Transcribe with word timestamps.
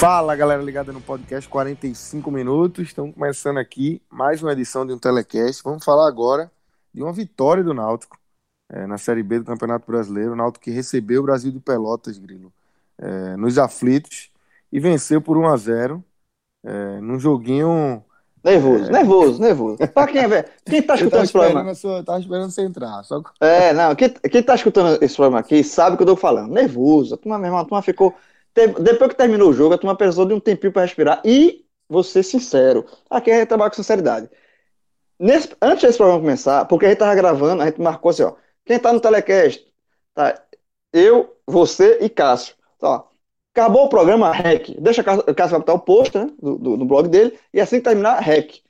Fala 0.00 0.34
galera 0.34 0.62
ligada 0.62 0.94
no 0.94 1.00
podcast 1.02 1.46
45 1.46 2.30
minutos. 2.30 2.88
Estamos 2.88 3.14
começando 3.14 3.58
aqui 3.58 4.00
mais 4.08 4.42
uma 4.42 4.54
edição 4.54 4.86
de 4.86 4.94
um 4.94 4.98
telecast. 4.98 5.62
Vamos 5.62 5.84
falar 5.84 6.08
agora 6.08 6.50
de 6.90 7.02
uma 7.02 7.12
vitória 7.12 7.62
do 7.62 7.74
Náutico 7.74 8.18
é, 8.72 8.86
na 8.86 8.96
Série 8.96 9.22
B 9.22 9.40
do 9.40 9.44
Campeonato 9.44 9.86
Brasileiro. 9.86 10.32
O 10.32 10.36
Náutico 10.36 10.64
que 10.64 10.70
recebeu 10.70 11.20
o 11.20 11.24
Brasil 11.24 11.52
de 11.52 11.60
Pelotas, 11.60 12.16
Grilo, 12.16 12.50
é, 12.98 13.36
nos 13.36 13.58
aflitos 13.58 14.30
e 14.72 14.80
venceu 14.80 15.20
por 15.20 15.36
1 15.36 15.46
a 15.48 15.56
0 15.58 16.04
é, 16.64 17.00
num 17.02 17.18
joguinho. 17.18 18.02
Nervoso, 18.42 18.84
é... 18.84 18.90
nervoso, 18.90 19.38
nervoso. 19.42 19.76
Pra 19.92 20.06
quem, 20.06 20.22
é, 20.22 20.44
quem 20.64 20.80
tá 20.80 20.94
escutando 20.94 21.24
esse 21.24 21.32
programa. 21.34 21.74
Sua, 21.74 22.02
tava 22.02 22.20
esperando 22.20 22.50
você 22.50 22.62
entrar. 22.62 23.02
Só... 23.04 23.22
É, 23.38 23.74
não, 23.74 23.94
quem, 23.94 24.08
quem 24.08 24.42
tá 24.42 24.54
escutando 24.54 24.98
esse 25.04 25.14
programa 25.14 25.40
aqui 25.40 25.62
sabe 25.62 25.92
o 25.92 25.96
que 25.98 26.04
eu 26.04 26.06
tô 26.06 26.16
falando. 26.16 26.54
Nervoso. 26.54 27.16
A 27.16 27.18
turma, 27.18 27.36
meu 27.36 27.48
irmão, 27.48 27.60
a 27.60 27.64
turma 27.66 27.82
ficou 27.82 28.14
depois 28.54 29.10
que 29.10 29.16
terminou 29.16 29.50
o 29.50 29.52
jogo, 29.52 29.74
a 29.74 29.78
turma 29.78 29.96
precisou 29.96 30.26
de 30.26 30.34
um 30.34 30.40
tempinho 30.40 30.72
para 30.72 30.82
respirar 30.82 31.22
e 31.24 31.64
vou 31.88 32.02
ser 32.02 32.22
sincero. 32.22 32.86
Aqui 33.08 33.30
a 33.30 33.38
gente 33.38 33.48
trabalha 33.48 33.70
com 33.70 33.76
sinceridade. 33.76 34.28
Nesse, 35.18 35.54
antes 35.60 35.82
desse 35.82 35.98
programa 35.98 36.22
começar, 36.22 36.64
porque 36.64 36.86
a 36.86 36.88
gente 36.88 36.98
tava 36.98 37.14
gravando, 37.14 37.62
a 37.62 37.66
gente 37.66 37.80
marcou 37.80 38.10
assim, 38.10 38.22
ó. 38.22 38.34
Quem 38.64 38.78
tá 38.78 38.92
no 38.92 39.00
telecast? 39.00 39.66
Tá, 40.14 40.40
eu, 40.92 41.36
você 41.46 41.98
e 42.00 42.08
Cássio. 42.08 42.54
Então, 42.76 42.90
ó, 42.90 43.04
acabou 43.54 43.86
o 43.86 43.88
programa, 43.88 44.32
REC. 44.32 44.80
Deixa 44.80 45.02
o 45.02 45.04
Cássio 45.04 45.50
vai 45.52 45.60
botar 45.60 45.74
o 45.74 45.80
post 45.80 46.16
né, 46.16 46.30
do, 46.40 46.76
do, 46.76 46.84
blog 46.84 47.08
dele 47.08 47.38
e 47.52 47.60
assim 47.60 47.76
que 47.78 47.84
terminar, 47.84 48.18
REC. 48.20 48.62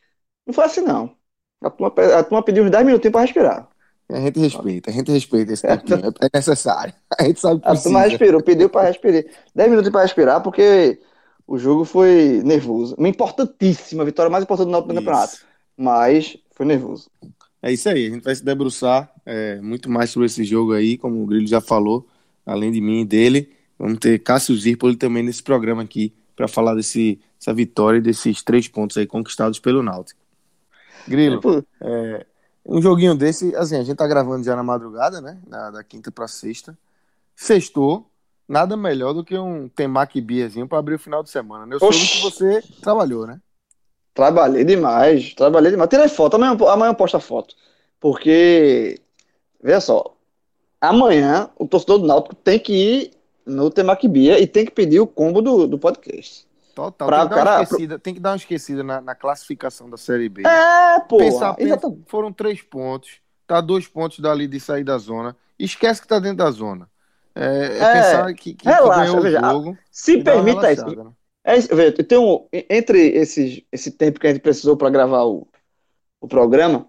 Não 0.47 0.55
foi 0.55 0.65
assim, 0.65 0.81
não. 0.83 1.15
A 1.63 1.71
turma, 1.71 1.95
a 2.19 2.25
turma 2.25 2.43
pediu 2.43 2.65
uns 2.65 2.71
10 2.71 2.87
minutinhos 2.87 3.13
para 3.13 3.21
respirar. 3.23 3.69
A 4.13 4.21
gente 4.21 4.41
respeita, 4.41 4.91
a 4.91 4.93
gente 4.93 5.13
respeita 5.13 5.53
esse 5.53 5.63
tempinho, 5.63 6.13
é 6.21 6.29
necessário. 6.33 6.93
A 7.19 7.25
gente 7.25 7.41
sabe 7.41 7.61
que 7.61 7.69
A 7.69 7.77
turma 7.77 8.03
respirou, 8.03 8.43
pediu 8.43 8.69
para 8.69 8.89
respirar. 8.89 9.25
10 9.55 9.71
minutos 9.71 9.91
para 9.91 10.03
respirar, 10.03 10.43
porque 10.43 11.01
o 11.47 11.59
jogo 11.59 11.85
foi 11.85 12.41
nervoso. 12.45 12.95
Uma 12.99 13.09
importantíssima 13.09 14.05
vitória, 14.05 14.31
mais 14.31 14.45
importante 14.45 14.67
do 14.67 14.73
nosso 14.73 14.87
campeonato. 14.87 15.39
Mas 15.77 16.37
foi 16.51 16.67
nervoso. 16.67 17.11
É 17.63 17.73
isso 17.73 17.89
aí, 17.89 18.07
a 18.07 18.11
gente 18.11 18.25
vai 18.25 18.35
se 18.35 18.45
debruçar 18.45 19.13
é, 19.27 19.61
muito 19.61 19.91
mais 19.91 20.11
sobre 20.11 20.27
esse 20.27 20.45
jogo 20.45 20.73
aí, 20.73 20.97
como 20.97 21.23
o 21.23 21.27
Grilo 21.27 21.47
já 21.47 21.61
falou, 21.61 22.07
além 22.45 22.73
de 22.73 22.81
mim 22.81 23.03
e 23.03 23.05
dele. 23.05 23.51
Vamos 23.79 23.99
ter 23.99 24.19
Cássio 24.19 24.57
Zirpoli 24.57 24.97
também 24.97 25.23
nesse 25.23 25.43
programa 25.43 25.83
aqui, 25.83 26.13
para 26.35 26.49
falar 26.49 26.75
desse, 26.75 27.21
dessa 27.39 27.53
vitória 27.53 27.99
e 27.99 28.01
desses 28.01 28.43
três 28.43 28.67
pontos 28.67 28.97
aí 28.97 29.07
conquistados 29.07 29.59
pelo 29.59 29.83
Náutico. 29.83 30.21
Grilo, 31.07 31.41
é, 31.83 32.27
um 32.71 32.81
joguinho 32.81 33.17
desse, 33.17 33.55
assim, 33.57 33.77
a 33.77 33.83
gente 33.83 33.97
tá 33.97 34.07
gravando 34.07 34.45
já 34.45 34.55
na 34.55 34.63
madrugada, 34.63 35.21
né? 35.21 35.41
Da, 35.45 35.71
da 35.73 35.85
quinta 35.85 36.13
pra 36.13 36.29
sexta. 36.29 36.79
Sextou, 37.35 38.07
nada 38.49 38.77
melhor 38.77 39.13
do 39.13 39.25
que 39.25 39.37
um 39.37 39.69
temaki 39.69 40.21
biazinho 40.21 40.69
pra 40.69 40.79
abrir 40.79 40.95
o 40.95 40.99
final 40.99 41.21
de 41.21 41.31
semana, 41.31 41.67
né? 41.67 41.75
Eu 41.75 41.81
soube 41.81 41.99
que 41.99 42.23
você 42.23 42.63
trabalhou, 42.81 43.27
né? 43.27 43.41
Trabalhei 44.15 44.65
demais, 44.65 45.35
trabalhei 45.35 45.73
demais. 45.73 45.91
Tirei 45.91 46.09
foto, 46.09 46.35
amanhã, 46.37 46.57
amanhã 46.69 46.91
eu 46.91 46.95
posto 46.95 47.17
a 47.17 47.21
foto. 47.21 47.57
Porque, 47.99 49.01
veja 49.61 49.81
só, 49.81 50.15
amanhã 50.81 51.51
o 51.59 51.67
torcedor 51.67 51.99
do 51.99 52.07
Náutico 52.07 52.37
tem 52.37 52.59
que 52.59 52.73
ir 52.73 53.11
no 53.45 53.69
Temaki 53.69 54.07
Bia 54.07 54.39
e 54.39 54.47
tem 54.47 54.65
que 54.65 54.71
pedir 54.71 55.01
o 55.01 55.07
combo 55.09 55.43
do, 55.43 55.67
do 55.67 55.79
podcast. 55.79 56.47
Total. 56.81 57.09
Pra 57.09 57.19
tem, 57.21 57.29
que 57.29 57.35
cara... 57.35 57.63
esquecida, 57.63 57.99
tem 57.99 58.15
que 58.15 58.21
dar 58.21 58.31
uma 58.31 58.37
esquecida 58.37 58.83
na, 58.83 59.01
na 59.03 59.15
classificação 59.15 59.91
da 59.91 59.99
Série 59.99 60.31
B. 60.31 60.43
É, 60.47 61.01
pô. 61.01 61.19
Pensar, 61.19 61.53
pensa, 61.53 61.95
foram 62.07 62.33
três 62.33 62.63
pontos. 62.63 63.21
Tá 63.47 63.61
dois 63.61 63.87
pontos 63.87 64.21
dali 64.21 64.47
de 64.47 64.59
sair 64.59 64.83
da 64.83 64.97
zona. 64.97 65.37
Esquece 65.59 66.01
que 66.01 66.09
tá 66.09 66.19
dentro 66.19 66.39
da 66.39 66.51
zona. 66.51 66.89
É, 67.35 67.45
é, 67.45 67.79
é 67.79 67.93
pensar 67.93 68.35
que, 68.35 68.55
que, 68.55 68.67
relaxa, 68.67 69.15
que 69.15 69.21
veja, 69.21 69.41
jogo. 69.41 69.79
Se 69.91 70.23
permita 70.23 70.73
isso. 70.73 70.87
Né? 70.87 71.11
É, 71.45 71.59
veja, 71.59 71.93
tem 71.93 72.19
um, 72.19 72.47
entre 72.51 73.09
esses, 73.09 73.61
esse 73.71 73.91
tempo 73.91 74.19
que 74.19 74.27
a 74.27 74.31
gente 74.31 74.43
precisou 74.43 74.75
para 74.75 74.89
gravar 74.89 75.25
o, 75.25 75.47
o 76.19 76.27
programa, 76.27 76.87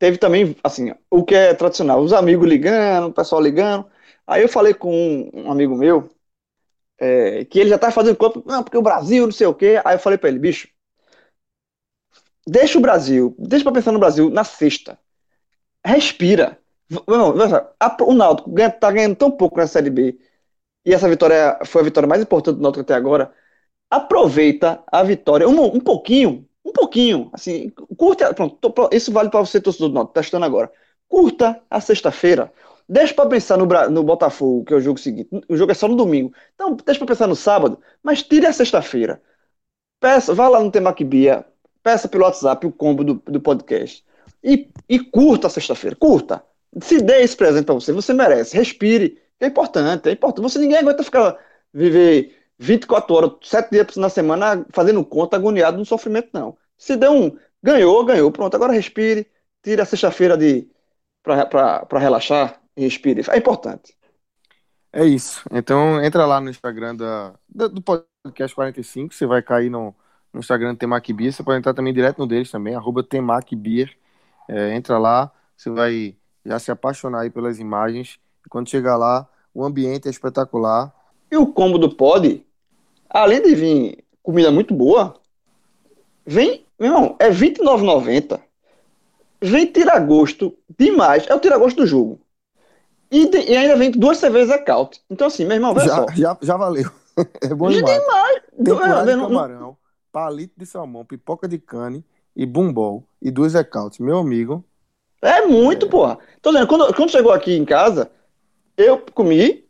teve 0.00 0.18
também, 0.18 0.56
assim, 0.64 0.92
o 1.08 1.24
que 1.24 1.34
é 1.34 1.54
tradicional, 1.54 2.00
os 2.00 2.12
amigos 2.12 2.48
ligando, 2.48 3.06
o 3.06 3.12
pessoal 3.12 3.40
ligando. 3.40 3.86
Aí 4.26 4.42
eu 4.42 4.48
falei 4.48 4.74
com 4.74 4.92
um, 4.92 5.44
um 5.44 5.52
amigo 5.52 5.76
meu, 5.76 6.10
é, 7.02 7.44
que 7.44 7.58
ele 7.58 7.70
já 7.70 7.78
tá 7.78 7.90
fazendo 7.90 8.16
conta, 8.16 8.40
não, 8.46 8.62
porque 8.62 8.78
o 8.78 8.82
Brasil, 8.82 9.24
não 9.26 9.32
sei 9.32 9.46
o 9.48 9.54
quê. 9.54 9.80
Aí 9.84 9.96
eu 9.96 9.98
falei 9.98 10.16
para 10.18 10.28
ele, 10.30 10.38
bicho, 10.38 10.68
deixa 12.46 12.78
o 12.78 12.80
Brasil, 12.80 13.34
deixa 13.38 13.64
pra 13.64 13.72
pensar 13.72 13.92
no 13.92 13.98
Brasil 13.98 14.30
na 14.30 14.44
sexta. 14.44 14.98
Respira. 15.84 16.58
Não, 17.08 17.30
o 17.30 18.14
Náutico 18.14 18.50
tá 18.78 18.92
ganhando 18.92 19.16
tão 19.16 19.30
pouco 19.30 19.56
na 19.58 19.66
Série 19.66 19.90
B, 19.90 20.18
e 20.84 20.94
essa 20.94 21.08
vitória 21.08 21.58
foi 21.64 21.80
a 21.82 21.84
vitória 21.84 22.08
mais 22.08 22.22
importante 22.22 22.56
do 22.56 22.62
Náutico 22.62 22.82
até 22.82 22.94
agora. 22.94 23.32
Aproveita 23.90 24.82
a 24.86 25.02
vitória, 25.02 25.48
um, 25.48 25.76
um 25.76 25.80
pouquinho, 25.80 26.48
um 26.64 26.72
pouquinho, 26.72 27.30
assim, 27.32 27.70
curta, 27.96 28.32
pronto, 28.34 28.58
isso 28.92 29.12
vale 29.12 29.30
para 29.30 29.40
você, 29.40 29.60
torcedor 29.60 29.88
do 29.88 29.94
Náutico, 29.94 30.14
testando 30.14 30.44
agora. 30.44 30.70
Curta 31.08 31.62
a 31.70 31.80
sexta-feira. 31.80 32.52
Deixa 32.92 33.14
para 33.14 33.26
pensar 33.26 33.56
no, 33.56 33.64
no 33.90 34.02
Botafogo, 34.02 34.66
que 34.66 34.74
é 34.74 34.76
o 34.76 34.80
jogo 34.80 35.00
seguinte. 35.00 35.30
O 35.48 35.56
jogo 35.56 35.72
é 35.72 35.74
só 35.74 35.88
no 35.88 35.96
domingo. 35.96 36.30
Então, 36.54 36.76
deixa 36.84 36.98
para 36.98 37.06
pensar 37.06 37.26
no 37.26 37.34
sábado, 37.34 37.80
mas 38.02 38.22
tire 38.22 38.44
a 38.44 38.52
sexta-feira. 38.52 39.22
Peça, 39.98 40.34
vá 40.34 40.46
lá 40.46 40.60
no 40.62 40.70
Temaki 40.70 41.02
Bia, 41.02 41.42
peça 41.82 42.06
pelo 42.06 42.24
WhatsApp 42.24 42.66
o 42.66 42.70
combo 42.70 43.02
do, 43.02 43.14
do 43.14 43.40
podcast. 43.40 44.04
E, 44.44 44.68
e 44.86 44.98
curta 44.98 45.46
a 45.46 45.50
sexta-feira. 45.50 45.96
Curta. 45.96 46.44
Se 46.82 47.00
dê 47.00 47.22
esse 47.22 47.34
presente 47.34 47.64
para 47.64 47.76
você, 47.76 47.92
você 47.92 48.12
merece. 48.12 48.54
Respire. 48.58 49.18
É 49.40 49.46
importante, 49.46 50.10
é 50.10 50.12
importante. 50.12 50.42
Você 50.42 50.58
ninguém 50.58 50.76
aguenta 50.76 51.02
ficar 51.02 51.38
viver 51.72 52.36
24 52.58 53.14
horas, 53.14 53.32
7 53.42 53.70
dias 53.70 53.96
na 53.96 54.10
semana 54.10 54.66
fazendo 54.70 55.02
conta, 55.02 55.36
agoniado 55.36 55.78
no 55.78 55.86
sofrimento, 55.86 56.28
não. 56.34 56.58
Se 56.76 56.94
dê 56.96 57.08
um. 57.08 57.34
Ganhou, 57.62 58.04
ganhou. 58.04 58.30
Pronto, 58.30 58.54
agora 58.54 58.74
respire. 58.74 59.26
Tire 59.62 59.80
a 59.80 59.86
sexta-feira 59.86 60.36
de 60.36 60.68
para 61.22 61.98
relaxar 61.98 62.61
respire. 62.76 63.22
É 63.30 63.36
importante. 63.36 63.94
É 64.92 65.04
isso. 65.04 65.42
Então 65.50 66.02
entra 66.04 66.26
lá 66.26 66.40
no 66.40 66.50
Instagram 66.50 66.96
da, 66.96 67.34
do 67.48 67.80
podcast 67.80 68.54
45, 68.54 69.14
você 69.14 69.26
vai 69.26 69.42
cair 69.42 69.70
no, 69.70 69.94
no 70.32 70.40
Instagram 70.40 70.74
do 70.74 70.78
Temac 70.78 71.12
Beer, 71.12 71.32
você 71.32 71.42
pode 71.42 71.58
entrar 71.58 71.74
também 71.74 71.94
direto 71.94 72.18
no 72.18 72.26
deles 72.26 72.50
também, 72.50 72.74
arroba 72.74 73.02
Temac 73.02 73.54
Beer. 73.56 73.96
É, 74.48 74.74
entra 74.74 74.98
lá, 74.98 75.32
você 75.56 75.70
vai 75.70 76.16
já 76.44 76.58
se 76.58 76.70
apaixonar 76.70 77.20
aí 77.20 77.30
pelas 77.30 77.58
imagens. 77.58 78.18
E 78.44 78.48
quando 78.48 78.68
chegar 78.68 78.96
lá, 78.96 79.28
o 79.54 79.64
ambiente 79.64 80.08
é 80.08 80.10
espetacular. 80.10 80.92
E 81.30 81.36
o 81.36 81.46
combo 81.46 81.78
do 81.78 81.94
pod, 81.94 82.44
além 83.08 83.42
de 83.42 83.54
vir 83.54 84.04
comida 84.22 84.50
muito 84.50 84.74
boa, 84.74 85.14
vem, 86.26 86.66
meu 86.78 86.92
irmão, 86.92 87.16
é 87.18 87.28
R$29,90. 87.28 88.40
Vem 89.40 89.66
tirar 89.66 90.00
gosto 90.00 90.56
demais. 90.78 91.26
É 91.28 91.34
o 91.34 91.40
tirar 91.40 91.58
gosto 91.58 91.78
do 91.78 91.86
jogo. 91.86 92.20
E, 93.12 93.28
e, 93.52 93.56
ainda 93.56 93.76
vem 93.76 93.90
duas 93.90 94.16
cervejas 94.16 94.50
a 94.50 94.58
caute. 94.58 95.02
Então, 95.10 95.26
assim, 95.26 95.44
meu 95.44 95.56
irmão, 95.56 95.78
já. 95.78 96.06
Já, 96.14 96.38
já 96.40 96.56
valeu. 96.56 96.90
É 97.42 97.54
bom 97.54 97.68
demais. 97.68 98.00
demais. 98.00 98.40
Tem 98.64 98.72
é, 98.72 99.04
de 99.04 99.20
camarão, 99.20 99.76
palito 100.10 100.54
de 100.56 100.64
salmão, 100.64 101.04
pipoca 101.04 101.46
de 101.46 101.58
cane 101.58 102.02
e 102.34 102.46
bumbol 102.46 103.04
e 103.20 103.30
duas 103.30 103.54
ecaute. 103.54 104.02
Meu 104.02 104.16
amigo. 104.16 104.64
É 105.20 105.42
muito, 105.42 105.84
é. 105.84 105.88
porra. 105.90 106.18
Tô 106.40 106.50
dizendo, 106.50 106.66
quando, 106.66 106.94
quando 106.94 107.10
chegou 107.10 107.30
aqui 107.30 107.52
em 107.52 107.66
casa, 107.66 108.10
eu 108.78 108.98
comi, 109.12 109.62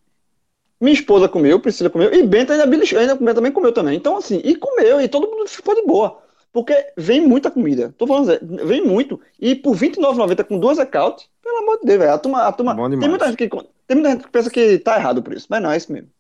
minha 0.81 0.95
esposa 0.95 1.29
comeu, 1.29 1.59
Priscila 1.59 1.91
comeu, 1.91 2.15
e 2.15 2.23
Benta 2.23 2.53
ainda, 2.53 2.65
ainda 2.65 3.35
também 3.35 3.51
comeu 3.51 3.73
também. 3.73 3.97
Então, 3.97 4.17
assim, 4.17 4.41
e 4.45 4.55
comeu, 4.55 5.01
e 5.01 5.09
todo 5.09 5.29
mundo 5.29 5.49
ficou 5.49 5.75
de 5.75 5.83
boa. 5.83 6.23
Porque 6.53 6.93
vem 6.97 7.27
muita 7.27 7.51
comida. 7.51 7.95
Tô 7.97 8.07
falando, 8.07 8.39
vem 8.67 8.85
muito. 8.85 9.19
E 9.41 9.55
por 9.55 9.75
R$29,90 9.75 10.45
com 10.45 10.59
duas 10.59 10.79
account, 10.79 11.29
pelo 11.43 11.59
amor 11.59 11.79
de 11.81 11.87
Deus, 11.87 11.99
velho. 11.99 12.13
A 12.13 12.19
turma, 12.19 12.43
a 12.43 12.53
turma, 12.53 12.75
tem 12.91 13.09
muita 13.09 13.27
gente 13.27 13.37
que. 13.37 13.49
Tem 13.49 13.97
muita 13.97 14.11
gente 14.11 14.25
que 14.25 14.31
pensa 14.31 14.51
que 14.51 14.79
tá 14.79 14.97
errado 14.97 15.23
por 15.23 15.33
isso, 15.33 15.47
mas 15.49 15.63
não, 15.63 15.71
é 15.71 15.77
isso 15.77 15.93
mesmo. 15.93 16.11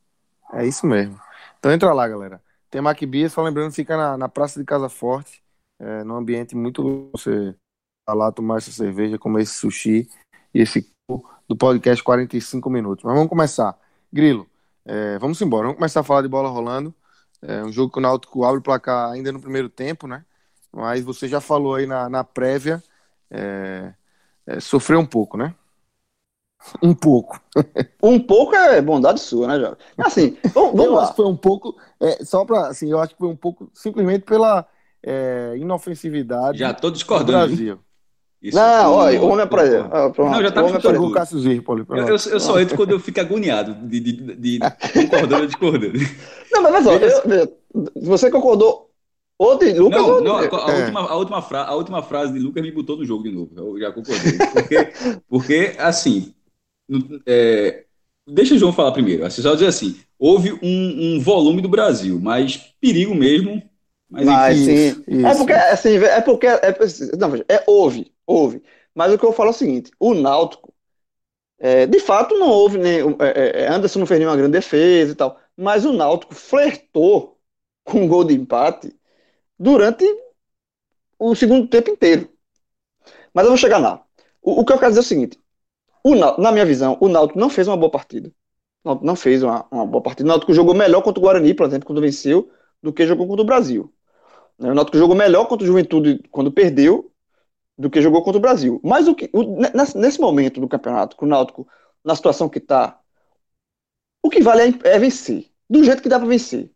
É 0.52 0.66
isso 0.66 0.86
mesmo. 0.86 1.18
Então 1.58 1.70
entra 1.70 1.92
lá, 1.92 2.08
galera. 2.08 2.40
Tem 2.70 2.80
Macbia, 2.80 3.28
só 3.28 3.42
lembrando, 3.42 3.72
fica 3.72 3.96
na, 3.96 4.16
na 4.16 4.28
Praça 4.28 4.58
de 4.58 4.64
Casa 4.64 4.88
Forte, 4.88 5.42
é, 5.78 6.02
num 6.04 6.16
ambiente 6.16 6.56
muito 6.56 7.10
você 7.12 7.54
tá 8.06 8.14
lá, 8.14 8.32
tomar 8.32 8.58
essa 8.58 8.70
cerveja, 8.70 9.18
comer 9.18 9.42
esse 9.42 9.54
sushi 9.54 10.08
e 10.54 10.60
esse 10.60 10.90
do 11.48 11.56
podcast 11.56 12.02
45 12.02 12.70
minutos. 12.70 13.04
Mas 13.04 13.14
vamos 13.14 13.28
começar. 13.28 13.78
Grilo, 14.12 14.46
é, 14.84 15.18
vamos 15.18 15.40
embora. 15.42 15.64
Vamos 15.64 15.76
começar 15.76 16.00
a 16.00 16.04
falar 16.04 16.22
de 16.22 16.28
bola 16.28 16.48
rolando. 16.48 16.94
É 17.42 17.62
um 17.64 17.72
jogo 17.72 17.92
que 17.92 17.98
o 17.98 18.02
Náutico 18.02 18.44
abre 18.44 18.60
o 18.60 18.62
placar 18.62 19.10
ainda 19.12 19.32
no 19.32 19.40
primeiro 19.40 19.68
tempo, 19.68 20.06
né? 20.06 20.24
Mas 20.72 21.02
você 21.04 21.28
já 21.28 21.40
falou 21.40 21.74
aí 21.74 21.86
na, 21.86 22.08
na 22.08 22.24
prévia, 22.24 22.82
é, 23.30 23.94
é, 24.46 24.60
sofreu 24.60 25.00
um 25.00 25.06
pouco, 25.06 25.36
né? 25.36 25.54
Um 26.82 26.94
pouco. 26.94 27.40
Um 28.02 28.18
pouco 28.20 28.54
é 28.56 28.80
bondade 28.80 29.20
sua, 29.20 29.46
né, 29.46 29.60
Jovem? 29.60 29.76
Assim, 29.98 30.36
vamos, 30.52 30.74
vamos 30.74 30.86
eu 30.86 30.94
lá. 30.94 31.02
acho 31.02 31.10
que 31.12 31.16
foi 31.16 31.26
um 31.26 31.36
pouco, 31.36 31.76
é, 32.00 32.24
só 32.24 32.44
para 32.44 32.68
assim, 32.68 32.90
eu 32.90 33.00
acho 33.00 33.12
que 33.14 33.18
foi 33.18 33.28
um 33.28 33.36
pouco 33.36 33.70
simplesmente 33.72 34.24
pela 34.24 34.66
é, 35.02 35.54
inofensividade 35.56 36.58
Já 36.58 36.72
tô 36.74 36.90
do 37.14 37.24
discordando. 37.24 37.24
Brasil. 37.24 37.80
Isso. 38.42 38.56
Não, 38.56 38.94
olha, 38.94 39.20
o 39.20 39.28
homem 39.28 39.42
apareceu. 39.42 39.84
Ah, 39.92 40.10
pronto, 40.10 40.30
Não, 40.32 40.42
já 40.42 40.50
tá 40.50 40.62
homem. 40.62 40.80
Jogou 40.80 41.08
o 41.08 41.12
Cássio 41.12 41.38
Zirpoli. 41.38 41.84
Eu, 41.88 41.96
eu, 41.96 42.08
eu 42.08 42.18
só 42.40 42.60
entro 42.60 42.76
quando 42.76 42.90
eu 42.90 42.98
fico 43.00 43.20
agoniado 43.20 43.74
de, 43.88 44.00
de, 44.00 44.12
de, 44.12 44.34
de 44.58 44.58
concordando 44.92 45.42
ou 45.42 45.46
discordando. 45.46 45.92
Não, 46.50 46.62
mas 46.62 46.86
olha 46.86 47.06
eu- 47.06 47.58
você 47.94 48.30
concordou 48.30 48.90
ou 49.38 49.56
de 49.58 49.72
Lucas 49.72 50.00
Não, 50.00 50.10
ou 50.10 50.18
de... 50.20 50.24
não, 50.24 50.36
a, 50.36 50.40
a 50.40 50.72
É. 50.72 50.78
última, 50.80 51.00
a, 51.00 51.16
última 51.16 51.42
fra- 51.42 51.64
a 51.64 51.74
última 51.74 52.02
frase 52.02 52.32
de 52.32 52.38
Lucas 52.38 52.62
me 52.62 52.70
botou 52.70 52.96
no 52.96 53.04
jogo 53.04 53.22
de 53.24 53.30
novo. 53.32 53.50
Eu 53.56 53.78
já 53.80 53.92
concordei. 53.92 54.38
Porque, 54.52 54.92
porque 55.28 55.74
assim, 55.78 56.32
é, 57.26 57.84
deixa 58.26 58.54
o 58.54 58.58
João 58.58 58.72
falar 58.72 58.92
primeiro. 58.92 59.24
Assim, 59.24 59.42
só 59.42 59.54
dizer 59.54 59.66
assim, 59.68 59.96
houve 60.18 60.52
um, 60.62 61.16
um 61.16 61.20
volume 61.20 61.60
do 61.62 61.68
Brasil, 61.68 62.18
mas 62.20 62.56
perigo 62.80 63.14
mesmo. 63.14 63.62
Mas 64.10 64.26
Mas 64.26 64.58
enfim, 64.58 64.64
sim. 64.64 64.72
isso, 64.72 65.04
É 65.08 65.30
isso. 65.30 65.38
porque, 65.38 65.52
assim, 65.54 65.96
é 65.96 66.20
porque. 66.20 66.46
É, 66.46 66.78
não, 67.18 67.34
é, 67.48 67.64
houve, 67.66 68.11
houve. 68.26 68.62
Mas 68.94 69.12
o 69.12 69.18
que 69.18 69.24
eu 69.24 69.32
falo 69.32 69.50
é 69.50 69.52
o 69.52 69.54
seguinte: 69.54 69.90
o 69.98 70.14
Náutico, 70.14 70.72
é, 71.58 71.86
de 71.86 72.00
fato, 72.00 72.34
não 72.38 72.48
houve 72.48 72.78
nem. 72.78 73.00
é, 73.20 73.64
é, 73.64 73.68
Anderson 73.68 74.00
não 74.00 74.06
fez 74.06 74.18
nenhuma 74.20 74.36
grande 74.36 74.52
defesa 74.52 75.12
e 75.12 75.14
tal. 75.14 75.38
Mas 75.56 75.84
o 75.84 75.92
Náutico 75.92 76.34
flertou 76.34 77.38
com 77.84 78.02
um 78.02 78.08
gol 78.08 78.24
de 78.24 78.34
empate 78.34 78.94
durante 79.58 80.04
o 81.18 81.34
segundo 81.34 81.68
tempo 81.68 81.90
inteiro. 81.90 82.28
Mas 83.34 83.44
eu 83.44 83.50
vou 83.50 83.58
chegar 83.58 83.78
lá. 83.78 84.04
O, 84.42 84.60
o 84.60 84.64
que 84.64 84.72
eu 84.72 84.78
quero 84.78 84.90
dizer 84.90 85.00
é 85.00 85.02
o 85.02 85.06
seguinte: 85.06 85.40
o 86.04 86.14
Náutico, 86.14 86.42
na 86.42 86.52
minha 86.52 86.66
visão, 86.66 86.98
o 87.00 87.08
Náutico 87.08 87.38
não 87.38 87.50
fez 87.50 87.68
uma 87.68 87.76
boa 87.76 87.90
partida. 87.90 88.32
O 88.84 88.88
Náutico 88.88 89.06
não 89.06 89.16
fez 89.16 89.42
uma, 89.42 89.66
uma 89.70 89.86
boa 89.86 90.02
partida. 90.02 90.26
O 90.28 90.28
Náutico 90.28 90.54
jogou 90.54 90.74
melhor 90.74 91.02
contra 91.02 91.20
o 91.20 91.22
Guarani, 91.22 91.54
por 91.54 91.66
exemplo, 91.66 91.86
quando 91.86 92.00
venceu, 92.00 92.50
do 92.82 92.92
que 92.92 93.06
jogou 93.06 93.26
contra 93.28 93.42
o 93.42 93.46
Brasil. 93.46 93.92
Né, 94.58 94.70
O 94.70 94.74
Náutico 94.74 94.98
jogou 94.98 95.16
melhor 95.16 95.46
contra 95.46 95.64
o 95.64 95.66
Juventude 95.66 96.22
quando 96.30 96.52
perdeu 96.52 97.11
do 97.76 97.90
que 97.90 98.02
jogou 98.02 98.22
contra 98.22 98.38
o 98.38 98.42
Brasil. 98.42 98.80
Mas 98.84 99.08
o 99.08 99.14
que, 99.14 99.30
o- 99.32 99.58
nesse, 99.94 100.20
momento 100.20 100.60
do 100.60 100.68
campeonato, 100.68 101.16
com 101.16 101.26
o 101.26 101.28
Náutico 101.28 101.66
na 102.04 102.14
situação 102.14 102.48
que 102.48 102.58
está, 102.58 103.00
o 104.22 104.30
que 104.30 104.42
vale 104.42 104.62
é, 104.84 104.94
é 104.94 104.98
vencer. 104.98 105.46
Do 105.68 105.82
jeito 105.82 106.02
que 106.02 106.08
dá 106.08 106.18
para 106.18 106.28
vencer. 106.28 106.70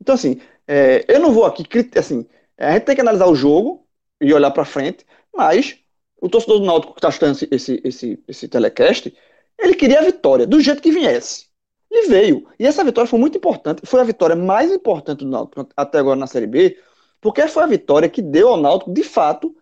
Então, 0.00 0.14
assim, 0.14 0.40
é, 0.66 1.04
eu 1.08 1.20
não 1.20 1.32
vou 1.32 1.44
aqui. 1.44 1.64
Assim, 1.98 2.26
a 2.56 2.72
gente 2.72 2.84
tem 2.84 2.94
que 2.94 3.00
analisar 3.00 3.26
o 3.26 3.34
jogo 3.34 3.86
e 4.20 4.32
olhar 4.32 4.50
para 4.50 4.64
frente, 4.64 5.04
mas 5.34 5.78
o 6.20 6.28
torcedor 6.28 6.60
do 6.60 6.66
Náutico 6.66 6.94
que 6.94 6.98
está 6.98 7.08
assistindo 7.08 7.32
esse, 7.32 7.48
esse, 7.50 7.80
esse, 7.84 8.24
esse 8.28 8.48
telecast, 8.48 9.14
ele 9.58 9.74
queria 9.74 10.00
a 10.00 10.04
vitória, 10.04 10.46
do 10.46 10.60
jeito 10.60 10.82
que 10.82 10.90
viesse. 10.90 11.46
E 11.90 12.08
veio. 12.08 12.46
E 12.58 12.66
essa 12.66 12.84
vitória 12.84 13.08
foi 13.08 13.18
muito 13.18 13.38
importante. 13.38 13.82
Foi 13.84 14.00
a 14.00 14.04
vitória 14.04 14.36
mais 14.36 14.70
importante 14.70 15.20
do 15.20 15.30
Náutico 15.30 15.68
até 15.76 15.98
agora 15.98 16.18
na 16.18 16.26
Série 16.26 16.46
B, 16.46 16.78
porque 17.20 17.46
foi 17.48 17.62
a 17.62 17.66
vitória 17.66 18.08
que 18.08 18.20
deu 18.20 18.48
ao 18.48 18.56
Náutico, 18.56 18.92
de 18.92 19.02
fato, 19.02 19.56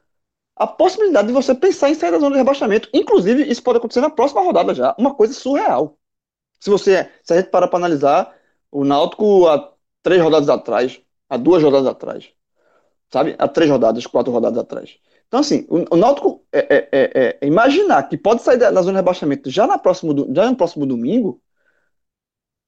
a 0.57 0.67
possibilidade 0.67 1.29
de 1.29 1.35
você 1.35 1.55
pensar 1.55 1.91
em 1.91 1.95
sair 1.95 2.11
da 2.13 2.19
zona 2.19 2.33
de 2.33 2.39
rebaixamento. 2.39 2.89
Inclusive, 2.95 3.45
isso 3.51 3.63
pode 3.63 3.79
acontecer 3.79 4.01
na 4.01 4.11
próxima 4.11 4.43
rodada 4.43 4.75
já. 4.75 4.95
Uma 4.99 5.15
coisa 5.15 5.35
surreal. 5.35 5.99
Se 6.61 6.71
você, 6.71 7.11
se 7.23 7.35
a 7.35 7.39
gente 7.39 7.51
parar 7.51 7.69
para 7.69 7.79
analisar, 7.79 8.35
o 8.73 8.85
Náutico 8.85 9.47
há 9.49 9.73
três 10.03 10.23
rodadas 10.23 10.49
atrás, 10.49 11.01
há 11.29 11.37
duas 11.37 11.63
rodadas 11.63 11.89
atrás, 11.89 12.31
sabe? 13.13 13.35
Há 13.39 13.49
três 13.49 13.71
rodadas, 13.71 14.07
quatro 14.07 14.33
rodadas 14.33 14.59
atrás. 14.59 14.99
Então, 15.29 15.41
assim, 15.41 15.67
o, 15.69 15.95
o 15.95 15.97
Náutico 15.97 16.45
é, 16.53 16.61
é- 16.77 16.89
é- 16.93 17.39
é 17.43 17.47
imaginar 17.47 18.05
que 18.09 18.17
pode 18.17 18.43
sair 18.43 18.59
da, 18.59 18.71
da 18.71 18.83
zona 18.83 18.93
de 18.95 18.99
rebaixamento 18.99 19.51
já, 19.51 19.67
na 19.67 19.79
próximo, 19.79 20.15
já 20.35 20.49
no 20.51 20.57
próximo 20.57 20.87
domingo 20.87 21.41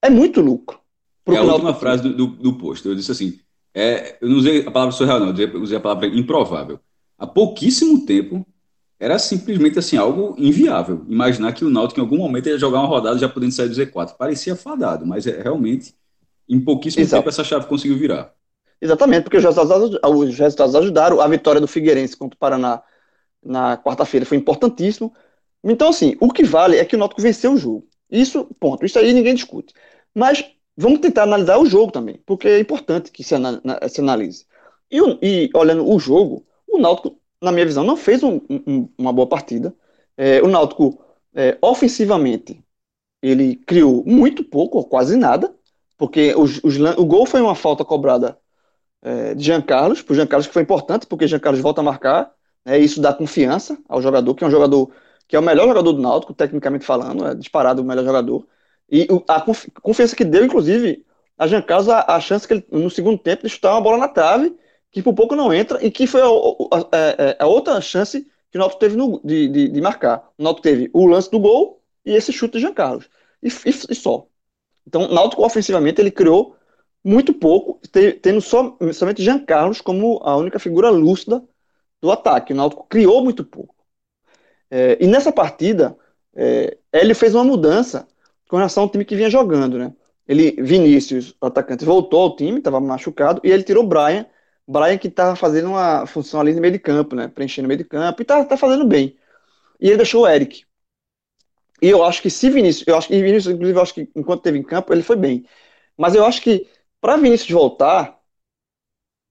é 0.03 0.11
muito 0.11 0.41
lucro. 0.41 0.81
É 1.29 1.37
a 1.37 1.43
última 1.43 1.75
frase 1.75 2.03
do, 2.03 2.15
do, 2.15 2.27
do 2.27 2.59
post. 2.59 2.87
Eu 2.87 2.95
disse 2.95 3.13
assim: 3.13 3.39
é, 3.75 4.17
eu 4.21 4.29
não 4.29 4.37
usei 4.37 4.67
a 4.67 4.71
palavra 4.71 4.93
surreal, 4.93 5.21
não, 5.21 5.37
eu 5.37 5.61
usei 5.63 5.77
a 5.77 5.81
palavra 5.81 6.07
improvável. 6.07 6.81
Há 7.19 7.27
pouquíssimo 7.27 8.07
tempo 8.07 8.47
era 9.01 9.19
simplesmente 9.19 9.79
assim 9.79 9.97
algo 9.97 10.35
inviável. 10.39 11.05
Imaginar 11.09 11.53
que 11.53 11.65
o 11.65 11.71
Náutico 11.71 12.01
em 12.01 12.03
algum 12.03 12.19
momento 12.19 12.49
ia 12.49 12.59
jogar 12.59 12.81
uma 12.81 12.89
rodada 12.89 13.19
já 13.19 13.29
podendo 13.29 13.53
sair 13.53 13.69
do 13.69 13.75
Z4. 13.75 14.17
Parecia 14.17 14.57
fadado, 14.57 15.07
mas 15.07 15.27
é, 15.27 15.43
realmente 15.43 15.95
em 16.49 16.61
pouquíssimo 16.61 17.03
Exato. 17.05 17.23
tempo 17.23 17.29
essa 17.31 17.45
chave 17.45 17.67
conseguiu 17.67 17.99
virar. 17.99 18.33
Exatamente, 18.81 19.25
porque 19.25 19.37
os 19.37 19.45
resultados, 19.45 19.99
os 20.05 20.39
resultados 20.39 20.75
ajudaram. 20.75 21.21
A 21.21 21.29
vitória 21.29 21.61
do 21.61 21.69
Figueirense 21.69 22.17
contra 22.17 22.37
o 22.37 22.39
Paraná 22.39 22.83
na 23.43 23.77
quarta-feira 23.79 24.27
foi 24.27 24.39
importantíssimo. 24.39 25.13
Então, 25.65 25.89
assim, 25.91 26.17
o 26.21 26.31
que 26.33 26.45
vale 26.45 26.77
é 26.77 26.85
que 26.85 26.97
o 26.97 26.99
Náutico 26.99 27.23
venceu 27.23 27.53
o 27.55 27.57
jogo. 27.59 27.89
Isso, 28.11 28.47
ponto. 28.61 28.87
Isso 28.87 28.99
aí 28.99 29.13
ninguém 29.13 29.35
discute. 29.35 29.75
Mas 30.15 30.45
vamos 30.77 31.01
tentar 31.01 31.25
analisar 31.25 31.59
o 31.59 31.67
jogo 31.67 31.93
também, 31.93 32.21
porque 32.27 32.49
é 32.49 32.61
importante 32.61 33.11
que 33.11 33.25
se, 33.25 33.35
ana- 33.35 33.61
na- 33.65 33.89
se 33.89 34.01
analise. 34.01 34.47
E, 34.91 34.99
e 35.23 35.51
olhando 35.55 35.87
o 35.89 35.99
jogo, 35.99 36.47
o 36.69 36.79
Náutico, 36.79 37.19
na 37.43 37.53
minha 37.53 37.67
visão, 37.67 37.85
não 37.85 37.97
fez 37.97 38.23
um- 38.23 38.41
um- 38.51 38.89
uma 38.99 39.13
boa 39.13 39.27
partida. 39.29 39.75
É, 40.17 40.43
o 40.43 40.49
Náutico, 40.49 40.99
é, 41.35 41.57
ofensivamente, 41.63 42.63
ele 43.23 43.57
criou 43.57 44.05
muito 44.07 44.45
pouco, 44.45 44.79
ou 44.79 44.85
quase 44.85 45.17
nada, 45.17 45.55
porque 45.97 46.35
os- 46.37 46.61
os 46.65 46.77
o 46.99 47.05
gol 47.05 47.27
foi 47.27 47.41
uma 47.41 47.55
falta 47.55 47.85
cobrada 47.85 48.39
é, 49.03 49.35
de 49.35 49.45
Jean 49.45 49.61
Carlos, 49.63 50.03
pro 50.03 50.15
Jean 50.15 50.27
Carlos 50.27 50.47
que 50.47 50.53
foi 50.53 50.63
importante, 50.63 51.07
porque 51.07 51.27
Jean 51.27 51.39
Carlos 51.39 51.61
volta 51.61 51.81
a 51.81 51.85
marcar, 51.85 52.33
né, 52.65 52.79
isso 52.79 53.01
dá 53.01 53.13
confiança 53.13 53.79
ao 53.89 54.03
jogador, 54.03 54.35
que 54.35 54.45
é 54.45 54.47
um 54.47 54.51
jogador 54.51 54.91
que 55.27 55.37
é 55.37 55.39
o 55.39 55.43
melhor 55.43 55.69
jogador 55.69 55.93
do 55.93 56.01
Náutico, 56.03 56.33
tecnicamente 56.35 56.85
falando, 56.85 57.27
é 57.27 57.35
disparado 57.35 57.83
o 57.83 57.85
melhor 57.85 58.05
jogador. 58.05 58.47
E 58.91 59.07
a 59.29 59.41
confi- 59.41 59.71
confiança 59.83 60.17
que 60.17 60.25
deu, 60.25 60.45
inclusive, 60.45 61.05
a 61.37 61.47
Jean 61.47 61.63
Carlos 61.63 61.89
a, 61.89 62.05
a 62.17 62.21
chance 62.21 62.49
que 62.49 62.55
ele, 62.55 62.67
no 62.73 62.89
segundo 62.91 63.19
tempo, 63.19 63.43
de 63.43 63.49
chutar 63.51 63.73
uma 63.75 63.81
bola 63.81 63.99
na 63.99 64.09
trave, 64.09 64.55
que 64.91 65.03
por 65.03 65.15
pouco 65.15 65.37
não 65.37 65.53
entra, 65.53 65.85
e 65.85 65.91
que 65.91 66.07
foi 66.07 66.21
a, 66.23 66.27
a- 66.27 67.41
a- 67.41 67.45
a 67.45 67.47
outra 67.47 67.81
chance 67.81 68.27
que 68.51 68.57
o 68.59 68.61
Náutico 68.61 68.81
teve 68.81 68.97
no- 68.97 69.21
de, 69.25 69.49
de- 69.49 69.69
de 69.69 69.81
marcar. 69.81 70.31
O 70.39 70.43
Náutico 70.43 70.63
teve 70.63 70.91
o 70.93 71.07
lance 71.07 71.31
do 71.31 71.39
gol 71.39 71.83
e 72.05 72.13
esse 72.13 72.33
chute 72.33 72.55
de 72.55 72.61
Jean 72.61 72.73
Carlos. 72.75 73.09
E, 73.43 73.49
e- 73.49 73.93
e 73.93 73.95
só. 73.95 74.27
Então, 74.87 75.05
o 75.05 75.15
Náutico, 75.15 75.45
ofensivamente, 75.45 76.01
ele 76.01 76.11
criou 76.11 76.57
muito 77.05 77.35
pouco, 77.35 77.81
te- 77.93 78.13
tendo 78.15 78.41
só, 78.41 78.77
somente 78.95 79.23
Jean 79.23 79.39
Carlos 79.45 79.81
como 79.81 80.21
a 80.25 80.37
única 80.37 80.59
figura 80.59 80.91
lúcida 80.91 81.43
do 82.03 82.11
ataque. 82.13 82.53
O 82.53 82.57
Náutico 82.57 82.87
criou 82.89 83.23
muito 83.25 83.45
pouco. 83.45 83.75
É, 84.71 84.99
e 85.03 85.07
nessa 85.07 85.33
partida, 85.33 85.97
é, 86.35 86.77
ele 86.93 87.15
fez 87.15 87.35
uma 87.35 87.45
mudança 87.45 88.07
com 88.49 88.57
relação 88.57 88.85
ao 88.85 88.89
time 88.91 89.05
que 89.05 89.17
vinha 89.17 89.31
jogando, 89.31 89.79
né? 89.79 89.93
Ele, 90.27 90.53
Vinícius, 90.63 91.35
o 91.41 91.47
atacante, 91.47 91.85
voltou 91.85 92.21
ao 92.21 92.37
time, 92.37 92.59
estava 92.59 92.81
machucado, 92.81 93.41
e 93.45 93.51
ele 93.51 93.63
tirou 93.63 93.85
o 93.85 93.87
Brian, 93.87 94.27
Brian 94.69 94.99
que 94.99 95.09
estava 95.09 95.35
fazendo 95.35 95.71
uma 95.71 96.07
função 96.07 96.41
ali 96.41 96.55
no 96.55 96.61
meio 96.61 96.73
de 96.75 96.79
campo, 96.79 97.17
né? 97.17 97.29
Preenchendo 97.29 97.67
o 97.67 97.69
meio 97.69 97.79
de 97.79 97.85
campo, 97.85 98.21
e 98.23 98.25
tá, 98.25 98.45
tá 98.45 98.57
fazendo 98.57 98.87
bem. 98.87 99.17
E 99.81 99.89
ele 99.89 99.99
deixou 99.99 100.23
o 100.25 100.29
Eric. 100.29 100.65
E 101.81 101.89
eu 101.89 102.05
acho 102.05 102.21
que 102.23 102.31
se 102.31 102.51
Vinícius, 102.51 102.87
eu 102.87 102.97
acho 102.97 103.09
que 103.09 103.23
Vinícius, 103.23 103.55
inclusive, 103.55 103.79
eu 103.79 103.83
acho 103.83 103.95
que 103.95 104.11
enquanto 104.15 104.43
teve 104.43 104.59
em 104.59 104.63
campo, 104.63 104.93
ele 104.93 105.03
foi 105.03 105.17
bem. 105.17 105.47
Mas 105.97 106.15
eu 106.15 106.25
acho 106.27 106.43
que 106.43 106.69
para 107.01 107.17
Vinícius 107.17 107.51
voltar, 107.51 108.21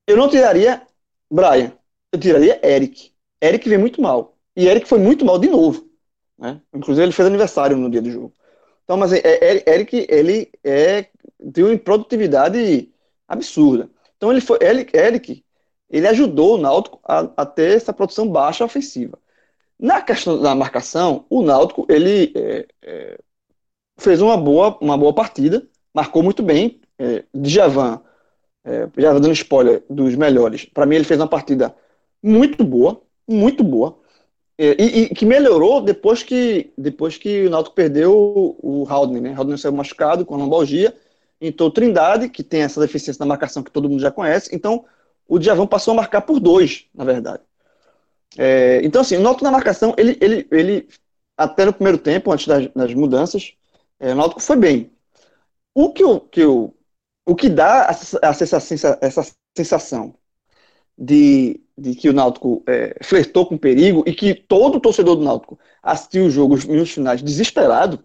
eu 0.08 0.18
não 0.18 0.30
tiraria 0.30 0.82
Brian, 1.30 1.74
eu 2.12 2.20
tiraria 2.20 2.60
Eric. 2.66 3.12
Eric 3.42 3.68
vem 3.68 3.78
muito 3.78 4.02
mal. 4.02 4.38
E 4.56 4.68
Eric 4.68 4.88
foi 4.88 5.00
muito 5.00 5.26
mal 5.26 5.38
de 5.38 5.50
novo. 5.50 5.90
Né? 6.38 6.62
Inclusive, 6.74 7.06
ele 7.06 7.12
fez 7.12 7.28
aniversário 7.28 7.78
no 7.78 7.90
dia 7.90 8.02
do 8.02 8.10
jogo. 8.12 8.34
Então, 8.84 8.98
mas 8.98 9.12
é, 9.14 9.20
é- 9.24 9.70
Eric, 9.76 10.08
ele 10.10 10.52
é, 10.64 11.08
tem 11.54 11.64
uma 11.64 11.74
improdutividade 11.74 12.92
absurda. 13.28 13.90
Então, 14.18 14.32
ele 14.32 14.42
foi, 14.42 14.60
Eric, 14.62 14.96
Eric 14.98 15.46
ele 15.90 16.08
ajudou 16.08 16.56
o 16.56 16.58
Náutico 16.58 17.00
a, 17.04 17.30
a 17.38 17.46
ter 17.46 17.78
essa 17.78 17.94
produção 17.94 18.28
baixa 18.28 18.66
ofensiva. 18.66 19.18
Na 19.80 20.02
questão 20.02 20.42
da 20.42 20.56
marcação, 20.56 21.26
o 21.30 21.42
Náutico, 21.42 21.86
ele 21.90 22.34
é, 22.36 22.68
é, 22.82 23.20
fez 23.98 24.22
uma 24.22 24.36
boa, 24.36 24.78
uma 24.82 24.98
boa 24.98 25.14
partida, 25.14 25.68
marcou 25.94 26.24
muito 26.24 26.44
bem. 26.44 26.82
É, 27.00 27.24
Djavan, 27.34 28.02
é, 28.66 28.90
já 28.98 29.14
dando 29.14 29.32
spoiler 29.32 29.84
dos 29.90 30.16
melhores, 30.16 30.66
para 30.66 30.86
mim 30.86 30.96
ele 30.96 31.04
fez 31.04 31.20
uma 31.20 31.28
partida 31.28 31.76
muito 32.22 32.64
boa, 32.64 33.02
muito 33.28 33.64
boa. 33.64 34.00
é, 34.58 34.76
e, 34.82 35.04
e, 35.04 35.10
que 35.10 35.26
melhorou 35.26 35.82
depois 35.82 36.24
que, 36.24 36.74
depois 36.78 37.18
que 37.18 37.46
o 37.46 37.50
Náutico 37.50 37.76
perdeu 37.76 38.12
o, 38.14 38.82
o 38.84 38.88
Haldner, 38.90 39.22
né? 39.22 39.36
O 39.40 39.58
saiu 39.58 39.74
machucado 39.74 40.26
com 40.26 40.34
a 40.36 40.38
lombalgia, 40.38 40.94
entrou 41.40 41.72
Trindade, 41.72 42.30
que 42.30 42.44
tem 42.44 42.62
essa 42.62 42.80
deficiência 42.82 43.20
na 43.20 43.26
marcação 43.26 43.64
que 43.64 43.72
todo 43.72 43.90
mundo 43.90 44.02
já 44.02 44.12
conhece, 44.12 44.50
então 44.54 44.86
o 45.28 45.38
Djavan 45.38 45.68
passou 45.68 45.94
a 45.94 45.98
marcar 45.98 46.22
por 46.22 46.40
dois, 46.40 46.86
na 46.94 47.04
verdade. 47.04 47.44
É, 48.38 48.82
então, 48.84 49.02
assim, 49.02 49.18
o 49.18 49.22
Náutico 49.22 49.44
na 49.44 49.52
marcação, 49.52 49.94
ele, 49.98 50.18
ele, 50.22 50.48
ele 50.52 50.88
até 51.36 51.66
no 51.66 51.74
primeiro 51.74 51.98
tempo, 51.98 52.32
antes 52.32 52.48
das, 52.48 52.68
das 52.74 52.94
mudanças, 52.94 53.54
é, 54.00 54.14
o 54.14 54.16
Náutico 54.16 54.42
foi 54.42 54.56
bem. 54.56 54.92
O 55.74 55.92
que, 55.94 56.04
o, 56.04 56.20
que, 56.20 56.44
o, 56.46 56.74
o 57.26 57.36
que 57.36 57.50
dá 57.50 57.84
a, 57.84 58.30
a 58.30 58.34
sensação, 58.34 58.98
essa 59.02 59.22
sensação 59.56 60.16
de, 60.98 61.62
de 61.78 61.96
que 61.96 62.10
o 62.10 62.14
Náutico 62.14 62.64
é, 62.68 62.98
flertou 63.04 63.46
com 63.46 63.58
perigo 63.58 64.04
e 64.08 64.14
que 64.14 64.34
todo 64.34 64.80
torcedor 64.80 65.16
do 65.16 65.24
Náutico 65.24 65.60
assistiu 65.82 66.26
os 66.26 66.34
jogos 66.34 66.66
nos 66.66 66.92
finais 66.92 67.22
desesperado, 67.22 68.04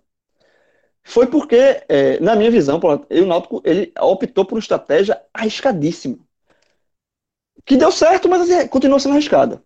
foi 1.05 1.27
porque, 1.27 1.57
é, 1.89 2.21
na 2.21 2.37
minha 2.37 2.51
visão, 2.51 2.79
o 2.79 3.27
Náutico 3.27 3.61
ele 3.65 3.93
optou 4.01 4.45
por 4.45 4.55
uma 4.55 4.61
estratégia 4.61 5.21
arriscadíssima. 5.35 6.19
Que 7.65 7.77
deu 7.77 7.93
certo, 7.93 8.29
mas 8.29 8.43
assim, 8.43 8.67
continua 8.69 8.99
sendo 9.01 9.13
arriscada. 9.13 9.63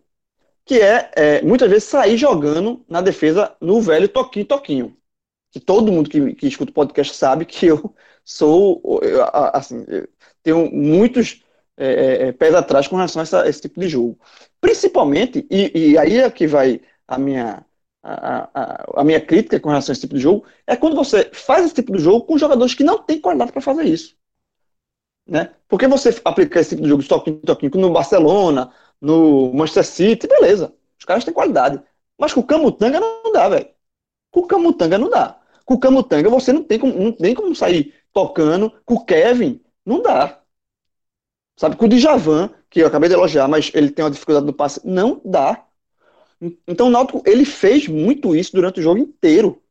Que 0.65 0.81
é, 0.81 1.11
é, 1.15 1.41
muitas 1.41 1.69
vezes, 1.69 1.85
sair 1.85 2.17
jogando 2.17 2.85
na 2.89 3.01
defesa 3.01 3.55
no 3.61 3.81
velho 3.81 4.09
toquinho-toquinho. 4.09 4.97
Que 5.51 5.59
todo 5.59 5.91
mundo 5.91 6.09
que, 6.09 6.35
que 6.35 6.47
escuta 6.47 6.71
o 6.71 6.73
podcast 6.73 7.15
sabe 7.15 7.45
que 7.45 7.67
eu 7.67 7.95
sou, 8.25 8.81
eu, 9.03 9.23
assim, 9.53 9.85
eu 9.87 10.07
tenho 10.43 10.69
muitos 10.71 11.43
é, 11.77 11.87
é, 11.87 12.27
é, 12.29 12.31
pés 12.31 12.55
atrás 12.55 12.87
com 12.87 12.95
relação 12.95 13.21
a, 13.21 13.23
essa, 13.23 13.47
esse 13.47 13.61
tipo 13.61 13.79
de 13.79 13.87
jogo. 13.87 14.19
Principalmente, 14.59 15.47
e, 15.49 15.91
e 15.91 15.97
aí 15.97 16.17
é 16.17 16.29
que 16.29 16.47
vai 16.47 16.81
a 17.07 17.17
minha, 17.17 17.65
a, 18.07 19.01
a, 19.01 19.03
minha 19.03 19.19
crítica 19.19 19.59
com 19.59 19.69
relação 19.69 19.91
a 19.91 19.93
esse 19.93 20.01
tipo 20.01 20.15
de 20.15 20.21
jogo, 20.21 20.45
é 20.65 20.75
quando 20.75 20.95
você 20.95 21.29
faz 21.33 21.65
esse 21.65 21.75
tipo 21.75 21.91
de 21.91 21.99
jogo 21.99 22.25
com 22.25 22.37
jogadores 22.37 22.73
que 22.73 22.83
não 22.83 22.99
têm 22.99 23.19
qualidade 23.19 23.51
para 23.51 23.61
fazer 23.61 23.83
isso. 23.83 24.15
Né? 25.27 25.51
Porque 25.67 25.87
você 25.87 26.09
aplicar 26.23 26.61
esse 26.61 26.69
tipo 26.69 26.83
de 26.83 26.89
jogo 26.89 27.03
de 27.03 27.09
toquinho, 27.09 27.41
toquinho 27.41 27.71
no 27.75 27.91
Barcelona, 27.91 28.71
no 29.01 29.51
Manchester 29.53 29.85
City, 29.85 30.27
beleza. 30.27 30.73
Os 30.97 31.05
caras 31.05 31.25
têm 31.25 31.33
qualidade. 31.33 31.81
Mas 32.17 32.33
com 32.33 32.39
o 32.39 32.47
Camutanga 32.47 32.99
não 32.99 33.31
dá, 33.33 33.49
velho. 33.49 33.67
Com 34.31 34.41
o 34.41 34.47
Camutanga 34.47 34.97
não 34.97 35.09
dá. 35.09 35.39
Com 35.65 35.73
o 35.73 35.79
Camutanga 35.79 36.29
você 36.29 36.53
não 36.53 36.63
tem 36.63 36.79
como, 36.79 36.93
não 36.97 37.11
tem 37.11 37.35
como 37.35 37.53
sair 37.55 37.93
tocando. 38.13 38.71
Com 38.85 38.95
o 38.95 39.05
Kevin, 39.05 39.61
não 39.85 40.01
dá. 40.01 40.41
Sabe, 41.57 41.75
com 41.75 41.85
o 41.85 41.89
Djavan, 41.89 42.49
que 42.69 42.81
eu 42.81 42.87
acabei 42.87 43.09
de 43.09 43.15
elogiar, 43.15 43.47
mas 43.47 43.71
ele 43.73 43.89
tem 43.89 44.05
uma 44.05 44.11
dificuldade 44.11 44.45
no 44.45 44.53
passe, 44.53 44.79
não 44.85 45.19
dá. 45.25 45.66
Então 46.67 46.87
o 46.87 46.89
Náutico, 46.89 47.23
ele 47.25 47.45
fez 47.45 47.87
muito 47.87 48.35
isso 48.35 48.51
durante 48.53 48.79
o 48.79 48.83
jogo 48.83 48.99
inteiro. 48.99 49.61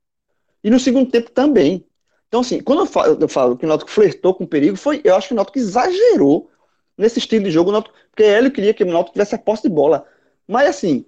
E 0.63 0.71
no 0.71 0.81
segundo 0.81 1.11
tempo 1.11 1.31
também. 1.31 1.87
Então, 2.29 2.41
assim, 2.41 2.61
quando 2.61 2.81
eu 2.81 2.87
falo, 2.87 3.19
eu 3.21 3.29
falo 3.29 3.57
que 3.57 3.65
o 3.65 3.69
Náutico 3.69 3.91
flertou 3.91 4.35
com 4.35 4.45
o 4.45 4.49
perigo, 4.49 4.77
foi, 4.77 5.01
eu 5.05 5.15
acho 5.15 5.29
que 5.29 5.35
o 5.35 5.37
Náutico 5.37 5.59
exagerou 5.59 6.51
nesse 6.99 7.19
estilo 7.19 7.45
de 7.45 7.51
jogo, 7.51 7.71
Náutico, 7.71 7.95
porque 8.11 8.25
ele 8.25 8.51
queria 8.51 8.75
que 8.75 8.83
o 8.83 8.87
Náutico 8.87 9.13
tivesse 9.13 9.35
a 9.35 9.39
posse 9.39 9.63
de 9.63 9.69
bola. 9.69 10.07
Mas, 10.49 10.69
assim, 10.69 11.05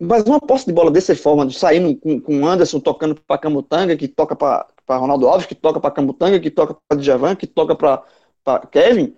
mas 0.00 0.24
uma 0.24 0.40
posse 0.40 0.66
de 0.66 0.72
bola 0.72 0.90
dessa 0.90 1.14
forma, 1.14 1.46
de 1.46 1.58
sair 1.58 1.96
com, 1.96 2.20
com 2.20 2.40
o 2.40 2.46
Anderson 2.46 2.80
tocando 2.80 3.14
para 3.14 3.38
Camutanga, 3.38 3.96
que 3.96 4.08
toca 4.08 4.34
para 4.34 4.66
Ronaldo 4.88 5.28
Alves, 5.28 5.46
que 5.46 5.54
toca 5.54 5.78
para 5.78 5.90
Camutanga, 5.90 6.40
que 6.40 6.50
toca 6.50 6.74
para 6.88 6.98
Djavan, 6.98 7.36
que 7.36 7.46
toca 7.46 7.74
para 7.76 8.66
Kevin, 8.70 9.14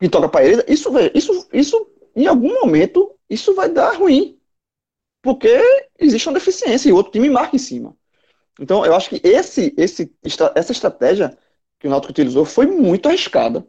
que 0.00 0.08
toca 0.08 0.28
para 0.28 0.44
ele, 0.44 0.64
isso, 0.68 0.90
isso, 1.14 1.48
isso, 1.52 1.86
em 2.14 2.26
algum 2.26 2.60
momento, 2.60 3.17
isso 3.28 3.54
vai 3.54 3.68
dar 3.68 3.96
ruim. 3.96 4.38
Porque 5.22 5.48
existe 5.98 6.28
uma 6.28 6.38
deficiência 6.38 6.88
e 6.88 6.92
o 6.92 6.96
outro 6.96 7.12
time 7.12 7.28
marca 7.28 7.56
em 7.56 7.58
cima. 7.58 7.96
Então, 8.60 8.84
eu 8.84 8.94
acho 8.94 9.10
que 9.10 9.20
esse, 9.26 9.74
esse, 9.76 10.12
essa 10.54 10.72
estratégia 10.72 11.36
que 11.78 11.86
o 11.86 11.90
Náutico 11.90 12.10
utilizou 12.10 12.44
foi 12.44 12.66
muito 12.66 13.08
arriscada 13.08 13.66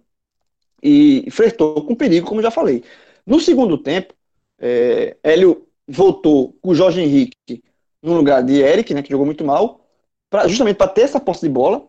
e 0.82 1.30
flertou 1.32 1.86
com 1.86 1.96
perigo, 1.96 2.28
como 2.28 2.42
já 2.42 2.50
falei. 2.50 2.84
No 3.26 3.40
segundo 3.40 3.78
tempo, 3.78 4.14
é, 4.58 5.18
Hélio 5.24 5.68
voltou 5.88 6.54
com 6.62 6.70
o 6.70 6.76
Jorge 6.76 7.02
Henrique 7.02 7.64
no 8.02 8.16
lugar 8.16 8.44
de 8.44 8.62
Eric, 8.62 8.94
né, 8.94 9.04
que 9.04 9.12
jogou 9.12 9.26
muito 9.26 9.44
mal, 9.44 9.86
pra, 10.30 10.48
justamente 10.48 10.78
para 10.78 10.88
ter 10.88 11.02
essa 11.02 11.20
posse 11.20 11.42
de 11.42 11.50
bola, 11.50 11.88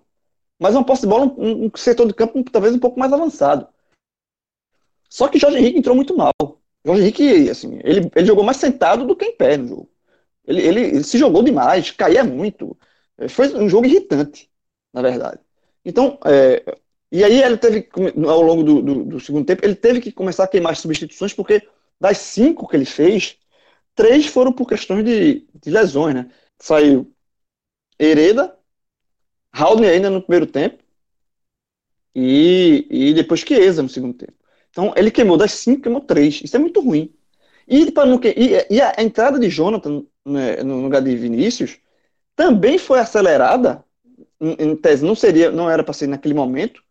mas 0.59 0.75
uma 0.75 0.85
posse 0.85 1.03
de 1.03 1.09
bola, 1.09 1.27
um, 1.39 1.67
um 1.67 1.71
setor 1.77 2.07
de 2.07 2.15
campo 2.15 2.43
talvez 2.50 2.75
um 2.75 2.79
pouco 2.79 2.99
mais 2.99 3.12
avançado. 3.12 3.69
Só 5.09 5.29
que 5.29 5.39
Jorge 5.39 5.59
Henrique 5.59 5.79
entrou 5.79 5.97
muito 5.97 6.17
mal. 6.17 6.33
Jorge 6.84 7.02
Henrique, 7.02 7.50
assim, 7.50 7.78
ele, 7.84 8.10
ele 8.14 8.26
jogou 8.26 8.44
mais 8.44 8.56
sentado 8.56 9.06
do 9.06 9.16
que 9.16 9.25
em 9.25 9.37
pé 9.37 9.56
no 9.56 9.68
jogo. 9.68 9.90
Ele, 10.46 10.62
ele, 10.62 10.80
ele 10.80 11.04
se 11.04 11.18
jogou 11.18 11.42
demais, 11.42 11.90
caía 11.90 12.25
muito. 12.25 12.76
É, 13.18 13.28
foi 13.28 13.54
um 13.54 13.68
jogo 13.68 13.87
irritante, 13.87 14.50
na 14.92 15.02
verdade. 15.02 15.40
Então, 15.84 16.18
é, 16.25 16.64
e 17.12 17.25
aí 17.25 17.42
ele 17.42 17.56
teve, 17.56 17.88
ao 18.26 18.42
longo 18.42 18.62
do, 18.62 18.82
do, 18.82 19.04
do, 19.04 19.20
segundo 19.20 19.46
tempo, 19.46 19.64
ele 19.64 19.75
teve 19.75 20.00
que 20.00 20.12
começar 20.12 20.44
a 20.44 20.49
queimar 20.49 20.72
as 20.72 20.78
substituições, 20.78 21.34
porque 21.34 21.66
das 22.00 22.18
cinco 22.18 22.68
que 22.68 22.76
ele 22.76 22.84
fez, 22.84 23.37
três 23.94 24.26
foram 24.26 24.52
por 24.52 24.66
questões 24.66 25.04
de, 25.04 25.46
de 25.54 25.70
lesões, 25.70 26.14
né? 26.14 26.30
Saiu 26.58 27.12
Hereda, 27.99 28.56
Haldner 29.52 29.92
ainda 29.92 30.10
no 30.10 30.22
primeiro 30.22 30.46
tempo, 30.46 30.82
e, 32.14 32.87
e 32.90 33.14
depois 33.14 33.40
Chiesa 33.40 33.82
no 33.82 33.88
segundo 33.88 34.14
tempo. 34.14 34.39
Então, 34.71 34.93
ele 34.97 35.11
queimou 35.11 35.37
das 35.37 35.53
cinco, 35.53 35.83
queimou 35.83 36.00
três. 36.00 36.41
Isso 36.43 36.57
é 36.57 36.59
muito 36.59 36.81
ruim. 36.81 37.12
E, 37.67 37.91
para 37.91 38.07
não, 38.07 38.21
e, 38.25 38.67
e 38.69 38.81
a 38.81 38.95
entrada 38.99 39.39
de 39.39 39.49
Jonathan 39.49 40.05
né, 40.25 40.62
no 40.62 40.81
lugar 40.83 41.03
de 41.03 41.15
Vinícius 41.17 41.79
também 42.35 42.79
foi 42.79 42.99
acelerada. 42.99 43.85
Em, 44.41 44.75
tese, 44.75 45.05
não 45.05 45.15
seria, 45.15 45.50
não 45.50 45.69
era 45.69 45.85
para 45.85 45.93
ser 45.93 46.07
naquele 46.07 46.33
momento, 46.33 46.83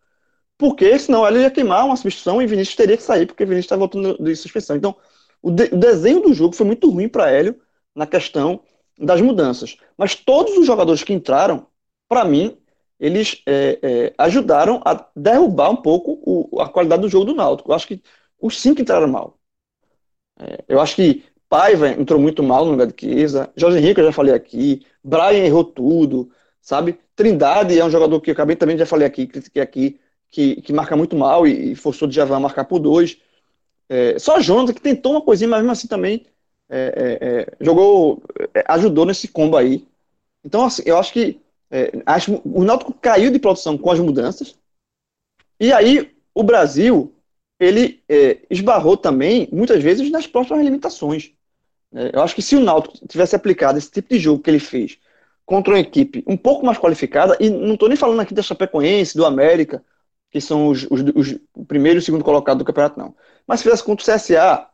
porque 0.57 0.99
senão 0.99 1.27
ele 1.27 1.39
ia 1.39 1.49
queimar 1.49 1.85
uma 1.85 1.95
substituição 1.95 2.41
e 2.41 2.45
Vinícius 2.45 2.75
teria 2.75 2.95
que 2.95 3.01
sair, 3.01 3.25
porque 3.25 3.43
Vinícius 3.43 3.65
está 3.65 3.75
voltando 3.75 4.21
de 4.23 4.35
suspensão. 4.35 4.75
Então, 4.75 4.95
o, 5.41 5.49
de, 5.49 5.63
o 5.73 5.77
desenho 5.77 6.21
do 6.21 6.33
jogo 6.33 6.55
foi 6.55 6.67
muito 6.67 6.89
ruim 6.89 7.09
para 7.09 7.31
Hélio 7.31 7.59
na 7.95 8.05
questão 8.05 8.61
das 8.99 9.19
mudanças. 9.21 9.77
Mas 9.97 10.13
todos 10.13 10.57
os 10.57 10.65
jogadores 10.65 11.03
que 11.03 11.13
entraram, 11.13 11.65
para 12.07 12.23
mim, 12.23 12.57
eles 12.99 13.41
é, 13.45 13.79
é, 13.81 14.13
ajudaram 14.17 14.81
a 14.85 15.07
derrubar 15.15 15.71
um 15.71 15.77
pouco 15.77 16.19
o, 16.25 16.61
a 16.61 16.69
qualidade 16.69 17.01
do 17.01 17.09
jogo 17.09 17.25
do 17.25 17.35
Náutico. 17.35 17.71
Eu 17.71 17.75
acho 17.75 17.87
que 17.87 18.01
os 18.41 18.59
cinco 18.59 18.81
entraram 18.81 19.07
mal. 19.07 19.39
É, 20.39 20.63
eu 20.67 20.79
acho 20.79 20.95
que 20.95 21.23
Paiva 21.49 21.89
entrou 21.89 22.19
muito 22.19 22.43
mal 22.43 22.65
no 22.65 22.71
lugar 22.71 22.87
de 22.87 22.93
Chiesa. 22.99 23.51
Jorge 23.55 23.77
Henrique, 23.79 23.99
eu 23.99 24.05
já 24.05 24.11
falei 24.11 24.33
aqui. 24.33 24.85
Brian 25.03 25.45
errou 25.45 25.63
tudo, 25.63 26.31
sabe? 26.61 26.99
Trindade 27.15 27.77
é 27.79 27.85
um 27.85 27.89
jogador 27.89 28.19
que 28.21 28.29
eu 28.29 28.33
acabei 28.33 28.55
também 28.55 28.77
já 28.77 28.85
falei 28.85 29.07
aqui, 29.07 29.27
critiquei 29.27 29.61
aqui, 29.61 29.99
que, 30.29 30.61
que 30.61 30.73
marca 30.73 30.95
muito 30.95 31.15
mal 31.15 31.47
e, 31.47 31.71
e 31.71 31.75
forçou 31.75 32.07
de 32.07 32.15
Javan 32.15 32.37
a 32.37 32.39
marcar 32.39 32.65
por 32.65 32.79
dois. 32.79 33.17
É, 33.89 34.19
só 34.19 34.39
Jonathan 34.39 34.73
que 34.73 34.81
tentou 34.81 35.13
uma 35.13 35.21
coisinha, 35.21 35.49
mas 35.49 35.59
mesmo 35.59 35.71
assim 35.71 35.87
também 35.87 36.25
é, 36.69 37.47
é 37.59 37.65
jogou, 37.65 38.21
ajudou 38.67 39.05
nesse 39.05 39.27
combo 39.27 39.57
aí. 39.57 39.87
Então, 40.43 40.65
assim, 40.65 40.83
eu 40.85 40.97
acho 40.97 41.11
que 41.13 41.41
é, 41.71 41.91
acho, 42.05 42.41
o 42.43 42.63
Náutico 42.63 42.93
caiu 42.93 43.31
de 43.31 43.39
produção 43.39 43.77
com 43.77 43.91
as 43.91 43.99
mudanças. 43.99 44.57
E 45.59 45.71
aí 45.71 46.11
o 46.33 46.43
Brasil 46.43 47.13
ele 47.59 48.01
é, 48.07 48.39
esbarrou 48.49 48.95
também 48.95 49.49
muitas 49.51 49.83
vezes 49.83 50.09
nas 50.09 50.25
próximas 50.25 50.63
limitações. 50.63 51.31
É, 51.93 52.15
eu 52.15 52.21
acho 52.21 52.35
que 52.35 52.41
se 52.41 52.55
o 52.55 52.61
Náutico 52.61 53.05
tivesse 53.07 53.35
aplicado 53.35 53.77
esse 53.77 53.91
tipo 53.91 54.09
de 54.09 54.19
jogo 54.19 54.41
que 54.41 54.49
ele 54.49 54.59
fez 54.59 54.97
contra 55.45 55.73
uma 55.73 55.79
equipe 55.79 56.23
um 56.27 56.37
pouco 56.37 56.65
mais 56.65 56.77
qualificada, 56.77 57.35
e 57.39 57.49
não 57.49 57.73
estou 57.73 57.89
nem 57.89 57.97
falando 57.97 58.19
aqui 58.19 58.33
da 58.33 58.41
Chapecoense, 58.41 59.17
do 59.17 59.25
América, 59.25 59.83
que 60.31 60.39
são 60.39 60.69
os, 60.69 60.83
os, 60.89 61.01
os, 61.15 61.39
o 61.53 61.65
primeiro 61.65 61.97
e 61.97 62.01
o 62.01 62.03
segundo 62.03 62.23
colocado 62.23 62.59
do 62.59 62.65
campeonato, 62.65 62.99
não. 62.99 63.15
Mas 63.47 63.59
se 63.59 63.63
fizesse 63.63 63.83
contra 63.83 64.03
o 64.03 64.15
CSA, 64.15 64.67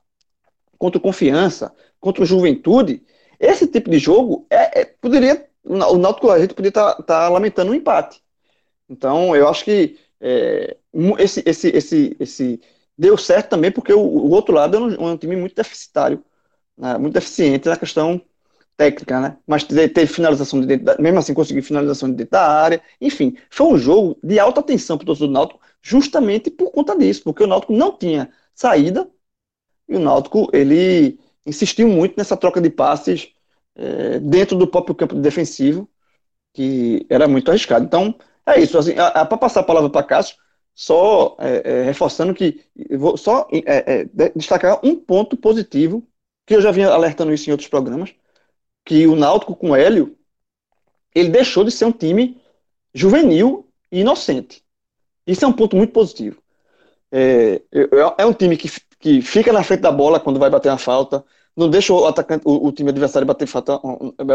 contra 0.78 0.98
o 0.98 1.02
Confiança, 1.02 1.74
contra 2.00 2.24
o 2.24 2.26
Juventude, 2.26 3.02
esse 3.40 3.68
tipo 3.68 3.90
de 3.90 3.98
jogo 3.98 4.46
é, 4.50 4.82
é 4.82 4.86
poderia 4.86 5.48
o 5.66 5.98
Náutico 5.98 6.30
a 6.30 6.40
gente 6.40 6.54
podia 6.54 6.70
estar 6.70 6.96
tá, 6.96 7.04
tá 7.04 7.30
lamentando 7.30 7.72
um 7.72 7.76
empate. 7.76 8.22
Então, 8.90 9.36
eu 9.36 9.48
acho 9.50 9.66
que 9.66 9.98
é, 10.22 10.78
esse, 11.20 11.44
esse, 11.46 11.70
esse, 11.70 12.18
esse 12.20 12.62
deu 12.98 13.18
certo 13.18 13.50
também 13.50 13.72
porque 13.72 13.94
o, 13.94 14.00
o 14.00 14.30
outro 14.32 14.54
lado 14.54 14.78
é 14.78 14.80
um, 14.80 15.12
um, 15.12 15.18
time 15.18 15.36
muito 15.36 15.56
deficitário, 15.56 16.24
né, 16.78 16.98
muito 16.98 17.14
deficiente 17.14 17.68
na 17.68 17.78
questão 17.78 18.22
técnica, 18.78 19.20
né? 19.20 19.38
Mas 19.48 19.64
teve 19.64 20.08
finalização 20.08 20.60
de 20.62 20.68
dentro, 20.68 20.86
da, 20.86 20.98
mesmo 21.00 21.20
assim 21.20 21.34
conseguiu 21.34 21.64
finalização 21.64 22.10
de 22.10 22.16
dentro 22.16 22.32
da 22.32 22.48
área. 22.48 22.82
Enfim, 23.02 23.38
foi 23.50 23.68
um 23.68 23.78
jogo 23.78 24.18
de 24.24 24.40
alta 24.40 24.62
tensão 24.62 24.98
para 24.98 25.04
o 25.04 25.08
torcedor 25.08 25.30
do 25.30 25.34
Náutico, 25.34 25.62
justamente 25.82 26.50
por 26.52 26.72
conta 26.72 26.98
disso, 26.98 27.24
porque 27.24 27.44
o 27.44 27.48
Náutico 27.48 27.74
não 27.74 27.98
tinha 27.98 28.30
saída 28.54 29.10
e 29.88 29.96
o 29.96 30.00
Náutico 30.00 30.50
ele 30.54 31.20
insistiu 31.46 31.88
muito 31.88 32.16
nessa 32.18 32.36
troca 32.38 32.60
de 32.62 32.70
passes 32.70 33.35
é, 33.76 34.20
dentro 34.20 34.58
do 34.58 34.68
próprio 34.68 34.96
campo 34.96 35.16
defensivo, 35.16 35.90
que 36.54 37.06
era 37.10 37.28
muito 37.28 37.50
arriscado. 37.50 37.86
Então, 37.86 38.16
é 38.46 38.60
isso. 38.60 38.78
Assim, 38.78 38.96
para 38.96 39.38
passar 39.38 39.62
a 39.62 39.64
palavra 39.64 39.90
para 39.90 40.04
Cássio, 40.06 40.38
só 40.74 41.38
é, 41.40 41.80
é, 41.80 41.84
reforçando 41.84 42.34
que 42.34 42.66
vou 42.98 43.18
só 43.18 43.48
é, 43.52 44.06
destacar 44.36 44.80
um 44.84 44.96
ponto 44.96 45.38
positivo 45.38 46.06
que 46.46 46.56
eu 46.56 46.62
já 46.62 46.72
vinha 46.72 46.90
alertando 46.90 47.34
isso 47.34 47.50
em 47.50 47.52
outros 47.52 47.70
programas, 47.70 48.14
que 48.86 49.08
o 49.08 49.16
Náutico 49.16 49.56
com 49.56 49.72
o 49.72 49.76
Hélio, 49.76 50.18
ele 51.14 51.30
deixou 51.30 51.64
de 51.64 51.72
ser 51.72 51.86
um 51.86 51.92
time 51.92 52.40
juvenil 52.94 53.68
e 53.92 54.02
inocente. 54.02 54.64
Isso 55.26 55.44
é 55.44 55.48
um 55.48 55.54
ponto 55.54 55.76
muito 55.76 55.92
positivo. 55.92 56.42
É, 57.12 57.62
é 58.18 58.26
um 58.26 58.34
time 58.34 58.58
que, 58.58 58.70
que 59.00 59.22
fica 59.22 59.52
na 59.52 59.64
frente 59.64 59.82
da 59.82 59.92
bola 59.92 60.20
quando 60.20 60.40
vai 60.40 60.50
bater 60.50 60.70
uma 60.70 60.78
falta, 60.78 61.26
não 61.56 61.70
deixa 61.70 61.94
o 61.94 62.06
atacante, 62.06 62.44
o, 62.46 62.68
o 62.68 62.72
time 62.72 62.90
adversário 62.90 63.26
bater, 63.26 63.48
falta, 63.48 63.80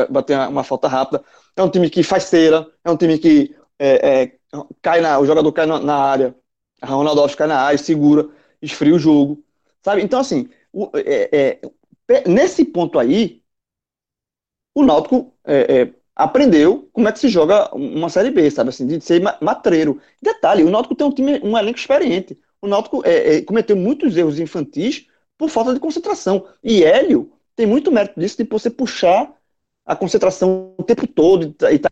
bater 0.08 0.38
uma 0.48 0.64
falta 0.64 0.88
rápida. 0.88 1.22
É 1.54 1.62
um 1.62 1.70
time 1.70 1.90
que 1.90 2.02
faz 2.02 2.24
cera, 2.24 2.66
é 2.84 2.90
um 2.90 2.96
time 2.96 3.18
que 3.18 3.54
é, 3.78 4.22
é, 4.22 4.32
cai 4.80 5.00
na, 5.00 5.18
o 5.18 5.26
jogador 5.26 5.52
cai 5.52 5.66
na, 5.66 5.80
na 5.80 5.96
área, 5.96 6.34
a 6.80 6.86
Ronaldo 6.86 7.20
Alves 7.20 7.36
cai 7.36 7.46
na 7.46 7.60
área, 7.60 7.78
segura, 7.78 8.28
esfria 8.62 8.94
o 8.94 8.98
jogo, 8.98 9.42
sabe? 9.82 10.02
Então, 10.02 10.20
assim, 10.20 10.48
o, 10.72 10.90
é, 10.94 11.60
é 12.08 12.28
nesse 12.28 12.64
ponto 12.64 12.98
aí, 12.98 13.42
o 14.74 14.82
Náutico 14.82 15.32
é, 15.44 15.82
é, 15.82 15.94
aprendeu 16.14 16.88
como 16.92 17.08
é 17.08 17.12
que 17.12 17.18
se 17.18 17.28
joga 17.28 17.74
uma 17.74 18.08
Série 18.08 18.30
B, 18.30 18.50
sabe? 18.50 18.70
Assim, 18.70 18.86
de 18.86 19.00
ser 19.00 19.20
matreiro. 19.40 20.00
Detalhe, 20.22 20.64
o 20.64 20.70
Náutico 20.70 20.94
tem 20.94 21.06
um 21.06 21.12
time, 21.12 21.40
um 21.42 21.56
elenco 21.56 21.78
experiente. 21.78 22.38
O 22.62 22.66
Náutico 22.66 23.02
cometeu 23.46 23.76
muitos 23.76 24.16
erros 24.16 24.38
infantis 24.38 25.06
por 25.40 25.48
falta 25.48 25.72
de 25.72 25.80
concentração. 25.80 26.46
E 26.62 26.84
Hélio 26.84 27.32
tem 27.56 27.64
muito 27.64 27.90
mérito 27.90 28.20
disso, 28.20 28.36
de 28.36 28.44
você 28.44 28.68
puxar 28.68 29.34
a 29.86 29.96
concentração 29.96 30.74
o 30.76 30.82
tempo 30.82 31.06
todo 31.06 31.56
e 31.72 31.78
tá 31.78 31.88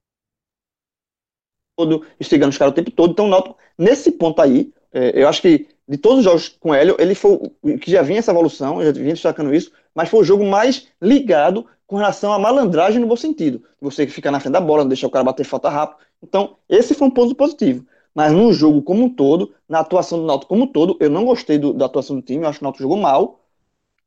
todo, 1.75 2.05
instigando 2.21 2.51
os 2.51 2.59
caras 2.59 2.73
o 2.73 2.75
tempo 2.75 2.91
todo. 2.91 3.13
Então, 3.13 3.27
Náutico, 3.27 3.57
nesse 3.79 4.13
ponto 4.13 4.43
aí, 4.43 4.71
é, 4.93 5.23
eu 5.23 5.27
acho 5.27 5.41
que 5.41 5.67
de 5.89 5.97
todos 5.97 6.19
os 6.19 6.25
jogos 6.25 6.51
com 6.61 6.75
Hélio, 6.75 6.95
ele 6.99 7.15
foi 7.15 7.39
que 7.81 7.91
já 7.91 8.03
vinha 8.03 8.19
essa 8.19 8.33
evolução, 8.33 8.85
já 8.85 8.93
vinha 8.93 9.15
destacando 9.15 9.55
isso, 9.55 9.73
mas 9.95 10.11
foi 10.11 10.21
o 10.21 10.25
jogo 10.25 10.45
mais 10.45 10.87
ligado 11.01 11.65
com 11.87 11.97
relação 11.97 12.31
à 12.35 12.39
malandragem 12.39 13.01
no 13.01 13.07
bom 13.07 13.17
sentido. 13.17 13.65
Você 13.81 14.05
que 14.05 14.13
fica 14.13 14.31
na 14.31 14.41
frente 14.41 14.53
da 14.53 14.61
bola, 14.61 14.83
não 14.83 14.89
deixa 14.89 15.07
o 15.07 15.11
cara 15.11 15.25
bater 15.25 15.45
falta 15.45 15.71
rápido. 15.71 16.01
Então, 16.23 16.59
esse 16.69 16.93
foi 16.93 17.09
um 17.09 17.11
ponto 17.11 17.35
positivo. 17.35 17.87
Mas 18.19 18.33
no 18.33 18.53
jogo 18.53 18.83
como 18.83 19.05
um 19.05 19.09
todo, 19.09 19.55
na 19.69 19.79
atuação 19.79 20.19
do 20.19 20.27
Náutico 20.27 20.49
como 20.49 20.65
um 20.65 20.67
todo, 20.67 20.97
eu 20.99 21.09
não 21.09 21.25
gostei 21.25 21.57
do, 21.57 21.73
da 21.73 21.87
atuação 21.87 22.17
do 22.17 22.23
time, 22.23 22.43
eu 22.43 22.49
acho 22.49 22.59
que 22.59 22.65
o 22.65 22.67
Náutico 22.67 22.83
jogou 22.83 22.97
mal. 22.97 23.45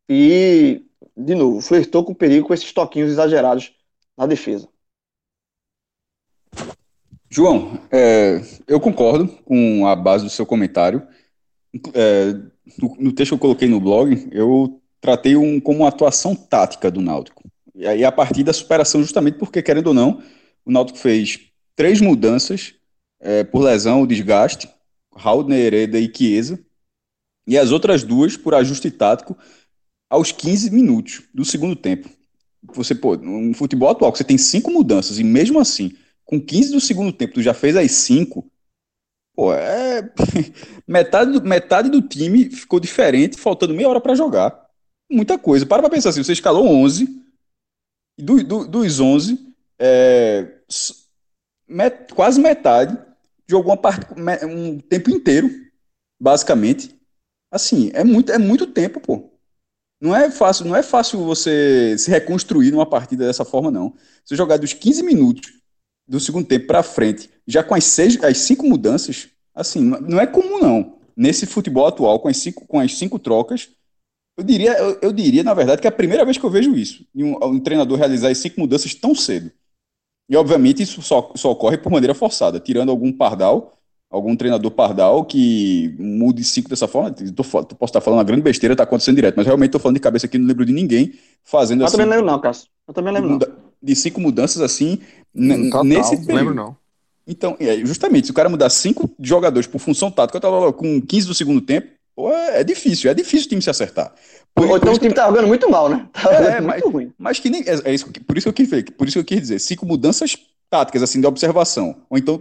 E, 0.09 0.83
de 1.15 1.33
novo, 1.33 1.61
flertou 1.61 2.03
com 2.03 2.11
o 2.11 2.15
perigo 2.15 2.45
com 2.45 2.53
esses 2.53 2.73
toquinhos 2.73 3.09
exagerados 3.09 3.73
na 4.17 4.25
defesa. 4.25 4.67
João, 7.29 7.79
é, 7.89 8.41
eu 8.67 8.81
concordo 8.81 9.29
com 9.45 9.87
a 9.87 9.95
base 9.95 10.25
do 10.25 10.29
seu 10.29 10.45
comentário. 10.45 11.07
É, 11.93 12.33
no, 12.81 12.97
no, 12.99 13.13
texto 13.13 13.29
que 13.29 13.35
eu 13.35 13.39
coloquei 13.39 13.69
no 13.69 13.79
blog, 13.79 14.27
eu 14.33 14.81
tratei 14.99 15.37
um, 15.37 15.57
como 15.57 15.79
uma 15.79 15.87
atuação 15.87 16.35
tática 16.35 16.91
do 16.91 16.99
Náutico. 16.99 17.49
E 17.73 17.87
aí, 17.87 18.03
a 18.03 18.11
partir 18.11 18.43
da 18.43 18.51
superação, 18.51 18.99
justamente 18.99 19.37
porque, 19.37 19.61
querendo 19.61 19.87
ou 19.87 19.93
não, 19.93 20.21
o 20.65 20.71
Náutico 20.71 20.99
fez 20.99 21.39
três 21.77 22.01
mudanças 22.01 22.75
é, 23.21 23.43
por 23.43 23.61
lesão, 23.61 24.05
desgaste, 24.05 24.67
Raul 25.15 25.49
Hereda 25.51 25.99
e 25.99 26.11
Chiesa, 26.13 26.59
e 27.45 27.57
as 27.57 27.71
outras 27.71 28.03
duas 28.03 28.35
por 28.35 28.55
ajuste 28.55 28.89
tático 28.89 29.37
aos 30.09 30.31
15 30.31 30.71
minutos 30.71 31.23
do 31.33 31.45
segundo 31.45 31.75
tempo. 31.75 32.09
Você, 32.73 32.93
pô, 32.93 33.15
um 33.15 33.53
futebol 33.53 33.89
atual, 33.89 34.13
você 34.13 34.23
tem 34.23 34.37
cinco 34.37 34.71
mudanças, 34.71 35.19
e 35.19 35.23
mesmo 35.23 35.59
assim, 35.59 35.95
com 36.25 36.39
15 36.39 36.71
do 36.71 36.81
segundo 36.81 37.13
tempo, 37.13 37.35
tu 37.35 37.41
já 37.41 37.53
fez 37.53 37.75
as 37.75 37.91
cinco, 37.91 38.49
pô, 39.35 39.53
é. 39.53 40.01
metade, 40.87 41.31
do, 41.31 41.41
metade 41.43 41.89
do 41.89 42.01
time 42.01 42.49
ficou 42.49 42.79
diferente, 42.79 43.37
faltando 43.37 43.73
meia 43.73 43.89
hora 43.89 44.01
para 44.01 44.15
jogar. 44.15 44.69
Muita 45.09 45.37
coisa. 45.37 45.65
Para 45.65 45.81
pra 45.81 45.89
pensar 45.89 46.09
assim, 46.09 46.23
você 46.23 46.33
escalou 46.33 46.67
11, 46.67 47.21
e 48.17 48.23
do, 48.23 48.43
do, 48.43 48.67
dos 48.67 48.99
11, 48.99 49.53
é, 49.79 50.59
met, 51.67 52.13
quase 52.13 52.39
metade 52.39 52.97
jogou 53.51 53.75
parte, 53.77 54.07
um 54.45 54.79
tempo 54.79 55.11
inteiro, 55.11 55.49
basicamente. 56.19 56.95
Assim, 57.51 57.91
é 57.93 58.03
muito, 58.03 58.31
é 58.31 58.37
muito 58.37 58.65
tempo, 58.65 59.01
pô. 59.01 59.29
Não 60.01 60.15
é 60.15 60.31
fácil, 60.31 60.65
não 60.65 60.75
é 60.75 60.81
fácil 60.81 61.23
você 61.23 61.95
se 61.97 62.09
reconstruir 62.09 62.71
numa 62.71 62.85
partida 62.85 63.27
dessa 63.27 63.45
forma, 63.45 63.69
não. 63.69 63.93
Você 64.25 64.35
jogar 64.35 64.57
dos 64.57 64.73
15 64.73 65.03
minutos 65.03 65.51
do 66.07 66.19
segundo 66.19 66.47
tempo 66.47 66.65
para 66.65 66.81
frente, 66.81 67.29
já 67.45 67.63
com 67.63 67.75
as, 67.75 67.83
seis, 67.83 68.21
as 68.23 68.37
cinco 68.39 68.65
mudanças, 68.65 69.27
assim, 69.53 69.81
não 69.81 70.19
é 70.19 70.25
comum, 70.25 70.59
não. 70.59 70.97
Nesse 71.15 71.45
futebol 71.45 71.85
atual, 71.85 72.19
com 72.19 72.29
as 72.29 72.37
cinco, 72.37 72.65
com 72.65 72.79
as 72.79 72.97
cinco 72.97 73.19
trocas, 73.19 73.69
eu 74.37 74.43
diria, 74.43 74.71
eu, 74.77 74.97
eu 75.01 75.13
diria, 75.13 75.43
na 75.43 75.53
verdade, 75.53 75.81
que 75.81 75.87
é 75.87 75.89
a 75.89 75.95
primeira 75.95 76.25
vez 76.25 76.37
que 76.37 76.43
eu 76.43 76.49
vejo 76.49 76.75
isso, 76.75 77.05
um, 77.13 77.35
um 77.45 77.59
treinador 77.59 77.97
realizar 77.97 78.29
as 78.29 78.37
cinco 78.37 78.59
mudanças 78.59 78.95
tão 78.95 79.13
cedo. 79.13 79.51
E, 80.31 80.35
obviamente, 80.37 80.81
isso 80.81 81.01
só, 81.01 81.29
só 81.35 81.51
ocorre 81.51 81.77
por 81.77 81.91
maneira 81.91 82.15
forçada, 82.15 82.57
tirando 82.57 82.89
algum 82.89 83.11
pardal, 83.11 83.77
algum 84.09 84.33
treinador 84.33 84.71
pardal 84.71 85.25
que 85.25 85.93
mude 85.99 86.41
cinco 86.45 86.69
dessa 86.69 86.87
forma. 86.87 87.11
Tô, 87.11 87.43
posso 87.43 87.65
estar 87.81 87.99
falando 87.99 88.19
uma 88.19 88.23
grande 88.23 88.41
besteira, 88.41 88.73
está 88.73 88.85
acontecendo 88.85 89.17
direto, 89.17 89.35
mas 89.35 89.45
realmente 89.45 89.67
estou 89.67 89.81
falando 89.81 89.97
de 89.97 90.01
cabeça 90.01 90.27
aqui, 90.27 90.37
não 90.37 90.47
lembro 90.47 90.65
de 90.65 90.71
ninguém 90.71 91.11
fazendo 91.43 91.81
eu 91.81 91.85
assim. 91.85 91.97
Eu 91.97 91.99
também 91.99 92.17
lembro 92.17 92.31
não, 92.31 92.39
Cássio. 92.39 92.69
Eu 92.87 92.93
também 92.93 93.13
lembro 93.13 93.39
de, 93.39 93.45
não. 93.45 93.55
De 93.83 93.93
cinco 93.93 94.21
mudanças 94.21 94.61
assim, 94.61 95.01
Total, 95.69 95.83
nesse 95.83 96.11
período. 96.11 96.33
lembro 96.33 96.53
não. 96.53 96.77
Então, 97.27 97.57
é, 97.59 97.77
justamente, 97.85 98.27
se 98.27 98.31
o 98.31 98.33
cara 98.33 98.47
mudar 98.47 98.69
cinco 98.69 99.11
jogadores 99.19 99.67
por 99.67 99.79
função 99.79 100.09
tática, 100.09 100.39
com 100.71 101.01
15 101.01 101.27
do 101.27 101.33
segundo 101.33 101.59
tempo, 101.59 101.89
pô, 102.21 102.31
é, 102.31 102.61
é 102.61 102.63
difícil, 102.63 103.09
é 103.09 103.13
difícil 103.15 103.47
o 103.47 103.49
time 103.49 103.61
se 103.61 103.69
acertar. 103.69 104.13
Por, 104.53 104.67
Ou 104.67 104.77
então 104.77 104.93
o 104.93 104.97
time 104.99 105.13
tá 105.13 105.25
jogando 105.27 105.47
muito 105.47 105.69
mal, 105.69 105.89
né? 105.89 106.07
Tá 106.13 106.31
é, 106.33 106.61
mas, 106.61 106.81
muito 106.81 106.93
ruim. 106.93 107.13
Mas 107.17 107.39
que 107.39 107.49
nem. 107.49 107.63
É, 107.67 107.89
é, 107.89 107.93
isso, 107.93 108.11
por 108.11 108.37
isso 108.37 108.51
que 108.51 108.61
eu 108.61 108.67
quis 108.67 108.91
por 108.91 109.07
isso 109.07 109.15
que 109.15 109.19
eu 109.19 109.25
quis 109.25 109.41
dizer. 109.41 109.59
Cinco 109.59 109.85
mudanças 109.85 110.37
táticas, 110.69 111.01
assim, 111.01 111.19
de 111.19 111.25
observação. 111.25 112.03
Ou 112.09 112.17
então, 112.17 112.39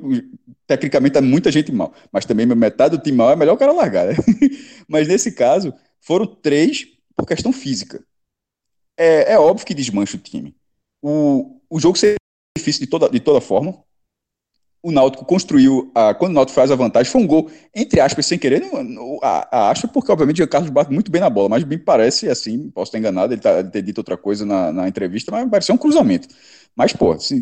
tecnicamente, 0.67 1.17
é 1.17 1.21
muita 1.21 1.51
gente 1.51 1.73
mal. 1.73 1.95
Mas 2.13 2.27
também 2.27 2.45
metade 2.47 2.97
do 2.97 3.03
time 3.03 3.17
mal 3.17 3.31
é 3.31 3.37
melhor 3.37 3.55
o 3.55 3.59
cara 3.59 3.73
largar, 3.73 4.07
né? 4.09 4.15
mas 4.87 5.09
nesse 5.09 5.33
caso, 5.33 5.73
foram 6.01 6.27
três 6.27 6.87
por 7.17 7.27
questão 7.27 7.53
física. 7.53 8.05
É, 8.99 9.33
é 9.33 9.39
óbvio 9.39 9.67
que 9.67 9.75
desmancha 9.75 10.17
o 10.17 10.21
time. 10.21 10.55
O, 11.03 11.61
o 11.71 11.81
jogo 11.81 11.97
seria 11.97 12.17
difícil 12.59 12.81
de 12.81 12.87
toda, 12.87 13.09
de 13.09 13.21
toda 13.21 13.41
forma. 13.41 13.83
O 14.83 14.91
Náutico 14.91 15.25
construiu, 15.27 15.91
a, 15.95 16.15
quando 16.15 16.33
o 16.33 16.35
Náutico 16.35 16.55
faz 16.55 16.71
a 16.71 16.75
vantagem, 16.75 17.13
foi 17.13 17.21
um 17.21 17.27
gol, 17.27 17.51
entre 17.75 18.01
aspas, 18.01 18.25
sem 18.25 18.39
querer, 18.39 18.63
a, 19.23 19.59
a 19.59 19.71
aspas, 19.71 19.91
porque 19.91 20.11
obviamente 20.11 20.43
o 20.43 20.49
Carlos 20.49 20.71
bate 20.71 20.91
muito 20.91 21.11
bem 21.11 21.21
na 21.21 21.29
bola, 21.29 21.51
mas 21.51 21.65
me 21.65 21.77
parece, 21.77 22.31
assim, 22.31 22.71
posso 22.71 22.89
estar 22.89 22.99
enganado, 22.99 23.35
ele, 23.35 23.41
tá, 23.43 23.63
ter 23.63 23.83
dito 23.83 23.99
outra 23.99 24.17
coisa 24.17 24.47
na, 24.47 24.73
na 24.73 24.89
entrevista, 24.89 25.31
mas 25.31 25.49
parecia 25.51 25.75
um 25.75 25.79
cruzamento. 25.79 26.29
Mas, 26.75 26.93
pô, 26.93 27.19
se, 27.19 27.35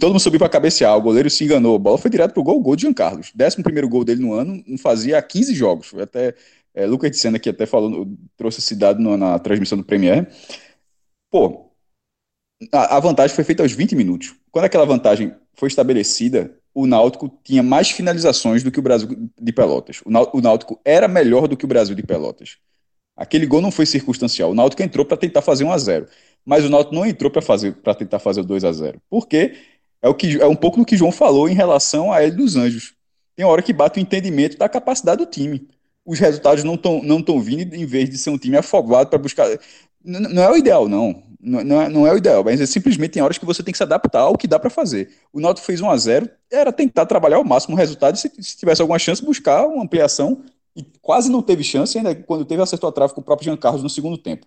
todo 0.00 0.10
mundo 0.12 0.20
subiu 0.20 0.38
para 0.38 0.48
cabecear, 0.48 0.96
o 0.96 1.02
goleiro 1.02 1.30
se 1.30 1.44
enganou, 1.44 1.76
a 1.76 1.78
bola 1.78 1.98
foi 1.98 2.10
direto 2.10 2.32
pro 2.32 2.42
gol, 2.42 2.56
o 2.58 2.60
gol 2.60 2.74
de 2.74 2.82
Jean 2.82 2.92
Carlos. 2.92 3.30
Décimo 3.34 3.62
primeiro 3.62 3.88
gol 3.88 4.04
dele 4.04 4.20
no 4.20 4.32
ano, 4.32 4.62
não 4.66 4.78
fazia 4.78 5.20
15 5.22 5.54
jogos. 5.54 5.94
Até, 5.94 6.34
é, 6.74 6.86
Lucas 6.86 7.10
de 7.10 7.18
Sena 7.18 7.36
aqui 7.36 7.48
até 7.48 7.66
falou, 7.66 8.08
trouxe 8.36 8.60
esse 8.60 8.74
dado 8.74 9.00
no, 9.00 9.16
na 9.16 9.38
transmissão 9.38 9.78
do 9.78 9.84
Premier. 9.84 10.28
Pô, 11.30 11.70
a, 12.72 12.96
a 12.96 13.00
vantagem 13.00 13.34
foi 13.34 13.44
feita 13.44 13.62
aos 13.62 13.72
20 13.72 13.94
minutos. 13.94 14.34
Quando 14.50 14.64
aquela 14.64 14.84
vantagem 14.84 15.34
foi 15.54 15.68
estabelecida, 15.68 16.56
o 16.74 16.86
Náutico 16.86 17.28
tinha 17.42 17.62
mais 17.62 17.90
finalizações 17.90 18.62
do 18.62 18.70
que 18.70 18.78
o 18.78 18.82
Brasil 18.82 19.08
de 19.40 19.52
Pelotas. 19.52 20.00
O 20.04 20.40
Náutico 20.40 20.80
era 20.84 21.08
melhor 21.08 21.48
do 21.48 21.56
que 21.56 21.64
o 21.64 21.68
Brasil 21.68 21.94
de 21.94 22.02
Pelotas. 22.02 22.58
Aquele 23.16 23.46
gol 23.46 23.60
não 23.60 23.70
foi 23.70 23.86
circunstancial. 23.86 24.50
O 24.50 24.54
Náutico 24.54 24.82
entrou 24.82 25.04
para 25.04 25.16
tentar 25.16 25.42
fazer 25.42 25.64
1 25.64 25.72
a 25.72 25.78
0 25.78 26.06
mas 26.44 26.64
o 26.64 26.70
Náutico 26.70 26.94
não 26.94 27.04
entrou 27.04 27.30
para 27.30 27.42
fazer 27.42 27.74
para 27.74 27.94
tentar 27.94 28.18
fazer 28.18 28.40
o 28.40 28.44
2 28.44 28.64
a 28.64 28.72
0 28.72 29.00
Porque 29.10 29.54
é 30.00 30.08
o 30.08 30.14
que 30.14 30.40
é 30.40 30.46
um 30.46 30.56
pouco 30.56 30.78
do 30.78 30.86
que 30.86 30.96
João 30.96 31.12
falou 31.12 31.48
em 31.48 31.54
relação 31.54 32.12
a 32.12 32.22
ele 32.22 32.32
dos 32.32 32.56
Anjos. 32.56 32.94
Tem 33.36 33.44
hora 33.44 33.62
que 33.62 33.72
bate 33.72 33.98
o 33.98 34.02
entendimento 34.02 34.56
da 34.56 34.68
capacidade 34.68 35.18
do 35.18 35.30
time. 35.30 35.68
Os 36.04 36.18
resultados 36.18 36.64
não 36.64 36.74
estão 36.74 37.02
não 37.02 37.22
tão 37.22 37.40
vindo 37.40 37.74
em 37.74 37.84
vez 37.84 38.08
de 38.08 38.16
ser 38.18 38.30
um 38.30 38.38
time 38.38 38.56
afogado 38.56 39.10
para 39.10 39.18
buscar. 39.18 39.48
Não, 40.02 40.20
não 40.20 40.42
é 40.42 40.50
o 40.50 40.56
ideal, 40.56 40.88
não. 40.88 41.22
Não, 41.42 41.80
é, 41.80 41.88
não 41.88 42.06
é 42.06 42.12
o 42.12 42.18
ideal, 42.18 42.44
mas 42.44 42.60
é 42.60 42.66
simplesmente 42.66 43.12
tem 43.12 43.22
horas 43.22 43.38
que 43.38 43.46
você 43.46 43.62
tem 43.62 43.72
que 43.72 43.78
se 43.78 43.82
adaptar 43.82 44.20
ao 44.20 44.36
que 44.36 44.46
dá 44.46 44.58
para 44.58 44.68
fazer. 44.68 45.10
O 45.32 45.40
Náutico 45.40 45.66
fez 45.66 45.80
1 45.80 45.88
a 45.88 45.96
0 45.96 46.30
era 46.50 46.70
tentar 46.70 47.06
trabalhar 47.06 47.36
ao 47.36 47.44
máximo 47.44 47.74
o 47.74 47.78
resultado 47.78 48.14
e 48.14 48.18
se, 48.18 48.30
se 48.38 48.58
tivesse 48.58 48.82
alguma 48.82 48.98
chance, 48.98 49.24
buscar 49.24 49.66
uma 49.66 49.82
ampliação. 49.82 50.42
E 50.76 50.84
quase 51.00 51.30
não 51.30 51.42
teve 51.42 51.64
chance, 51.64 51.96
ainda 51.96 52.14
quando 52.14 52.44
teve 52.44 52.62
acertou 52.62 52.88
a 52.88 52.92
trave 52.92 53.14
com 53.14 53.20
o 53.22 53.24
próprio 53.24 53.46
Jean 53.46 53.56
Carlos 53.56 53.82
no 53.82 53.88
segundo 53.88 54.18
tempo. 54.18 54.46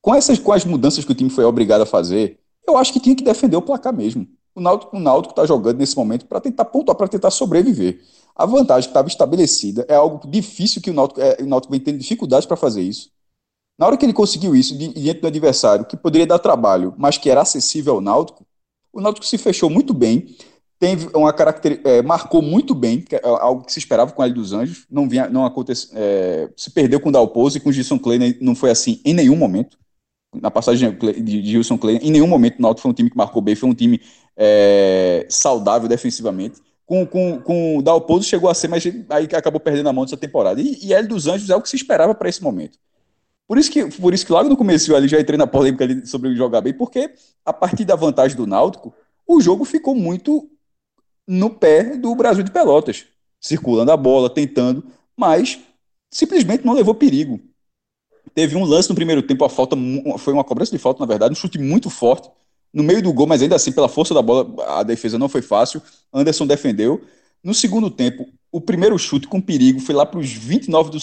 Com 0.00 0.14
essas 0.14 0.38
com 0.38 0.52
as 0.52 0.64
mudanças 0.64 1.04
que 1.04 1.12
o 1.12 1.14
time 1.14 1.28
foi 1.28 1.44
obrigado 1.44 1.82
a 1.82 1.86
fazer, 1.86 2.38
eu 2.66 2.78
acho 2.78 2.92
que 2.92 3.00
tinha 3.00 3.14
que 3.14 3.22
defender 3.22 3.56
o 3.56 3.62
placar 3.62 3.94
mesmo. 3.94 4.26
O 4.54 4.60
Náutico 4.60 4.96
o 4.96 5.00
Náutico 5.00 5.32
está 5.32 5.44
jogando 5.44 5.78
nesse 5.78 5.96
momento 5.96 6.26
para 6.26 6.40
tentar 6.40 6.64
pontuar, 6.64 6.96
para 6.96 7.08
tentar 7.08 7.30
sobreviver. 7.30 8.00
A 8.34 8.46
vantagem 8.46 8.88
que 8.88 8.90
estava 8.90 9.08
estabelecida 9.08 9.84
é 9.88 9.94
algo 9.94 10.26
difícil 10.28 10.80
que 10.80 10.90
o 10.90 10.94
Náutico, 10.94 11.20
é, 11.20 11.36
o 11.40 11.46
Náutico 11.46 11.72
vem 11.72 11.80
tendo 11.80 11.98
dificuldades 11.98 12.46
para 12.46 12.56
fazer 12.56 12.82
isso. 12.82 13.10
Na 13.80 13.86
hora 13.86 13.96
que 13.96 14.04
ele 14.04 14.12
conseguiu 14.12 14.54
isso 14.54 14.76
diante 14.76 15.22
do 15.22 15.26
adversário, 15.26 15.86
que 15.86 15.96
poderia 15.96 16.26
dar 16.26 16.38
trabalho, 16.38 16.92
mas 16.98 17.16
que 17.16 17.30
era 17.30 17.40
acessível 17.40 17.94
ao 17.94 18.00
Náutico, 18.02 18.46
o 18.92 19.00
Náutico 19.00 19.24
se 19.24 19.38
fechou 19.38 19.70
muito 19.70 19.94
bem, 19.94 20.36
teve 20.78 21.08
uma 21.16 21.32
caracter, 21.32 21.80
é, 21.82 22.02
marcou 22.02 22.42
muito 22.42 22.74
bem, 22.74 23.00
que 23.00 23.16
é 23.16 23.20
algo 23.24 23.64
que 23.64 23.72
se 23.72 23.78
esperava 23.78 24.12
com 24.12 24.22
ele 24.22 24.34
dos 24.34 24.52
Anjos, 24.52 24.84
não 24.90 25.08
vinha, 25.08 25.30
não 25.30 25.46
aconteceu, 25.46 25.88
é, 25.94 26.50
se 26.54 26.70
perdeu 26.72 27.00
com 27.00 27.08
o 27.08 27.12
Dalpozo 27.12 27.56
e 27.56 27.60
com 27.60 27.70
o 27.70 27.72
Gilson 27.72 27.98
Kleiner 27.98 28.36
não 28.42 28.54
foi 28.54 28.70
assim 28.70 29.00
em 29.02 29.14
nenhum 29.14 29.34
momento. 29.34 29.78
na 30.34 30.50
passagem 30.50 30.94
de 31.24 31.42
Gilson 31.42 31.78
Clay, 31.78 31.96
em 32.02 32.10
nenhum 32.10 32.26
momento 32.26 32.58
o 32.58 32.62
Náutico 32.62 32.82
foi 32.82 32.90
um 32.90 32.94
time 32.94 33.08
que 33.08 33.16
marcou 33.16 33.40
bem, 33.40 33.54
foi 33.54 33.68
um 33.70 33.74
time 33.74 33.98
é, 34.36 35.26
saudável 35.30 35.88
defensivamente. 35.88 36.60
Com, 36.84 37.06
com, 37.06 37.40
com 37.40 37.78
o 37.78 37.82
Dalpozo 37.82 38.24
chegou 38.24 38.50
a 38.50 38.54
ser, 38.54 38.68
mas 38.68 38.84
aí 39.08 39.24
acabou 39.34 39.60
perdendo 39.60 39.88
a 39.88 39.92
mão 39.92 40.04
dessa 40.04 40.18
temporada. 40.18 40.60
E, 40.60 40.78
e 40.82 40.92
Hélio 40.92 41.08
dos 41.08 41.26
Anjos 41.26 41.48
é 41.48 41.56
o 41.56 41.62
que 41.62 41.68
se 41.68 41.76
esperava 41.76 42.14
para 42.14 42.28
esse 42.28 42.42
momento. 42.42 42.78
Por 43.50 43.58
isso, 43.58 43.68
que, 43.68 43.84
por 43.84 44.14
isso 44.14 44.24
que 44.24 44.30
logo 44.30 44.48
no 44.48 44.56
começo 44.56 44.94
ali 44.94 45.08
já 45.08 45.20
entrei 45.20 45.36
na 45.36 45.44
polêmica 45.44 46.06
sobre 46.06 46.32
jogar 46.36 46.60
bem, 46.60 46.72
porque 46.72 47.12
a 47.44 47.52
partir 47.52 47.84
da 47.84 47.96
vantagem 47.96 48.36
do 48.36 48.46
Náutico, 48.46 48.94
o 49.26 49.40
jogo 49.40 49.64
ficou 49.64 49.92
muito 49.92 50.48
no 51.26 51.50
pé 51.50 51.96
do 51.96 52.14
Brasil 52.14 52.44
de 52.44 52.52
Pelotas, 52.52 53.06
circulando 53.40 53.90
a 53.90 53.96
bola, 53.96 54.30
tentando, 54.30 54.84
mas 55.16 55.58
simplesmente 56.12 56.64
não 56.64 56.74
levou 56.74 56.94
perigo. 56.94 57.40
Teve 58.36 58.54
um 58.54 58.62
lance 58.62 58.88
no 58.88 58.94
primeiro 58.94 59.20
tempo, 59.20 59.44
a 59.44 59.48
falta 59.48 59.76
foi 60.18 60.32
uma 60.32 60.44
cobrança 60.44 60.70
de 60.70 60.78
falta, 60.78 61.00
na 61.00 61.06
verdade, 61.06 61.32
um 61.32 61.36
chute 61.36 61.58
muito 61.58 61.90
forte 61.90 62.30
no 62.72 62.84
meio 62.84 63.02
do 63.02 63.12
gol, 63.12 63.26
mas 63.26 63.42
ainda 63.42 63.56
assim, 63.56 63.72
pela 63.72 63.88
força 63.88 64.14
da 64.14 64.22
bola, 64.22 64.46
a 64.78 64.84
defesa 64.84 65.18
não 65.18 65.28
foi 65.28 65.42
fácil. 65.42 65.82
Anderson 66.14 66.46
defendeu. 66.46 67.04
No 67.42 67.52
segundo 67.52 67.90
tempo, 67.90 68.28
o 68.52 68.60
primeiro 68.60 68.98
chute 68.98 69.28
com 69.28 69.40
perigo 69.40 69.80
foi 69.80 69.94
lá 69.94 70.04
para 70.04 70.18
os 70.18 70.32
29, 70.32 70.90
do 70.90 70.98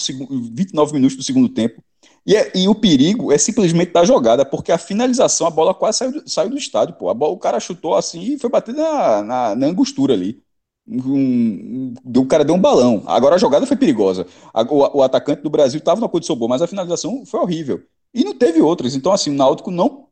29 0.50 0.92
minutos 0.92 1.16
do 1.16 1.22
segundo 1.22 1.48
tempo. 1.48 1.82
E, 2.26 2.36
é, 2.36 2.52
e, 2.54 2.68
o 2.68 2.74
perigo 2.74 3.32
é 3.32 3.38
simplesmente 3.38 3.92
da 3.92 4.04
jogada, 4.04 4.44
porque 4.44 4.70
a 4.70 4.76
finalização, 4.76 5.46
a 5.46 5.50
bola 5.50 5.72
quase 5.72 5.98
saiu, 5.98 6.22
saiu 6.26 6.50
do 6.50 6.58
estádio. 6.58 6.94
Pô. 6.94 7.12
Bola, 7.14 7.32
o 7.32 7.38
cara 7.38 7.58
chutou 7.58 7.94
assim 7.94 8.34
e 8.34 8.38
foi 8.38 8.50
bater 8.50 8.74
na, 8.74 9.22
na, 9.22 9.54
na 9.54 9.66
angostura 9.66 10.12
ali. 10.12 10.42
Um, 10.86 11.94
um, 12.04 12.20
o 12.20 12.26
cara 12.26 12.44
deu 12.44 12.54
um 12.54 12.60
balão. 12.60 13.02
Agora 13.06 13.36
a 13.36 13.38
jogada 13.38 13.66
foi 13.66 13.76
perigosa. 13.76 14.26
A, 14.52 14.62
o, 14.62 14.98
o, 14.98 15.02
atacante 15.02 15.42
do 15.42 15.50
Brasil 15.50 15.78
estava 15.78 16.00
na 16.00 16.08
condição 16.08 16.36
boa, 16.36 16.50
mas 16.50 16.60
a 16.60 16.66
finalização 16.66 17.24
foi 17.24 17.40
horrível. 17.40 17.82
E 18.12 18.24
não 18.24 18.34
teve 18.34 18.60
outras. 18.60 18.94
Então, 18.94 19.12
assim, 19.12 19.30
o 19.30 19.34
Náutico 19.34 19.70
não, 19.70 20.08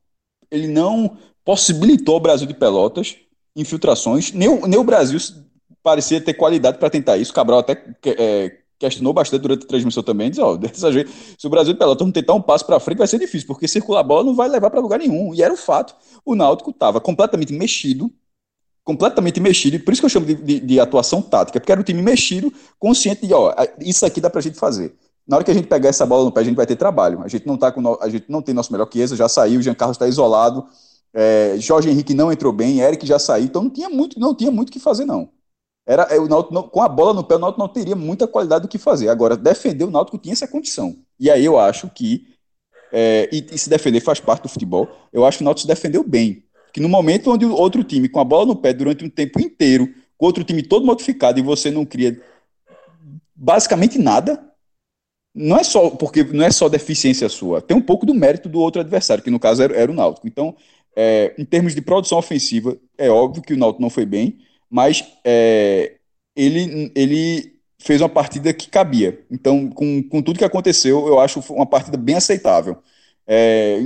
ele 0.51 0.69
não 0.69 1.19
possibilitou 1.45 2.15
ao 2.15 2.21
Brasil 2.21 2.47
de 2.47 2.55
Pelotas 2.55 3.17
infiltrações. 3.55 4.33
Nem, 4.33 4.61
nem 4.69 4.79
o 4.79 4.85
Brasil 4.85 5.19
parecia 5.87 6.21
ter 6.21 6.35
qualidade 6.35 6.79
para 6.79 6.91
tentar 6.91 7.17
isso. 7.17 7.33
Cabral 7.33 7.61
até 7.61 7.81
é, 8.05 8.57
questionou 8.77 9.13
bastante 9.13 9.43
durante 9.43 9.65
a 9.65 9.69
transmissão 9.69 10.03
também. 10.03 10.29
Diz, 10.29 10.41
ó, 10.41 10.57
dessa 10.59 10.91
jeito, 10.91 11.13
se 11.39 11.47
o 11.47 11.51
Brasil 11.51 11.75
de 11.75 11.79
Pelotas 11.79 12.05
não 12.05 12.13
tentar 12.13 12.35
um 12.35 12.43
passo 12.43 12.67
para 12.67 12.81
frente, 12.81 12.99
vai 12.99 13.07
ser 13.07 13.21
difícil, 13.21 13.47
porque 13.47 13.69
circular 13.69 14.01
a 14.01 14.03
bola 14.03 14.25
não 14.25 14.35
vai 14.35 14.49
levar 14.49 14.69
para 14.69 14.81
lugar 14.81 14.99
nenhum. 14.99 15.33
E 15.33 15.45
era 15.45 15.55
o 15.55 15.57
fato. 15.57 15.95
O 16.25 16.35
Náutico 16.35 16.71
estava 16.71 17.01
completamente 17.01 17.53
mexido 17.53 18.11
completamente 18.83 19.41
mexido, 19.41 19.75
e 19.75 19.79
por 19.81 19.91
isso 19.93 20.01
que 20.01 20.07
eu 20.07 20.11
chamo 20.11 20.27
de, 20.27 20.35
de, 20.37 20.61
de, 20.61 20.79
atuação 20.79 21.21
tática, 21.21 21.59
porque 21.59 21.73
era 21.73 21.81
um 21.81 21.83
time 21.83 22.01
mexido, 22.01 22.53
consciente 22.79 23.27
de, 23.27 23.35
ó, 23.35 23.53
isso 23.81 24.07
aqui 24.07 24.21
dá 24.21 24.31
pra 24.31 24.41
gente 24.41 24.57
fazer. 24.57 24.95
Na 25.27 25.35
hora 25.35 25.45
que 25.45 25.51
a 25.51 25.55
gente 25.55 25.67
pegar 25.67 25.89
essa 25.89 26.07
bola 26.07 26.25
no 26.25 26.31
pé, 26.31 26.43
a 26.43 26.45
gente 26.45 26.55
vai 26.55 26.67
ter 26.67 26.77
trabalho. 26.77 27.21
A 27.25 27.27
gente 27.27 27.45
não 27.49 27.57
tá 27.57 27.73
com 27.73 27.81
no, 27.81 27.99
a 28.01 28.09
gente 28.09 28.27
não 28.29 28.41
tem 28.41 28.55
nosso 28.55 28.71
melhor 28.71 28.89
Chiesa, 28.89 29.17
já 29.17 29.29
saiu, 29.29 29.59
o 29.59 29.63
Jean 29.63 29.75
Carlos 29.75 29.97
está 29.97 30.07
isolado, 30.07 30.65
é, 31.13 31.57
Jorge 31.59 31.91
Henrique 31.91 32.15
não 32.15 32.31
entrou 32.31 32.53
bem, 32.53 32.79
Eric 32.79 33.05
já 33.05 33.19
saiu, 33.19 33.47
então 33.47 33.65
não 33.65 33.71
tinha 33.71 33.89
muito, 33.89 34.21
não 34.21 34.33
tinha 34.33 34.53
muito 34.53 34.69
o 34.69 34.73
que 34.73 34.79
fazer 34.79 35.05
não. 35.05 35.31
Era 35.87 36.03
é, 36.05 36.19
o 36.19 36.27
Náutico, 36.27 36.53
não, 36.53 36.65
com 36.65 36.83
a 36.83 36.89
bola 36.89 37.15
no 37.15 37.23
pé, 37.23 37.37
o 37.37 37.39
Náutico 37.39 37.61
não 37.61 37.69
teria 37.69 37.95
muita 37.95 38.27
qualidade 38.27 38.63
do 38.63 38.69
que 38.69 38.79
fazer. 38.79 39.09
Agora 39.09 39.37
defender 39.37 39.85
o 39.85 39.91
Náutico 39.91 40.19
tinha 40.19 40.33
essa 40.33 40.49
condição. 40.49 40.97
E 41.19 41.31
aí 41.31 41.45
eu 41.45 41.59
acho 41.59 41.89
que 41.91 42.27
é, 42.93 43.29
e, 43.33 43.47
e 43.53 43.59
se 43.59 43.71
defender 43.71 44.01
faz 44.01 44.19
parte 44.19 44.43
do 44.43 44.49
futebol. 44.49 44.89
Eu 45.13 45.25
acho 45.25 45.39
que 45.39 45.45
o 45.45 45.47
Náutico 45.47 45.63
se 45.63 45.69
defendeu 45.69 46.03
bem 46.03 46.43
que 46.77 46.81
no 46.81 46.91
momento 46.91 47.33
onde 47.33 47.47
o 47.47 47.55
outro 47.55 47.83
time 47.83 48.07
com 48.07 48.21
a 48.21 48.25
bola 48.25 48.45
no 48.45 48.55
pé 48.55 48.71
durante 48.75 49.03
um 49.03 49.09
tempo 49.09 49.41
inteiro, 49.41 49.89
com 50.19 50.27
outro 50.27 50.45
time 50.45 50.63
todo 50.63 50.85
modificado 50.85 51.39
e 51.39 51.43
você 51.43 51.71
não 51.71 51.87
cria 51.87 52.21
basicamente 53.35 53.99
nada, 53.99 54.43
não 55.35 55.57
é 55.57 55.65
só 55.65 55.89
porque 55.89 56.23
não 56.23 56.45
é 56.45 56.51
só 56.51 56.69
deficiência 56.69 57.31
sua, 57.31 57.63
tem 57.63 57.75
um 57.75 57.81
pouco 57.81 58.05
do 58.05 58.15
mérito 58.15 58.47
do 58.47 58.61
outro 58.61 58.83
adversário, 58.83 59.25
que 59.25 59.31
no 59.31 59.41
caso 59.41 59.63
era, 59.63 59.75
era 59.75 59.91
o 59.91 59.95
Náutico. 59.95 60.29
Então, 60.29 60.55
é, 60.95 61.35
em 61.39 61.47
termos 61.47 61.75
de 61.75 61.81
produção 61.81 62.19
ofensiva, 62.19 62.77
é 62.99 63.09
óbvio 63.09 63.43
que 63.43 63.55
o 63.55 63.57
Náutico 63.57 63.81
não 63.81 63.89
foi 63.89 64.05
bem, 64.05 64.39
mas 64.71 65.05
é, 65.25 65.97
ele, 66.35 66.93
ele 66.95 67.57
fez 67.79 68.01
uma 68.01 68.09
partida 68.09 68.53
que 68.53 68.69
cabia. 68.69 69.25
Então, 69.31 69.69
com, 69.71 70.03
com 70.03 70.23
tudo 70.23 70.39
que 70.39 70.45
aconteceu, 70.45 71.07
eu 71.07 71.21
acho 71.21 71.41
uma 71.53 71.67
partida 71.67 71.97
bem 71.97 72.17
aceitável. 72.17 72.79
É, 73.27 73.81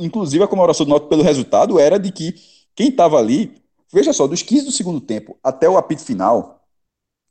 inclusive, 0.00 0.42
a 0.42 0.48
comemoração 0.48 0.84
do 0.84 0.90
Náutico 0.90 1.10
pelo 1.10 1.22
resultado 1.22 1.78
era 1.78 1.98
de 1.98 2.10
que 2.10 2.34
quem 2.74 2.88
estava 2.88 3.18
ali, 3.18 3.54
veja 3.92 4.12
só, 4.12 4.26
dos 4.26 4.42
15 4.42 4.64
do 4.66 4.72
segundo 4.72 5.00
tempo 5.00 5.38
até 5.42 5.68
o 5.68 5.76
apito 5.76 6.02
final, 6.02 6.60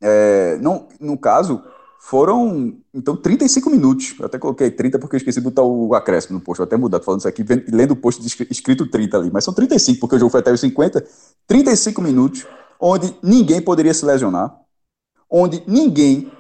é, 0.02 0.58
não, 0.62 0.88
no 1.00 1.18
caso, 1.18 1.62
foram 2.00 2.78
então 2.94 3.16
35 3.16 3.70
minutos. 3.70 4.16
Eu 4.18 4.26
até 4.26 4.40
coloquei 4.40 4.72
30 4.72 4.98
porque 5.00 5.16
eu 5.16 5.18
esqueci 5.18 5.40
de 5.40 5.44
botar 5.44 5.64
o 5.64 5.94
acréscimo 5.94 6.40
no 6.40 6.44
post. 6.44 6.60
Eu 6.60 6.66
até 6.66 6.78
mudar, 6.78 7.02
falando 7.02 7.20
isso 7.20 7.28
aqui, 7.28 7.44
lendo 7.68 7.92
o 7.92 7.96
post 7.96 8.26
escrito 8.50 8.88
30 8.88 9.18
ali, 9.18 9.30
mas 9.32 9.44
são 9.44 9.54
35 9.54 10.00
porque 10.00 10.16
o 10.16 10.20
jogo 10.20 10.32
foi 10.32 10.40
até 10.40 10.52
os 10.52 10.62
50. 10.62 11.06
35 11.46 12.02
minutos 12.02 12.48
onde 12.80 13.16
ninguém 13.22 13.62
poderia 13.62 13.94
se 13.94 14.06
lesionar, 14.06 14.58
onde 15.30 15.64
ninguém, 15.68 16.32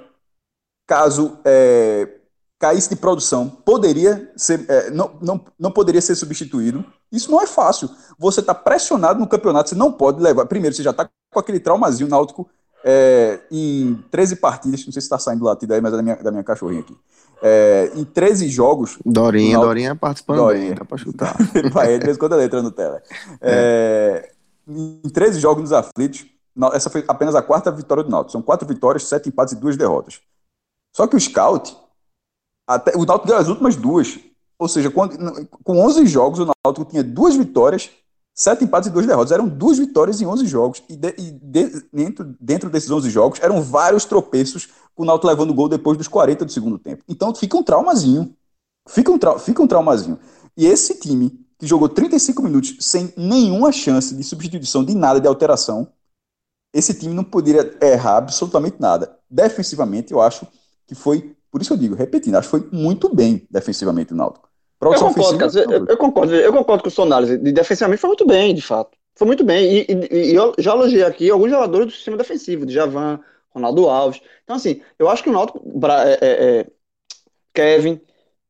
caso 0.87 1.37
é, 1.43 2.07
caísse 2.57 2.89
de 2.89 2.95
produção, 2.95 3.49
poderia 3.49 4.31
ser, 4.35 4.65
é, 4.69 4.89
não, 4.91 5.11
não, 5.21 5.45
não 5.59 5.71
poderia 5.71 6.01
ser 6.01 6.15
substituído. 6.15 6.83
Isso 7.11 7.31
não 7.31 7.41
é 7.41 7.47
fácil. 7.47 7.89
Você 8.17 8.39
está 8.39 8.53
pressionado 8.53 9.19
no 9.19 9.27
campeonato, 9.27 9.69
você 9.69 9.75
não 9.75 9.91
pode 9.91 10.21
levar. 10.21 10.45
Primeiro, 10.45 10.75
você 10.75 10.83
já 10.83 10.91
está 10.91 11.09
com 11.31 11.39
aquele 11.39 11.59
traumazinho 11.59 12.09
náutico 12.09 12.49
é, 12.83 13.39
em 13.51 14.03
13 14.09 14.37
partidas, 14.37 14.85
não 14.85 14.91
sei 14.91 15.01
se 15.01 15.05
está 15.05 15.19
saindo 15.19 15.43
latido 15.45 15.73
aí, 15.73 15.81
mas 15.81 15.93
é 15.93 15.97
da 15.97 16.03
minha, 16.03 16.15
da 16.15 16.31
minha 16.31 16.43
cachorrinha 16.43 16.81
aqui. 16.81 16.95
É, 17.41 17.91
em 17.95 18.03
13 18.03 18.49
jogos. 18.49 18.97
Dorinha, 19.05 19.53
Náutico, 19.53 19.67
Dorinha 19.67 19.95
participando 19.95 20.37
Dorinha. 20.37 20.75
dá 20.75 20.85
para 20.85 20.97
chutar. 20.97 21.35
Ele 21.55 21.69
vai, 21.69 21.97
de 21.97 22.05
vez 22.05 22.17
em 22.17 22.19
quando 22.19 22.33
ele 22.33 22.43
entra 22.43 22.61
no 22.61 22.71
tela. 22.71 23.01
É. 23.39 24.31
Em 24.69 25.09
13 25.09 25.39
jogos 25.39 25.63
nos 25.63 25.73
aflitos, 25.73 26.25
essa 26.73 26.89
foi 26.89 27.03
apenas 27.07 27.33
a 27.33 27.41
quarta 27.41 27.71
vitória 27.71 28.03
do 28.03 28.09
Náutico. 28.09 28.31
São 28.31 28.41
quatro 28.41 28.67
vitórias, 28.67 29.07
sete 29.07 29.29
empates 29.29 29.53
e 29.53 29.59
duas 29.59 29.75
derrotas. 29.75 30.21
Só 30.95 31.07
que 31.07 31.15
o 31.15 31.19
Scout 31.19 31.75
até, 32.67 32.95
o 32.95 33.03
Náutico 33.03 33.27
ganhou 33.27 33.41
as 33.41 33.47
últimas 33.47 33.75
duas. 33.75 34.19
Ou 34.59 34.67
seja, 34.67 34.91
quando, 34.91 35.17
com 35.63 35.79
11 35.79 36.05
jogos, 36.05 36.39
o 36.39 36.45
Náutico 36.45 36.85
tinha 36.85 37.03
duas 37.03 37.35
vitórias, 37.35 37.89
sete 38.35 38.63
empates 38.63 38.89
e 38.89 38.91
duas 38.91 39.07
derrotas. 39.07 39.31
Eram 39.31 39.47
duas 39.47 39.79
vitórias 39.79 40.21
em 40.21 40.27
11 40.27 40.45
jogos. 40.45 40.83
E, 40.87 40.95
de, 40.95 41.15
e 41.17 41.31
de, 41.31 41.87
dentro, 41.91 42.35
dentro 42.39 42.69
desses 42.69 42.91
11 42.91 43.09
jogos, 43.09 43.39
eram 43.41 43.61
vários 43.63 44.05
tropeços 44.05 44.67
com 44.93 45.01
o 45.01 45.05
Náutico 45.05 45.27
levando 45.27 45.53
gol 45.53 45.67
depois 45.67 45.97
dos 45.97 46.07
40 46.07 46.45
do 46.45 46.51
segundo 46.51 46.77
tempo. 46.77 47.03
Então 47.07 47.33
fica 47.33 47.57
um 47.57 47.63
traumazinho. 47.63 48.35
Fica 48.87 49.11
um, 49.11 49.17
tra 49.17 49.39
fica 49.39 49.63
um 49.63 49.67
traumazinho. 49.67 50.19
E 50.55 50.67
esse 50.67 50.99
time, 50.99 51.43
que 51.59 51.67
jogou 51.67 51.89
35 51.89 52.41
minutos 52.41 52.77
sem 52.79 53.13
nenhuma 53.15 53.71
chance 53.71 54.15
de 54.15 54.23
substituição, 54.23 54.83
de 54.83 54.95
nada, 54.95 55.19
de 55.19 55.27
alteração, 55.27 55.91
esse 56.73 56.93
time 56.93 57.13
não 57.13 57.23
poderia 57.23 57.77
errar 57.81 58.17
absolutamente 58.17 58.77
nada. 58.79 59.17
Defensivamente, 59.29 60.13
eu 60.13 60.21
acho 60.21 60.47
que 60.87 60.95
foi 60.95 61.35
por 61.51 61.61
isso 61.61 61.73
eu 61.73 61.77
digo, 61.77 61.95
repetindo, 61.95 62.35
acho 62.35 62.49
que 62.49 62.57
foi 62.59 62.69
muito 62.71 63.13
bem 63.13 63.47
defensivamente 63.49 64.13
o 64.13 64.15
Náutico. 64.15 64.47
Eu 64.81 64.93
concordo, 64.93 65.45
ofensiva, 65.45 65.73
eu, 65.73 65.85
eu, 65.87 65.97
concordo, 65.97 66.35
eu 66.35 66.53
concordo 66.53 66.83
com 66.83 66.89
o 66.89 66.91
sua 66.91 67.05
análise. 67.05 67.37
De 67.37 67.51
defensivamente 67.51 67.99
foi 67.99 68.09
muito 68.09 68.25
bem, 68.25 68.55
de 68.55 68.61
fato. 68.61 68.97
Foi 69.15 69.27
muito 69.27 69.43
bem. 69.43 69.65
E, 69.65 69.85
e, 69.89 70.31
e 70.31 70.35
eu 70.35 70.53
já 70.57 70.71
elogiei 70.71 71.03
aqui 71.03 71.29
alguns 71.29 71.49
jogadores 71.49 71.87
do 71.87 71.91
sistema 71.91 72.15
defensivo, 72.15 72.65
de 72.65 72.73
Javan, 72.73 73.19
Ronaldo 73.49 73.89
Alves. 73.89 74.21
Então, 74.43 74.55
assim, 74.55 74.81
eu 74.97 75.09
acho 75.09 75.23
que 75.23 75.29
o 75.29 75.33
Náutico, 75.33 75.61
é, 75.85 76.13
é, 76.21 76.59
é, 76.59 76.67
Kevin, 77.53 77.99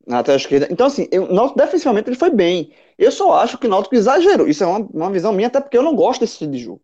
na 0.06 0.17
lateral 0.17 0.38
esquerda. 0.38 0.67
Então, 0.69 0.86
assim, 0.86 1.08
eu, 1.12 1.24
o 1.24 1.34
Náutico 1.34 1.58
defensivamente 1.58 2.10
ele 2.10 2.17
foi 2.17 2.30
bem. 2.30 2.72
Eu 3.00 3.12
só 3.12 3.34
acho 3.34 3.58
que 3.58 3.66
o 3.66 3.70
Náutico 3.70 3.96
exagerou. 3.96 4.48
Isso 4.48 4.64
é 4.64 4.68
uma, 4.68 4.80
uma 4.94 5.10
visão 5.10 5.32
minha, 5.32 5.48
até 5.48 5.62
porque 5.62 5.78
eu 5.78 5.84
não 5.84 5.96
gosto 5.96 6.22
desse 6.22 6.38
tipo 6.38 6.52
de 6.52 6.60
jogo. 6.60 6.82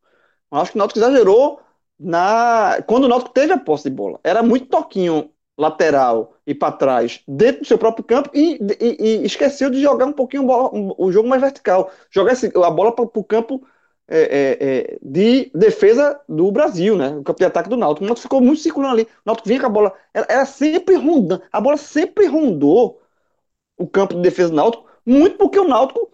Eu 0.51 0.59
acho 0.59 0.71
que 0.71 0.77
o 0.77 0.79
Náutico 0.79 0.99
exagerou 0.99 1.59
na 1.99 2.81
quando 2.87 3.05
o 3.05 3.07
Náutico 3.07 3.33
teve 3.33 3.53
a 3.53 3.57
posse 3.57 3.89
de 3.89 3.95
bola. 3.95 4.19
Era 4.23 4.41
muito 4.41 4.67
toquinho 4.67 5.29
lateral 5.57 6.33
e 6.45 6.53
para 6.53 6.71
trás 6.71 7.21
dentro 7.27 7.61
do 7.61 7.67
seu 7.67 7.77
próprio 7.77 8.03
campo 8.03 8.29
e, 8.33 8.59
e, 8.79 8.97
e, 8.99 9.25
esqueceu 9.25 9.69
de 9.69 9.81
jogar 9.81 10.05
um 10.05 10.11
pouquinho 10.11 10.45
o 10.97 11.11
jogo 11.11 11.27
mais 11.27 11.41
vertical. 11.41 11.91
Jogar 12.09 12.33
a 12.33 12.71
bola 12.71 12.93
para 12.93 13.05
o 13.05 13.23
campo 13.23 13.65
é, 14.07 14.19
é, 14.19 14.57
é, 14.61 14.99
de 15.01 15.51
defesa 15.53 16.19
do 16.29 16.51
Brasil, 16.51 16.95
né? 16.95 17.09
O 17.09 17.23
campo 17.23 17.39
de 17.39 17.45
ataque 17.45 17.69
do 17.69 17.77
Náutico. 17.77 18.03
O 18.05 18.07
Náutico 18.07 18.23
ficou 18.23 18.41
muito 18.41 18.61
circulando 18.61 18.93
ali. 18.93 19.03
O 19.03 19.07
Náutico 19.25 19.47
vinha 19.47 19.59
com 19.59 19.65
a 19.65 19.69
bola. 19.69 19.93
Ela, 20.13 20.25
era 20.29 20.45
sempre 20.45 20.95
rondando. 20.95 21.41
A 21.51 21.59
bola 21.59 21.77
sempre 21.77 22.27
rondou 22.27 23.01
o 23.77 23.87
campo 23.87 24.15
de 24.15 24.21
defesa 24.21 24.49
do 24.49 24.55
Náutico, 24.55 24.85
muito 25.05 25.37
porque 25.37 25.59
o 25.59 25.67
Náutico 25.67 26.09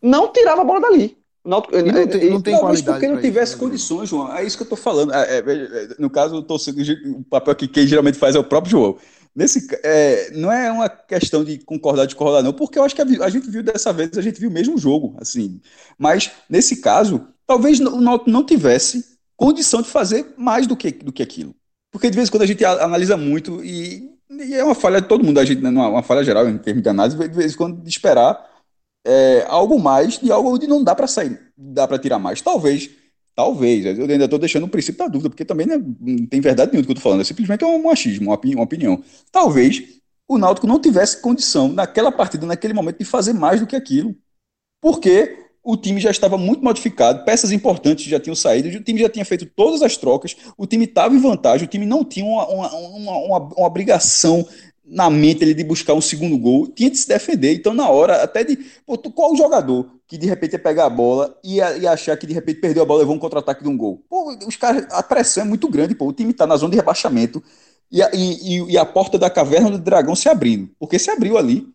não 0.00 0.32
tirava 0.32 0.62
a 0.62 0.64
bola 0.64 0.80
dali. 0.80 1.16
Náutico, 1.44 1.76
não, 1.76 1.98
é, 1.98 2.06
tem, 2.06 2.30
não 2.30 2.40
tem 2.40 2.58
qualidade. 2.58 2.84
porque 2.84 3.06
não 3.06 3.20
tivesse 3.20 3.52
isso, 3.52 3.62
né? 3.62 3.68
condições, 3.68 4.08
João. 4.08 4.34
É 4.34 4.44
isso 4.44 4.56
que 4.56 4.62
eu 4.62 4.66
estou 4.66 4.78
falando. 4.78 5.12
É, 5.12 5.36
é, 5.36 5.38
é, 5.38 5.88
no 5.98 6.08
caso, 6.08 6.44
eu 6.48 6.58
sendo, 6.58 6.80
o 7.18 7.24
papel 7.24 7.54
que 7.54 7.68
quem 7.68 7.86
geralmente 7.86 8.18
faz 8.18 8.34
é 8.34 8.38
o 8.38 8.44
próprio 8.44 8.70
João. 8.70 8.96
Nesse, 9.36 9.66
é, 9.82 10.30
não 10.30 10.50
é 10.50 10.70
uma 10.70 10.88
questão 10.88 11.44
de 11.44 11.58
concordar, 11.58 12.06
de 12.06 12.14
concordar, 12.14 12.42
não, 12.42 12.52
porque 12.52 12.78
eu 12.78 12.84
acho 12.84 12.94
que 12.94 13.02
a, 13.02 13.24
a, 13.24 13.28
gente 13.28 13.50
viu 13.50 13.62
dessa 13.62 13.92
vez, 13.92 14.16
a 14.16 14.22
gente 14.22 14.40
viu 14.40 14.48
o 14.48 14.52
mesmo 14.52 14.78
jogo, 14.78 15.16
assim. 15.18 15.60
Mas, 15.98 16.30
nesse 16.48 16.80
caso, 16.80 17.26
talvez 17.46 17.78
o 17.78 18.00
Náutico 18.00 18.30
não 18.30 18.44
tivesse 18.44 19.04
condição 19.36 19.82
de 19.82 19.88
fazer 19.88 20.32
mais 20.38 20.66
do 20.66 20.76
que, 20.76 20.92
do 20.92 21.12
que 21.12 21.22
aquilo. 21.22 21.54
Porque 21.90 22.08
de 22.08 22.16
vez 22.16 22.28
em 22.28 22.30
quando 22.30 22.42
a 22.42 22.46
gente 22.46 22.64
analisa 22.64 23.16
muito 23.16 23.62
e, 23.62 24.10
e 24.42 24.54
é 24.54 24.64
uma 24.64 24.74
falha 24.74 25.00
de 25.00 25.08
todo 25.08 25.24
mundo, 25.24 25.38
a 25.38 25.44
gente, 25.44 25.60
não 25.62 25.84
é 25.84 25.88
uma 25.88 26.02
falha 26.02 26.24
geral 26.24 26.48
em 26.48 26.58
termos 26.58 26.82
de 26.82 26.88
análise, 26.88 27.16
de 27.16 27.28
vez 27.28 27.54
em 27.54 27.56
quando 27.56 27.82
de 27.82 27.88
esperar 27.88 28.50
é, 29.06 29.44
algo 29.48 29.78
mais 29.78 30.18
de 30.18 30.32
algo 30.32 30.54
onde 30.54 30.66
não 30.66 30.82
dá 30.82 30.94
para 30.94 31.06
sair, 31.06 31.40
dá 31.56 31.86
para 31.86 31.98
tirar 31.98 32.18
mais. 32.18 32.40
Talvez, 32.40 32.90
talvez, 33.34 33.84
eu 33.98 34.06
ainda 34.06 34.24
estou 34.24 34.38
deixando 34.38 34.64
o 34.64 34.68
princípio 34.68 34.98
da 34.98 35.08
dúvida, 35.08 35.30
porque 35.30 35.44
também 35.44 35.66
né, 35.66 35.76
não 36.00 36.26
tem 36.26 36.40
verdade 36.40 36.72
nenhuma 36.72 36.82
do 36.82 36.86
que 36.86 36.92
eu 36.92 36.94
estou 36.94 37.10
falando, 37.10 37.20
é 37.20 37.24
simplesmente 37.24 37.64
um 37.64 37.82
machismo, 37.82 38.30
uma, 38.30 38.40
uma 38.42 38.62
opinião. 38.62 39.02
Talvez 39.30 39.82
o 40.26 40.38
Náutico 40.38 40.66
não 40.66 40.80
tivesse 40.80 41.20
condição, 41.20 41.68
naquela 41.68 42.10
partida, 42.10 42.46
naquele 42.46 42.72
momento, 42.72 42.98
de 42.98 43.04
fazer 43.04 43.34
mais 43.34 43.60
do 43.60 43.66
que 43.66 43.76
aquilo. 43.76 44.16
Porque 44.80 45.43
o 45.64 45.76
time 45.78 45.98
já 45.98 46.10
estava 46.10 46.36
muito 46.36 46.62
modificado, 46.62 47.24
peças 47.24 47.50
importantes 47.50 48.04
já 48.04 48.20
tinham 48.20 48.36
saído, 48.36 48.68
o 48.68 48.82
time 48.82 49.00
já 49.00 49.08
tinha 49.08 49.24
feito 49.24 49.46
todas 49.46 49.80
as 49.80 49.96
trocas, 49.96 50.36
o 50.58 50.66
time 50.66 50.84
estava 50.84 51.14
em 51.14 51.18
vantagem, 51.18 51.66
o 51.66 51.70
time 51.70 51.86
não 51.86 52.04
tinha 52.04 52.26
uma, 52.26 52.46
uma, 52.46 52.74
uma, 52.74 53.38
uma, 53.38 53.66
obrigação 53.66 54.46
na 54.84 55.08
mente 55.08 55.42
ele 55.42 55.54
de 55.54 55.64
buscar 55.64 55.94
um 55.94 56.00
segundo 56.02 56.36
gol, 56.36 56.66
tinha 56.66 56.90
de 56.90 56.98
se 56.98 57.08
defender. 57.08 57.54
Então, 57.54 57.72
na 57.72 57.88
hora, 57.88 58.22
até 58.22 58.44
de. 58.44 58.58
Pô, 58.84 58.98
qual 58.98 59.32
o 59.32 59.36
jogador 59.36 59.90
que 60.06 60.18
de 60.18 60.26
repente 60.26 60.52
ia 60.52 60.58
pegar 60.58 60.84
a 60.84 60.90
bola 60.90 61.34
e, 61.42 61.54
ia, 61.54 61.78
ia 61.78 61.92
achar 61.92 62.14
que 62.18 62.26
de 62.26 62.34
repente 62.34 62.60
perdeu 62.60 62.82
a 62.82 62.86
bola 62.86 63.00
e 63.00 63.02
levou 63.02 63.16
um 63.16 63.18
contra-ataque 63.18 63.62
de 63.62 63.68
um 63.68 63.76
gol? 63.78 64.04
Pô, 64.10 64.36
os 64.46 64.56
caras, 64.56 64.86
a 64.90 65.02
pressão 65.02 65.44
é 65.44 65.46
muito 65.46 65.66
grande, 65.68 65.94
pô. 65.94 66.06
O 66.06 66.12
time 66.12 66.34
tá 66.34 66.46
na 66.46 66.56
zona 66.56 66.72
de 66.72 66.76
rebaixamento 66.76 67.42
e 67.90 68.02
a, 68.02 68.10
e, 68.12 68.72
e 68.72 68.76
a 68.76 68.84
porta 68.84 69.18
da 69.18 69.30
caverna 69.30 69.70
do 69.70 69.78
dragão 69.78 70.14
se 70.14 70.28
abrindo. 70.28 70.68
Porque 70.78 70.98
se 70.98 71.10
abriu 71.10 71.38
ali 71.38 71.66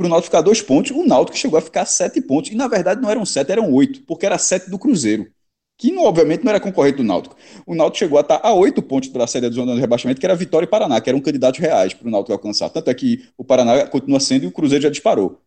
para 0.00 0.06
o 0.06 0.10
Náutico 0.10 0.30
ficar 0.30 0.40
dois 0.40 0.62
pontos, 0.62 0.92
o 0.92 1.06
Náutico 1.06 1.36
chegou 1.36 1.58
a 1.58 1.62
ficar 1.62 1.84
sete 1.84 2.22
pontos. 2.22 2.50
E 2.50 2.54
na 2.54 2.66
verdade 2.66 3.02
não 3.02 3.10
eram 3.10 3.26
sete, 3.26 3.52
eram 3.52 3.70
oito, 3.72 4.00
porque 4.02 4.24
era 4.24 4.38
sete 4.38 4.70
do 4.70 4.78
Cruzeiro 4.78 5.30
que 5.80 5.96
obviamente 5.96 6.44
não 6.44 6.50
era 6.50 6.60
concorrente 6.60 6.98
do 6.98 7.02
Náutico. 7.02 7.34
O 7.66 7.74
Náutico 7.74 8.00
chegou 8.00 8.18
a 8.18 8.20
estar 8.20 8.38
a 8.42 8.52
oito 8.52 8.82
pontos 8.82 9.08
da 9.08 9.26
saída 9.26 9.48
do 9.48 9.56
zona 9.56 9.74
de 9.74 9.80
rebaixamento, 9.80 10.20
que 10.20 10.26
era 10.26 10.36
Vitória 10.36 10.66
e 10.66 10.68
Paraná, 10.68 11.00
que 11.00 11.08
eram 11.08 11.22
candidatos 11.22 11.58
reais 11.58 11.94
para 11.94 12.06
o 12.06 12.10
Náutico 12.10 12.34
alcançar. 12.34 12.68
Tanto 12.68 12.90
é 12.90 12.94
que 12.94 13.26
o 13.38 13.42
Paraná 13.42 13.86
continua 13.86 14.20
sendo 14.20 14.44
e 14.44 14.46
o 14.46 14.52
Cruzeiro 14.52 14.82
já 14.82 14.90
disparou. 14.90 15.40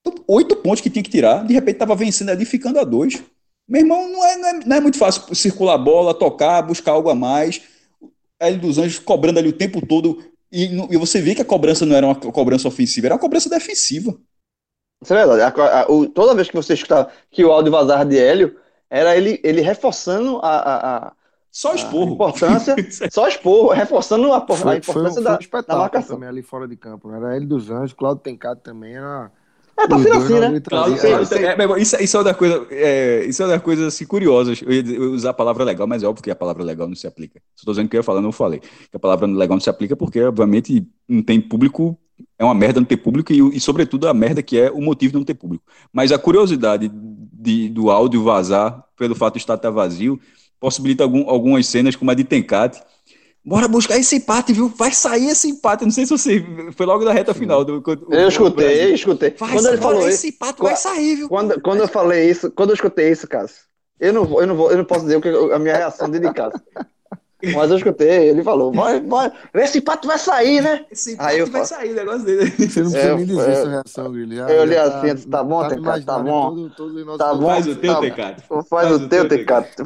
Então, 0.00 0.24
oito 0.26 0.56
pontos 0.56 0.80
que 0.80 0.90
tinha 0.90 1.02
que 1.02 1.10
tirar, 1.10 1.46
de 1.46 1.54
repente 1.54 1.74
estava 1.74 1.94
vencendo 1.94 2.30
ali, 2.30 2.44
ficando 2.44 2.80
a 2.80 2.82
dois. 2.82 3.22
Meu 3.68 3.82
irmão, 3.82 4.08
não 4.08 4.24
é, 4.24 4.36
não 4.36 4.48
é, 4.48 4.52
não 4.66 4.76
é 4.78 4.80
muito 4.80 4.98
fácil 4.98 5.32
circular 5.32 5.74
a 5.74 5.78
bola, 5.78 6.12
tocar, 6.12 6.60
buscar 6.62 6.90
algo 6.90 7.08
a 7.08 7.14
mais. 7.14 7.62
L 8.40 8.56
dos 8.58 8.78
Anjos 8.78 8.98
cobrando 8.98 9.38
ali 9.38 9.48
o 9.48 9.52
tempo 9.52 9.86
todo. 9.86 10.24
E, 10.52 10.64
e 10.64 10.96
você 10.98 11.20
vê 11.20 11.34
que 11.34 11.40
a 11.40 11.46
cobrança 11.46 11.86
não 11.86 11.96
era 11.96 12.06
uma 12.06 12.14
cobrança 12.14 12.68
ofensiva, 12.68 13.06
era 13.06 13.14
uma 13.14 13.20
cobrança 13.20 13.48
defensiva. 13.48 14.14
Isso 15.02 15.14
é 15.14 15.16
verdade. 15.16 15.40
A, 15.40 15.80
a, 15.80 15.90
o, 15.90 16.06
toda 16.08 16.34
vez 16.34 16.48
que 16.48 16.54
você 16.54 16.74
escuta 16.74 17.10
que 17.30 17.44
o 17.44 17.50
áudio 17.50 17.72
vazar 17.72 18.04
de 18.04 18.18
Hélio, 18.18 18.56
era 18.90 19.16
ele, 19.16 19.40
ele 19.42 19.62
reforçando 19.62 20.38
a, 20.42 20.56
a, 20.56 20.96
a 21.08 21.12
só 21.50 21.74
esporro. 21.74 22.10
A 22.10 22.14
importância, 22.14 22.76
só 23.10 23.26
esporro, 23.26 23.70
reforçando 23.70 24.32
a, 24.32 24.46
foi, 24.46 24.74
a 24.74 24.76
importância 24.76 25.22
foi, 25.22 25.38
foi 25.50 25.62
da, 25.62 25.74
da 25.74 25.76
marcação. 25.78 26.16
também 26.16 26.28
ali 26.28 26.42
fora 26.42 26.68
de 26.68 26.76
campo. 26.76 27.08
Né? 27.08 27.16
Era 27.16 27.36
ele 27.36 27.46
dos 27.46 27.70
Anjos, 27.70 27.94
Cláudio 27.94 28.22
Tencado 28.22 28.60
também 28.60 28.94
era. 28.94 29.30
É, 29.78 29.88
tá 29.88 29.98
sendo 29.98 30.14
assim, 30.14 30.38
né? 30.38 30.60
Claro, 30.60 30.92
é, 30.92 31.80
isso, 31.80 31.96
isso 32.02 32.16
é 32.16 32.20
uma 32.20 32.24
das 32.24 32.36
coisas, 32.36 32.66
é, 32.70 33.24
isso 33.24 33.42
é 33.42 33.46
uma 33.46 33.52
das 33.52 33.62
coisas 33.62 33.86
assim, 33.86 34.06
curiosas. 34.06 34.60
Eu 34.62 34.72
ia 34.72 35.00
usar 35.10 35.30
a 35.30 35.34
palavra 35.34 35.64
legal, 35.64 35.86
mas 35.86 36.02
é 36.02 36.06
óbvio 36.06 36.22
que 36.22 36.30
a 36.30 36.36
palavra 36.36 36.62
legal 36.62 36.86
não 36.86 36.94
se 36.94 37.06
aplica. 37.06 37.40
Se 37.56 37.62
eu 37.62 37.66
tô 37.66 37.72
dizendo 37.72 37.88
que 37.88 37.96
eu 37.96 38.00
ia 38.00 38.04
falar, 38.04 38.20
não 38.20 38.32
falei. 38.32 38.60
Que 38.60 38.96
a 38.96 39.00
palavra 39.00 39.26
legal 39.26 39.56
não 39.56 39.60
se 39.60 39.70
aplica 39.70 39.96
porque, 39.96 40.22
obviamente, 40.22 40.86
não 41.08 41.22
tem 41.22 41.40
público 41.40 41.98
é 42.38 42.44
uma 42.44 42.54
merda 42.54 42.80
não 42.80 42.86
ter 42.86 42.96
público 42.96 43.32
e, 43.32 43.56
e, 43.56 43.60
sobretudo, 43.60 44.08
a 44.08 44.14
merda 44.14 44.42
que 44.42 44.58
é 44.58 44.70
o 44.70 44.80
motivo 44.80 45.12
de 45.12 45.18
não 45.18 45.24
ter 45.24 45.34
público. 45.34 45.64
Mas 45.92 46.12
a 46.12 46.18
curiosidade 46.18 46.90
de, 46.92 47.68
do 47.68 47.90
áudio 47.90 48.22
vazar, 48.22 48.84
pelo 48.96 49.14
fato 49.14 49.34
de 49.34 49.40
estar 49.40 49.54
até 49.54 49.70
vazio, 49.70 50.20
possibilita 50.60 51.02
algum, 51.02 51.28
algumas 51.28 51.66
cenas, 51.66 51.96
como 51.96 52.10
a 52.10 52.14
de 52.14 52.24
Tencate. 52.24 52.82
Bora 53.44 53.66
buscar 53.66 53.98
esse 53.98 54.16
empate, 54.16 54.52
viu? 54.52 54.68
Vai 54.68 54.92
sair 54.92 55.28
esse 55.28 55.48
empate. 55.48 55.84
Não 55.84 55.90
sei 55.90 56.06
se 56.06 56.10
você. 56.10 56.44
Foi 56.76 56.86
logo 56.86 57.04
na 57.04 57.12
reta 57.12 57.34
final 57.34 57.64
do. 57.64 57.80
do 57.80 58.14
eu 58.14 58.28
escutei, 58.28 58.90
eu 58.90 58.94
escutei. 58.94 59.30
Vai, 59.30 59.52
quando 59.52 59.68
ele 59.68 59.78
falou 59.78 60.08
esse 60.08 60.28
empate 60.28 60.58
quando, 60.58 60.68
vai 60.68 60.76
sair, 60.76 61.16
viu? 61.16 61.28
Quando, 61.28 61.60
quando 61.60 61.80
eu 61.80 61.88
falei 61.88 62.30
isso, 62.30 62.52
quando 62.52 62.70
eu 62.70 62.74
escutei 62.74 63.10
isso, 63.10 63.26
Cássio, 63.26 63.64
eu 63.98 64.12
não, 64.12 64.40
eu 64.40 64.46
não, 64.46 64.54
vou, 64.54 64.70
eu 64.70 64.76
não 64.76 64.84
posso 64.84 65.02
dizer 65.02 65.16
o 65.16 65.20
que 65.20 65.28
a 65.28 65.58
minha 65.58 65.76
reação 65.76 66.08
dentro 66.08 66.28
de 66.28 66.34
casa. 66.34 66.62
Mas 67.54 67.70
eu 67.70 67.76
escutei, 67.76 68.28
ele 68.28 68.42
falou, 68.44 68.72
vai, 68.72 69.00
vai, 69.00 69.32
esse 69.54 69.78
empate 69.78 70.06
vai 70.06 70.18
sair, 70.18 70.62
né? 70.62 70.86
Esse 70.90 71.16
eu 71.36 71.46
vai 71.48 71.64
sair, 71.64 71.90
o 71.90 71.94
negócio 71.94 72.24
dele. 72.24 72.50
Você 72.50 72.82
não 72.82 72.90
precisa 72.90 72.98
é, 72.98 73.16
nem 73.16 73.26
dizer 73.26 73.50
é, 73.50 73.54
sua 73.54 73.70
reação, 73.70 74.12
Guilherme. 74.12 74.52
Eu 74.52 74.60
olhei 74.60 74.78
assim, 74.78 75.16
tá, 75.28 75.38
tá 75.38 75.44
bom, 75.44 75.68
Tecato, 75.68 76.04
tá 76.04 76.18
bom. 76.20 76.68
Todo, 76.76 77.18
tá 77.18 77.34
bom. 77.34 77.46
Faz 77.46 77.66
o 77.66 77.74
teu, 77.74 77.94
tá, 77.94 78.00
Tecato. 78.00 78.42
Faz, 78.42 78.68
faz 78.68 78.92
o 78.92 79.08
teu, 79.08 79.28
Tecato. 79.28 79.82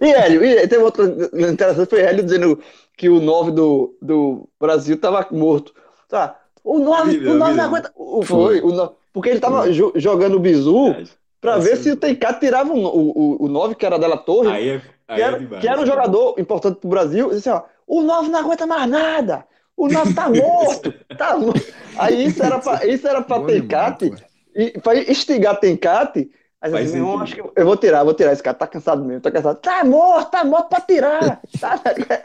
E 0.00 0.12
Hélio, 0.12 0.44
e 0.44 0.66
teve 0.66 0.82
outra 0.82 1.04
interessante, 1.32 1.88
foi 1.88 2.00
Hélio 2.00 2.24
dizendo 2.24 2.58
que 2.96 3.08
o 3.08 3.20
9 3.20 3.52
do, 3.52 3.96
do 4.02 4.48
Brasil 4.58 4.96
tava 5.00 5.24
morto. 5.30 5.72
Tá, 6.08 6.36
o 6.64 6.80
9, 6.80 7.28
o 7.28 7.34
9 7.34 7.54
não 7.54 7.64
aguenta. 7.64 7.92
Foi, 8.24 8.60
o 8.60 8.72
9, 8.72 8.92
porque 9.12 9.28
ele 9.28 9.40
tava 9.40 9.70
jogando 9.72 10.34
o 10.34 10.40
bizu 10.40 10.96
pra 11.40 11.58
ver 11.58 11.76
se 11.76 11.92
o 11.92 11.96
Tecato 11.96 12.40
tirava 12.40 12.72
o, 12.72 12.86
o, 12.86 13.44
o 13.44 13.48
9, 13.48 13.76
que 13.76 13.86
era 13.86 13.98
dela 13.98 14.16
Torre. 14.16 14.48
Aí 14.48 14.68
é 14.70 14.82
que 15.14 15.22
era, 15.22 15.36
é 15.36 15.60
que 15.60 15.68
era 15.68 15.80
um 15.80 15.86
jogador 15.86 16.34
importante 16.38 16.78
pro 16.80 16.90
Brasil, 16.90 17.30
disse 17.30 17.48
assim, 17.48 17.58
ó, 17.58 17.68
o 17.86 18.02
9 18.02 18.28
não 18.28 18.38
aguenta 18.40 18.66
mais 18.66 18.88
nada, 18.88 19.44
o 19.76 19.88
9 19.88 20.14
tá 20.14 20.28
morto, 20.30 20.92
tá 21.16 21.36
morto. 21.36 21.72
Aí 21.96 22.26
isso 22.26 22.42
era 22.42 22.58
pra, 22.58 22.86
isso 22.86 23.08
era 23.08 23.22
pra 23.22 23.40
Tencate, 23.40 24.12
e 24.54 24.78
pra 24.80 24.96
instigar 24.96 25.58
Tencate, 25.58 26.30
Aí 26.60 26.72
eu, 26.72 26.78
disse, 26.78 26.98
acho 26.98 27.34
que 27.36 27.40
eu 27.40 27.64
vou 27.64 27.76
tirar, 27.76 28.02
vou 28.02 28.14
tirar 28.14 28.32
esse 28.32 28.42
cara, 28.42 28.56
tá 28.56 28.66
cansado 28.66 29.04
mesmo, 29.04 29.20
tá 29.20 29.30
cansado. 29.30 29.60
Tá 29.60 29.84
morto, 29.84 30.30
tá 30.30 30.44
morto 30.44 30.68
pra 30.68 30.80
tirar. 30.80 31.40
Tá, 31.60 31.78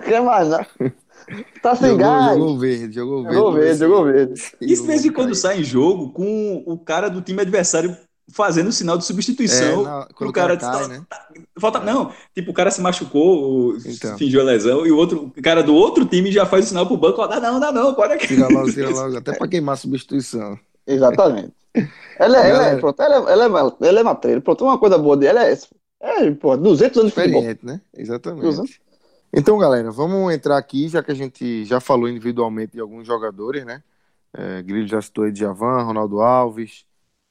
quer 0.04 0.22
mais 0.22 0.50
não. 0.50 0.66
Tá 1.62 1.76
sem 1.76 1.90
jogou, 1.90 2.06
gás. 2.06 2.38
Jogou 2.38 2.58
verde, 2.58 2.96
jogou 2.96 3.24
verde. 3.24 3.36
Jogou 3.36 3.54
verde, 3.54 3.80
jogou 3.80 4.04
verde. 4.06 4.34
Isso 4.60 4.82
de 4.82 4.88
vez 4.88 5.06
em 5.06 5.12
quando 5.12 5.36
sai 5.36 5.60
em 5.60 5.64
jogo 5.64 6.12
com 6.12 6.64
o 6.66 6.78
cara 6.78 7.10
do 7.10 7.22
time 7.22 7.42
adversário 7.42 7.96
fazendo 8.34 8.72
sinal 8.72 8.98
de 8.98 9.06
substituição 9.06 10.02
é, 10.02 10.08
pro 10.18 10.34
cara. 10.34 10.58
Cai, 10.58 10.72
tá, 10.72 10.88
né? 10.88 11.04
falta, 11.60 11.80
não, 11.80 12.12
tipo, 12.36 12.52
o 12.52 12.54
cara 12.54 12.72
se 12.72 12.82
machucou, 12.82 13.78
então. 13.86 14.18
fingiu 14.18 14.42
a 14.42 14.44
lesão, 14.44 14.86
e 14.86 14.92
o 14.92 14.98
outro 14.98 15.32
o 15.38 15.42
cara 15.42 15.64
do 15.64 15.74
outro 15.74 16.06
time 16.06 16.32
já 16.32 16.46
faz 16.46 16.66
o 16.66 16.68
sinal 16.70 16.88
pro 16.88 16.98
banco, 16.98 17.22
ó, 17.22 17.28
dá 17.28 17.40
não, 17.40 17.60
dá 17.60 17.72
não, 17.72 17.94
pode 17.94 18.14
aqui. 18.14 18.28
Tira 18.28 18.48
logo, 18.48 18.72
tira 18.72 18.90
logo, 18.90 19.18
até 19.18 19.34
pra 19.38 19.48
queimar 19.48 19.74
a 19.74 19.78
substituição. 19.78 20.60
Exatamente. 20.86 21.54
Ela, 22.20 22.46
é, 22.46 22.50
ela, 22.50 22.68
é, 22.68 22.76
pronto, 22.78 23.02
ela, 23.02 23.30
é, 23.30 23.34
ela, 23.34 23.46
é, 23.46 23.88
ela 23.88 24.00
é 24.00 24.04
matreira. 24.04 24.42
Pronto, 24.42 24.66
uma 24.66 24.78
coisa 24.78 24.98
boa 24.98 25.16
dela 25.16 25.46
é 25.46 25.52
essa. 25.52 25.68
É, 26.02 26.30
pô, 26.32 26.58
200 26.58 26.98
anos 26.98 27.12
de 27.12 27.16
futebol. 27.16 27.44
né? 27.64 27.82
Exatamente. 27.96 28.44
200. 28.44 28.80
Então, 29.36 29.58
galera, 29.58 29.90
vamos 29.90 30.32
entrar 30.32 30.58
aqui, 30.58 30.88
já 30.88 31.02
que 31.02 31.12
a 31.12 31.16
gente 31.16 31.66
já 31.66 31.80
falou 31.80 32.08
individualmente 32.08 32.74
de 32.74 32.80
alguns 32.80 33.08
jogadores, 33.08 33.66
né? 33.66 33.82
É, 34.32 34.62
Grilho 34.62 34.88
já 34.88 35.02
citou 35.02 35.24
aí 35.24 35.34
Javan, 35.34 35.84
Ronaldo 35.84 36.22
Alves, 36.22 36.86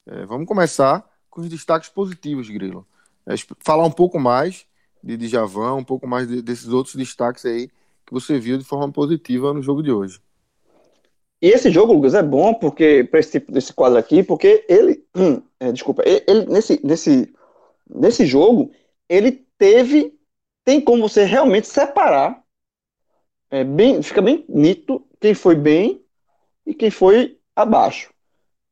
é, 0.07 0.25
vamos 0.27 0.47
começar 0.47 1.09
com 1.31 1.41
os 1.41 1.49
destaques 1.49 1.89
positivos, 1.89 2.49
Grilo. 2.49 2.87
É, 3.27 3.35
falar 3.61 3.85
um 3.85 3.91
pouco 3.91 4.19
mais 4.19 4.67
de 5.03 5.17
Djavan, 5.17 5.75
um 5.75 5.85
pouco 5.85 6.07
mais 6.07 6.29
de, 6.29 6.43
desses 6.43 6.69
outros 6.69 6.95
destaques 6.95 7.45
aí 7.45 7.69
que 8.07 8.13
você 8.13 8.39
viu 8.39 8.59
de 8.59 8.65
forma 8.65 8.91
positiva 8.93 9.53
no 9.53 9.63
jogo 9.63 9.83
de 9.83 9.91
hoje. 9.91 10.21
E 11.41 11.49
esse 11.49 11.71
jogo, 11.71 11.93
Lucas, 11.93 12.15
é 12.15 12.23
bom 12.23 12.55
porque 12.55 13.03
para 13.05 13.19
esse 13.19 13.33
tipo 13.33 13.51
desse 13.51 13.73
quadro 13.73 13.99
aqui, 13.99 14.23
porque 14.23 14.65
ele, 14.69 15.05
hum, 15.17 15.43
é, 15.59 15.73
desculpa, 15.73 16.03
ele, 16.07 16.23
ele, 16.29 16.47
nesse, 16.47 16.81
nesse, 16.85 17.33
nesse 17.89 18.27
jogo 18.27 18.71
ele 19.09 19.45
teve, 19.59 20.17
tem 20.65 20.81
como 20.81 21.09
você 21.09 21.25
realmente 21.25 21.67
separar, 21.67 22.43
é, 23.51 23.65
bem, 23.65 24.03
fica 24.03 24.23
bem 24.23 24.45
nítido 24.49 25.05
quem 25.21 25.35
foi 25.35 25.55
bem 25.55 26.05
e 26.65 26.73
quem 26.75 26.91
foi 26.91 27.39
abaixo. 27.55 28.13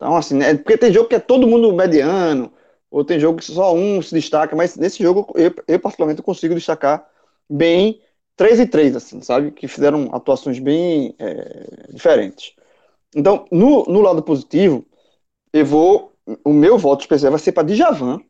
Então, 0.01 0.17
assim, 0.17 0.35
né? 0.35 0.55
Porque 0.55 0.79
tem 0.79 0.91
jogo 0.91 1.11
que 1.11 1.15
é 1.15 1.19
todo 1.19 1.47
mundo 1.47 1.75
mediano, 1.75 2.51
ou 2.91 3.05
tem 3.05 3.21
jogo 3.21 3.39
que 3.39 3.45
só 3.45 3.75
um 3.75 4.01
se 4.01 4.15
destaca, 4.15 4.57
mas 4.57 4.75
nesse 4.77 5.03
jogo 5.03 5.31
eu, 5.37 5.55
eu 5.69 5.79
particularmente 5.79 6.23
consigo 6.23 6.55
destacar 6.55 7.07
bem 7.49 8.01
3 8.35 8.61
e 8.61 8.67
3, 8.67 8.97
assim, 8.97 9.21
sabe? 9.21 9.51
Que 9.51 9.69
fizeram 9.69 10.09
atuações 10.15 10.59
bem 10.59 11.15
é, 11.19 11.93
diferentes. 11.93 12.55
Então, 13.15 13.47
no, 13.53 13.85
no 13.85 14.01
lado 14.01 14.23
positivo, 14.23 14.87
eu 15.53 15.67
vou. 15.67 16.13
O 16.45 16.53
meu 16.53 16.79
voto 16.79 17.03
especial 17.03 17.33
vai 17.33 17.41
ser 17.41 17.53
para 17.53 17.69
Djavan. 17.69 18.21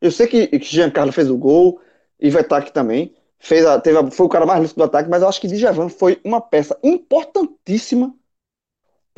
Eu 0.00 0.10
sei 0.10 0.26
que, 0.26 0.48
que 0.48 0.64
Giancarlo 0.66 1.12
fez 1.12 1.30
o 1.30 1.38
gol 1.38 1.80
e 2.20 2.30
aqui 2.36 2.72
também. 2.72 3.14
Fez 3.38 3.64
a, 3.66 3.80
teve 3.80 3.98
a, 3.98 4.10
foi 4.10 4.26
o 4.26 4.28
cara 4.28 4.46
mais 4.46 4.60
lúcido 4.60 4.78
do 4.78 4.84
ataque, 4.84 5.08
mas 5.08 5.22
eu 5.22 5.28
acho 5.28 5.40
que 5.40 5.46
Djavan 5.48 5.88
foi 5.88 6.20
uma 6.24 6.40
peça 6.40 6.76
importantíssima 6.82 8.14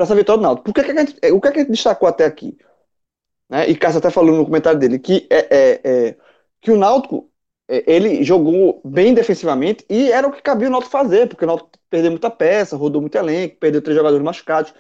para 0.01 0.05
essa 0.05 0.15
vitória 0.15 0.39
do 0.39 0.43
Náutico. 0.43 0.65
Por 0.65 0.75
que, 0.75 0.83
que 0.83 0.91
a 0.91 1.05
gente, 1.05 1.33
o 1.33 1.41
que, 1.41 1.49
a 1.49 1.53
gente 1.53 1.71
destacou 1.71 2.09
até 2.09 2.25
aqui? 2.25 2.57
Né? 3.51 3.69
E 3.69 3.77
Cássio 3.77 3.99
até 3.99 4.11
falou 4.11 4.35
no 4.35 4.47
comentário 4.47 4.79
dele 4.79 4.99
que, 4.99 5.27
é, 5.29 5.39
é, 5.51 5.81
é 5.85 6.17
que 6.59 6.71
o 6.71 6.77
Náutico 6.79 7.31
é, 7.69 7.85
ele 7.87 8.25
jogou 8.25 8.81
bem 8.83 9.13
defensivamente 9.13 9.85
e 9.91 10.11
era 10.11 10.27
o 10.27 10.33
que 10.33 10.41
cabia 10.41 10.69
o 10.69 10.71
Náutico 10.71 10.91
fazer, 10.91 11.29
porque 11.29 11.45
o 11.45 11.47
Náutico 11.47 11.71
perdeu 11.91 12.11
muita 12.11 12.31
peça, 12.31 12.77
rodou 12.79 13.03
muito 13.03 13.15
elenco, 13.17 13.57
perdeu 13.57 13.83
três 13.83 13.97
jogadores 13.97 14.25
machucados. 14.25 14.73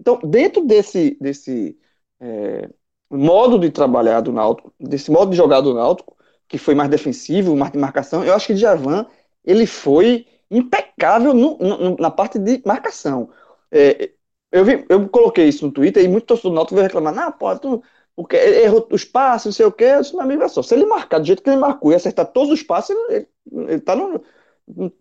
Então, 0.00 0.18
dentro 0.24 0.64
desse, 0.64 1.16
desse 1.20 1.78
é, 2.20 2.68
modo 3.08 3.60
de 3.60 3.70
trabalhar 3.70 4.22
do 4.22 4.32
Náutico, 4.32 4.74
desse 4.80 5.08
modo 5.08 5.30
de 5.30 5.36
jogar 5.36 5.60
do 5.60 5.72
Náutico, 5.72 6.16
que 6.48 6.58
foi 6.58 6.74
mais 6.74 6.90
defensivo, 6.90 7.54
mais 7.54 7.70
de 7.70 7.78
marcação, 7.78 8.24
eu 8.24 8.34
acho 8.34 8.48
que 8.48 8.52
o 8.54 8.56
Djavan, 8.56 9.06
ele 9.44 9.66
foi 9.66 10.26
impecável 10.50 11.32
no, 11.32 11.58
no, 11.58 11.96
na 11.96 12.10
parte 12.10 12.40
de 12.40 12.60
marcação. 12.66 13.30
É, 13.70 14.10
eu, 14.54 14.64
vi, 14.64 14.86
eu 14.88 15.08
coloquei 15.08 15.48
isso 15.48 15.66
no 15.66 15.72
Twitter 15.72 16.04
e 16.04 16.06
muito 16.06 16.26
torcedor 16.26 16.52
do 16.52 16.54
Náutico 16.54 16.76
veio 16.76 16.86
reclamar, 16.86 17.12
não, 17.12 17.32
pô, 17.32 17.58
tu, 17.58 17.82
porque 18.14 18.36
ele 18.36 18.62
errou 18.62 18.86
os 18.88 19.04
passes, 19.04 19.46
não 19.46 19.52
sei 19.52 19.66
o 19.66 19.72
quê. 19.72 19.84
Eu 19.84 20.00
disse, 20.00 20.14
meu 20.14 20.22
amigo, 20.22 20.44
é 20.44 20.48
só. 20.48 20.62
Se 20.62 20.74
ele 20.74 20.86
marcar 20.86 21.18
do 21.18 21.26
jeito 21.26 21.42
que 21.42 21.50
ele 21.50 21.58
marcou 21.58 21.90
e 21.90 21.96
acertar 21.96 22.26
todos 22.26 22.52
os 22.52 22.62
passes, 22.62 22.90
ele, 22.90 23.26
ele, 23.50 23.72
ele 23.72 23.80
tá 23.80 23.96
no. 23.96 24.22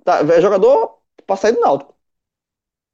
Tá, 0.03 0.21
é 0.21 0.41
jogador 0.41 0.97
pra 1.27 1.35
sair 1.35 1.51
do 1.51 1.61
Náutico. 1.61 1.93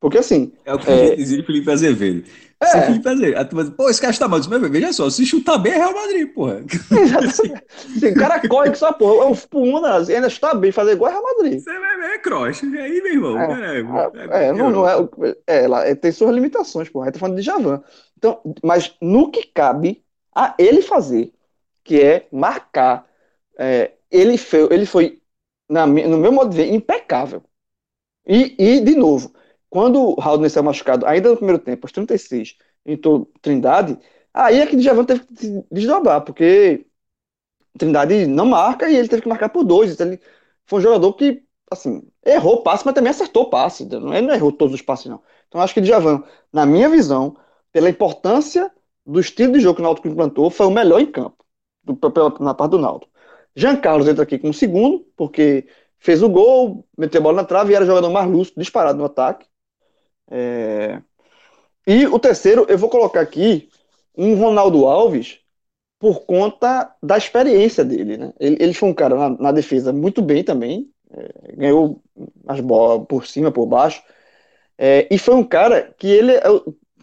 Porque 0.02 0.18
assim. 0.18 0.52
É 0.66 0.74
o 0.74 0.80
que 0.80 0.92
é... 0.92 1.16
dizia 1.16 1.46
Felipe 1.46 1.72
Azevedo. 1.72 2.30
É. 2.62 2.66
Se 2.66 2.82
Felipe 2.82 3.08
Azevedo, 3.08 3.38
a 3.38 3.46
turma, 3.46 3.72
pô, 3.72 3.90
esse 3.90 4.02
cara 4.02 4.12
está 4.12 4.28
mal. 4.28 4.40
Mas 4.50 4.72
veja 4.72 4.92
só, 4.92 5.10
se 5.10 5.26
chutar 5.26 5.58
bem 5.58 5.72
é 5.72 5.78
Real 5.78 5.94
Madrid, 5.94 6.34
porra. 6.34 6.62
Exatamente. 6.92 8.06
o 8.06 8.14
cara 8.16 8.48
corre 8.50 8.72
que 8.72 8.78
só, 8.78 8.92
porra. 8.92 9.24
É 9.24 9.32
o 9.32 9.48
Puna 9.48 9.98
ainda 9.98 10.30
chutar 10.30 10.56
bem, 10.56 10.72
fazer 10.72 10.92
igual 10.92 11.10
é 11.10 11.14
Real 11.14 11.24
Madrid. 11.24 11.60
Você 11.62 11.80
vai 11.80 11.98
ver, 11.98 12.10
é 12.16 12.18
cross. 12.18 12.62
E 12.62 12.78
aí, 12.78 13.02
meu 13.02 13.14
irmão? 13.14 13.40
É, 13.40 13.78
é, 14.30 14.48
é 14.48 14.54
não, 14.54 14.70
não 14.70 14.88
é, 14.88 14.96
é, 15.48 15.64
ela 15.64 15.96
tem 15.96 16.12
suas 16.12 16.36
limitações, 16.36 16.90
porra. 16.90 17.06
A 17.06 17.08
gente 17.08 17.14
tá 17.14 17.20
falando 17.20 17.38
de 17.38 17.44
Javan. 17.44 17.82
Então, 18.18 18.42
mas 18.62 18.94
no 19.02 19.32
que 19.32 19.44
cabe 19.44 20.04
a 20.36 20.54
ele 20.60 20.82
fazer, 20.82 21.32
que 21.82 22.02
é 22.02 22.28
marcar, 22.30 23.08
é, 23.58 23.94
ele, 24.12 24.38
foi, 24.38 24.68
ele 24.70 24.86
foi, 24.86 25.22
na, 25.70 25.88
no 25.88 26.18
meu 26.18 26.32
modo 26.32 26.50
de 26.50 26.58
ver, 26.58 26.74
impecável. 26.74 27.42
E, 28.28 28.56
e 28.60 28.80
de 28.82 28.96
novo, 28.96 29.34
quando 29.70 30.16
o 30.16 30.22
Haldner 30.22 30.50
saiu 30.50 30.64
machucado, 30.64 31.06
ainda 31.06 31.30
no 31.30 31.38
primeiro 31.38 31.62
tempo, 31.62 31.86
aos 31.86 31.92
36, 31.92 32.58
entrou 32.86 33.32
Trindade, 33.42 33.98
aí 34.34 34.60
é 34.60 34.68
que 34.68 34.76
o 34.76 34.80
Djavan 34.80 35.06
teve 35.06 35.22
que 35.22 35.64
desdobrar, 35.72 36.22
porque 36.22 36.86
Trindade 37.78 38.26
não 38.28 38.46
marca 38.46 38.90
e 38.90 38.96
ele 38.96 39.08
teve 39.08 39.22
que 39.24 39.30
marcar 39.30 39.50
por 39.50 39.64
dois. 39.64 39.94
Então 39.94 40.08
ele 40.08 40.20
foi 40.66 40.80
um 40.80 40.82
jogador 40.84 41.14
que, 41.14 41.44
assim, 41.72 42.04
errou 42.26 42.56
o 42.56 42.64
passe, 42.64 42.86
mas 42.86 42.96
também 42.96 43.12
acertou 43.12 43.44
o 43.44 43.50
passe. 43.50 43.84
Ele 43.84 44.00
não 44.00 44.34
errou 44.34 44.52
todos 44.52 44.74
os 44.74 44.82
passes, 44.82 45.06
não. 45.08 45.22
Então 45.48 45.62
acho 45.62 45.74
que 45.74 45.80
o 45.80 45.84
Djavan, 45.84 46.24
na 46.52 46.66
minha 46.66 46.90
visão, 46.90 47.38
pela 47.72 47.90
importância 47.90 48.72
do 49.06 49.20
estilo 49.20 49.54
de 49.54 49.60
jogo 49.60 49.76
que 49.76 49.82
o 49.82 49.84
Náutico 49.84 50.08
implantou, 50.08 50.50
foi 50.50 50.68
o 50.68 50.72
melhor 50.72 51.00
em 51.00 51.06
campo, 51.12 51.44
do, 51.84 51.96
pela, 51.96 52.34
na 52.40 52.54
parte 52.54 52.72
do 52.72 52.80
Náutico. 52.80 53.12
Jean 53.56 53.76
Carlos 53.78 54.08
entra 54.08 54.24
aqui 54.24 54.38
com 54.38 54.50
o 54.50 54.54
segundo, 54.54 55.00
porque 55.16 55.68
fez 56.00 56.22
o 56.24 56.30
gol, 56.30 56.88
meteu 56.98 57.20
a 57.22 57.24
bola 57.24 57.38
na 57.42 57.48
trave 57.48 57.72
e 57.74 57.76
era 57.76 57.84
o 57.84 57.88
jogador 57.88 58.10
mais 58.12 58.30
lúcido, 58.30 58.60
disparado 58.60 58.98
no 58.98 59.06
ataque. 59.06 59.46
É... 60.30 61.02
E 61.88 62.06
o 62.08 62.20
terceiro, 62.20 62.66
eu 62.70 62.78
vou 62.78 62.90
colocar 62.90 63.22
aqui 63.22 63.70
um 64.16 64.36
Ronaldo 64.36 64.86
Alves 64.86 65.40
por 66.00 66.26
conta 66.26 66.96
da 67.02 67.18
experiência 67.18 67.84
dele. 67.84 68.18
Né? 68.18 68.34
Ele, 68.40 68.58
ele 68.60 68.74
foi 68.74 68.90
um 68.90 68.94
cara 68.94 69.16
na, 69.16 69.30
na 69.30 69.52
defesa 69.52 69.92
muito 69.92 70.22
bem 70.22 70.44
também, 70.44 70.90
é, 71.12 71.56
ganhou 71.56 72.02
as 72.48 72.60
bolas 72.60 73.06
por 73.08 73.26
cima, 73.26 73.52
por 73.52 73.66
baixo, 73.66 74.02
é, 74.78 75.08
e 75.12 75.18
foi 75.18 75.36
um 75.36 75.44
cara 75.44 75.94
que 75.98 76.08
ele 76.08 76.34
é 76.34 76.44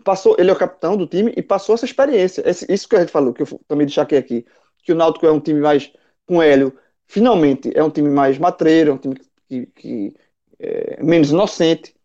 passou, 0.07 0.37
ele 0.39 0.51
é 0.51 0.53
o 0.53 0.57
capitão 0.57 0.97
do 0.97 1.05
time 1.05 1.33
e 1.37 1.43
passou 1.43 1.75
essa 1.75 1.85
experiência. 1.85 2.49
Esse, 2.49 2.65
isso 2.73 2.89
que 2.89 2.95
a 2.95 3.01
gente 3.01 3.11
falou, 3.11 3.35
que 3.35 3.43
eu 3.43 3.61
também 3.67 3.87
destaquei 3.87 4.17
aqui, 4.17 4.47
que 4.85 4.93
o 4.93 4.95
Náutico 4.95 5.27
é 5.27 5.33
um 5.33 5.41
time 5.41 5.61
mais 5.61 5.93
com 6.25 6.41
Hélio, 6.41 6.73
finalmente 7.09 7.73
é 7.75 7.83
um 7.83 7.91
time 7.91 8.09
mais 8.09 8.39
matreiro, 8.39 8.93
é 8.93 8.95
um 8.95 8.99
time 8.99 9.17
que, 9.49 9.67
que 9.67 10.15
é 10.61 11.03
menos 11.03 11.31
inocente. 11.31 11.96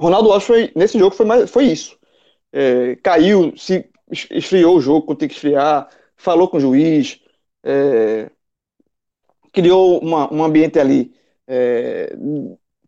Ronaldo 0.00 0.32
Alves 0.32 0.46
foi, 0.46 0.72
nesse 0.74 0.98
jogo 0.98 1.14
foi, 1.14 1.26
mais, 1.26 1.50
foi 1.50 1.64
isso. 1.66 1.98
É, 2.52 2.96
caiu, 2.96 3.56
se 3.56 3.88
esfriou 4.10 4.76
o 4.76 4.80
jogo 4.80 5.06
quando 5.06 5.18
tem 5.18 5.28
que 5.28 5.34
esfriar, 5.34 5.88
falou 6.16 6.48
com 6.48 6.56
o 6.56 6.60
juiz, 6.60 7.20
é, 7.62 8.30
criou 9.52 9.98
uma, 10.00 10.32
um 10.32 10.42
ambiente 10.42 10.78
ali 10.78 11.14
é, 11.46 12.14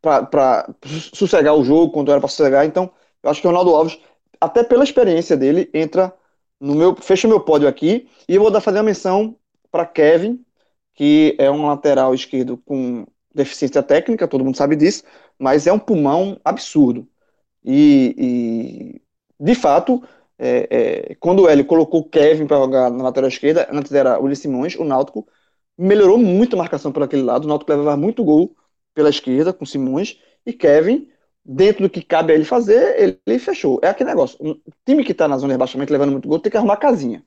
para 0.01 0.75
sossegar 1.15 1.55
o 1.55 1.65
jogo 1.65 1.93
quando 1.93 2.11
era 2.11 2.21
para 2.21 2.29
sossegar. 2.29 2.65
Então, 2.67 2.91
eu 3.23 3.31
acho 3.31 3.41
que 3.41 3.47
o 3.47 3.51
Ronaldo 3.51 3.75
Alves, 3.75 3.99
até 4.41 4.65
pela 4.65 4.85
experiência 4.85 5.37
dele, 5.37 5.71
entra 5.75 6.13
no 6.61 6.75
meu. 6.75 6.97
Fecha 6.97 7.29
meu 7.29 7.41
pódio 7.41 7.69
aqui. 7.69 8.09
E 8.29 8.35
eu 8.35 8.43
vou 8.43 8.51
dar, 8.51 8.61
fazer 8.61 8.79
uma 8.79 8.85
menção 8.85 9.37
para 9.71 9.87
Kevin, 9.87 10.45
que 10.95 11.37
é 11.39 11.51
um 11.51 11.67
lateral 11.67 12.15
esquerdo 12.15 12.57
com 12.59 13.07
deficiência 13.35 13.83
técnica, 13.83 14.29
todo 14.29 14.45
mundo 14.45 14.57
sabe 14.57 14.77
disso, 14.77 15.05
mas 15.43 15.67
é 15.67 15.73
um 15.73 15.79
pulmão 15.79 16.41
absurdo. 16.45 17.09
E, 17.65 18.15
e 18.17 19.45
de 19.45 19.55
fato, 19.57 20.01
é, 20.39 20.69
é, 21.11 21.15
quando 21.17 21.43
o 21.43 21.49
Hélio 21.49 21.65
colocou 21.65 22.01
o 22.01 22.09
Kevin 22.09 22.47
para 22.47 22.59
jogar 22.59 22.91
na 22.91 23.03
lateral 23.03 23.29
esquerda, 23.29 23.69
antes 23.73 23.93
era 23.93 24.21
o 24.21 24.23
Willis 24.23 24.39
Simões, 24.39 24.77
o 24.77 24.85
Náutico 24.85 25.27
melhorou 25.77 26.17
muito 26.17 26.55
a 26.55 26.59
marcação 26.59 26.93
por 26.93 27.03
aquele 27.03 27.23
lado, 27.23 27.45
o 27.45 27.49
Náutico 27.49 27.73
levava 27.73 27.97
muito 27.97 28.23
gol 28.23 28.55
pela 28.95 29.11
esquerda 29.11 29.53
com 29.53 29.67
Simões, 29.67 30.21
e 30.47 30.53
Kevin, 30.53 31.09
dentro 31.45 31.83
do 31.83 31.91
que 31.91 32.03
cabe 32.03 32.33
a 32.33 32.37
ele 32.37 32.45
fazer, 32.45 33.01
ele, 33.01 33.19
ele 33.27 33.39
fechou. 33.41 33.81
É 33.83 33.89
aquele 33.89 34.11
negócio, 34.11 34.39
um 34.41 34.55
time 34.87 35.05
que 35.05 35.11
está 35.11 35.27
na 35.27 35.39
zona 35.39 35.49
de 35.49 35.55
rebaixamento 35.55 35.93
levando 35.93 36.13
muito 36.13 36.29
gol 36.29 36.39
tem 36.39 36.53
que 36.53 36.57
arrumar 36.57 36.77
casinha. 36.77 37.25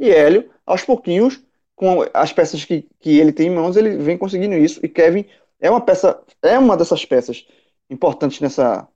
E 0.00 0.10
Hélio, 0.10 0.50
aos 0.66 0.82
pouquinhos, 0.82 1.40
com 1.76 2.04
as 2.12 2.32
peças 2.32 2.64
que, 2.64 2.88
que 2.98 3.18
ele 3.20 3.32
tem 3.32 3.48
em 3.48 3.54
mãos, 3.54 3.76
ele 3.76 3.96
vem 3.98 4.18
conseguindo 4.18 4.56
isso, 4.56 4.80
e 4.82 4.88
Kevin 4.88 5.24
é 5.62 5.70
uma 5.70 5.80
peça, 5.80 6.20
é 6.42 6.58
uma 6.58 6.76
dessas 6.76 7.04
peças 7.04 7.46
importantes 7.88 8.40
nessa, 8.40 8.86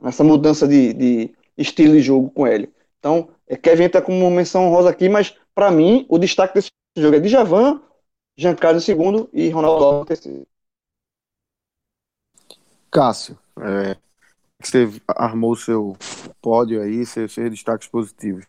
nessa 0.00 0.22
mudança 0.22 0.68
de, 0.68 0.94
de 0.94 1.34
estilo 1.58 1.94
de 1.94 2.00
jogo 2.00 2.30
com 2.30 2.46
ele. 2.46 2.72
Então, 3.00 3.28
é, 3.46 3.56
Kevin 3.56 3.84
está 3.84 4.00
como 4.00 4.30
menção 4.30 4.70
rosa 4.70 4.88
aqui, 4.88 5.08
mas 5.08 5.34
para 5.52 5.70
mim 5.70 6.06
o 6.08 6.18
destaque 6.18 6.54
desse 6.54 6.70
jogo 6.96 7.16
é 7.16 7.20
de 7.20 7.28
Javan, 7.28 7.82
Jean 8.38 8.54
Carlos 8.54 8.84
segundo 8.84 9.28
e 9.32 9.50
Ronaldo 9.50 9.84
Alves 9.84 10.06
terceiro. 10.06 10.46
Cássio, 12.88 13.36
é, 13.60 13.96
você 14.62 14.88
armou 15.08 15.52
o 15.52 15.56
seu 15.56 15.96
pódio 16.40 16.80
aí, 16.80 17.04
seus, 17.04 17.32
seus 17.32 17.50
destaques 17.50 17.88
positivos. 17.88 18.46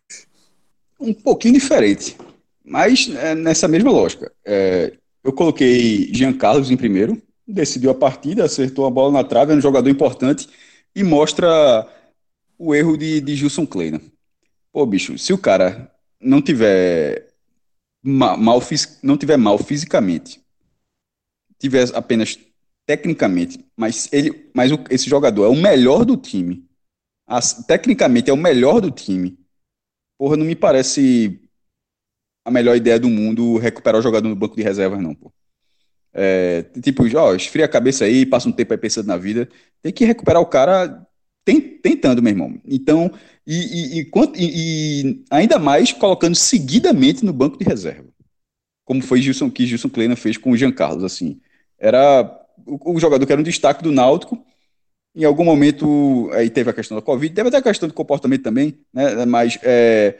Um 0.99 1.13
pouquinho 1.13 1.55
diferente, 1.55 2.17
mas 2.63 3.09
é, 3.15 3.33
nessa 3.33 3.67
mesma 3.67 3.91
lógica. 3.91 4.31
É, 4.45 4.95
eu 5.23 5.33
coloquei 5.33 6.13
Jean 6.13 6.33
Carlos 6.33 6.69
em 6.69 6.77
primeiro, 6.77 7.19
decidiu 7.47 7.91
a 7.91 7.95
partida, 7.95 8.45
acertou 8.45 8.85
a 8.85 8.89
bola 8.89 9.11
na 9.11 9.23
trave, 9.23 9.53
é 9.53 9.55
um 9.55 9.61
jogador 9.61 9.89
importante 9.89 10.47
e 10.95 11.03
mostra 11.03 11.87
o 12.57 12.73
erro 12.73 12.97
de, 12.97 13.19
de 13.21 13.35
Gilson 13.35 13.65
Kleina. 13.65 14.01
Pô, 14.71 14.85
bicho, 14.85 15.17
se 15.17 15.33
o 15.33 15.37
cara 15.37 15.91
não 16.19 16.41
tiver 16.41 17.33
mal, 18.03 18.37
não 19.01 19.17
tiver 19.17 19.37
mal 19.37 19.57
fisicamente, 19.57 20.41
tiver 21.59 21.85
apenas 21.95 22.39
tecnicamente, 22.85 23.65
mas 23.77 24.11
ele, 24.11 24.49
mas 24.53 24.71
o, 24.71 24.79
esse 24.89 25.09
jogador 25.09 25.45
é 25.45 25.49
o 25.49 25.55
melhor 25.55 26.05
do 26.05 26.17
time, 26.17 26.67
as, 27.25 27.65
tecnicamente 27.65 28.29
é 28.29 28.33
o 28.33 28.37
melhor 28.37 28.81
do 28.81 28.91
time. 28.91 29.37
Porra, 30.17 30.37
não 30.37 30.45
me 30.45 30.55
parece 30.55 31.39
a 32.45 32.51
melhor 32.51 32.75
ideia 32.75 32.99
do 32.99 33.09
mundo 33.09 33.57
recuperar 33.57 33.99
o 33.99 34.03
jogador 34.03 34.27
no 34.27 34.35
banco 34.35 34.55
de 34.55 34.63
reservas, 34.63 35.01
não, 35.01 35.15
pô. 35.15 35.33
É, 36.13 36.63
tipo, 36.81 37.03
ó, 37.17 37.33
esfria 37.33 37.65
a 37.65 37.69
cabeça 37.69 38.05
aí, 38.05 38.25
passa 38.25 38.47
um 38.47 38.51
tempo 38.51 38.73
aí 38.73 38.77
pensando 38.77 39.07
na 39.07 39.17
vida. 39.17 39.49
Tem 39.81 39.91
que 39.91 40.05
recuperar 40.05 40.41
o 40.41 40.45
cara 40.45 41.05
tentando, 41.81 42.21
meu 42.21 42.31
irmão. 42.31 42.61
Então, 42.65 43.11
e, 43.45 43.99
e, 43.99 44.01
e, 44.01 44.11
e, 44.37 45.23
ainda 45.29 45.59
mais 45.59 45.91
colocando 45.91 46.35
seguidamente 46.35 47.25
no 47.25 47.33
banco 47.33 47.57
de 47.57 47.65
reserva. 47.65 48.07
Como 48.85 49.01
foi 49.01 49.21
Gilson, 49.21 49.49
que 49.49 49.65
Gilson 49.65 49.89
Kleina 49.89 50.15
fez 50.15 50.37
com 50.37 50.51
o 50.51 50.57
Jean 50.57 50.71
Carlos, 50.71 51.03
assim. 51.03 51.39
Era 51.77 52.23
o, 52.65 52.95
o, 52.95 52.99
jogador 52.99 53.25
que 53.25 53.31
era 53.31 53.41
um 53.41 53.43
destaque 53.43 53.83
do 53.83 53.91
Náutico. 53.91 54.43
Em 55.15 55.25
algum 55.25 55.43
momento, 55.43 56.29
aí 56.33 56.49
teve 56.49 56.69
a 56.69 56.73
questão 56.73 56.97
da 56.97 57.01
Covid, 57.01 57.33
teve 57.35 57.47
até 57.49 57.57
a 57.57 57.61
questão 57.61 57.87
do 57.87 57.93
comportamento 57.93 58.41
também, 58.41 58.79
né? 58.91 59.25
Mas, 59.25 59.59
é, 59.61 60.17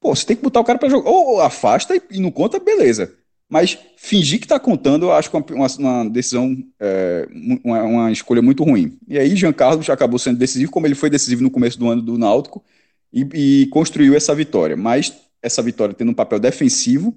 pô, 0.00 0.14
você 0.14 0.26
tem 0.26 0.36
que 0.36 0.42
botar 0.42 0.60
o 0.60 0.64
cara 0.64 0.78
para 0.78 0.90
jogar. 0.90 1.08
Ou 1.10 1.40
afasta 1.40 1.94
e 2.10 2.20
não 2.20 2.30
conta, 2.30 2.58
beleza. 2.58 3.16
Mas 3.48 3.78
fingir 3.96 4.38
que 4.38 4.46
está 4.46 4.58
contando, 4.58 5.06
eu 5.06 5.12
acho 5.12 5.34
é 5.34 5.54
uma, 5.54 5.66
uma 5.78 6.10
decisão, 6.10 6.56
é, 6.80 7.28
uma, 7.62 7.82
uma, 7.82 8.12
escolha 8.12 8.42
muito 8.42 8.64
ruim. 8.64 8.98
E 9.06 9.18
aí, 9.18 9.36
Jean 9.36 9.52
Carlos 9.52 9.88
acabou 9.90 10.18
sendo 10.18 10.38
decisivo, 10.38 10.72
como 10.72 10.86
ele 10.86 10.94
foi 10.94 11.10
decisivo 11.10 11.42
no 11.42 11.50
começo 11.50 11.78
do 11.78 11.88
ano 11.88 12.02
do 12.02 12.18
Náutico, 12.18 12.64
e, 13.12 13.62
e 13.62 13.66
construiu 13.66 14.14
essa 14.16 14.34
vitória. 14.34 14.76
Mas 14.76 15.12
essa 15.42 15.62
vitória 15.62 15.94
tendo 15.94 16.10
um 16.10 16.14
papel 16.14 16.40
defensivo, 16.40 17.16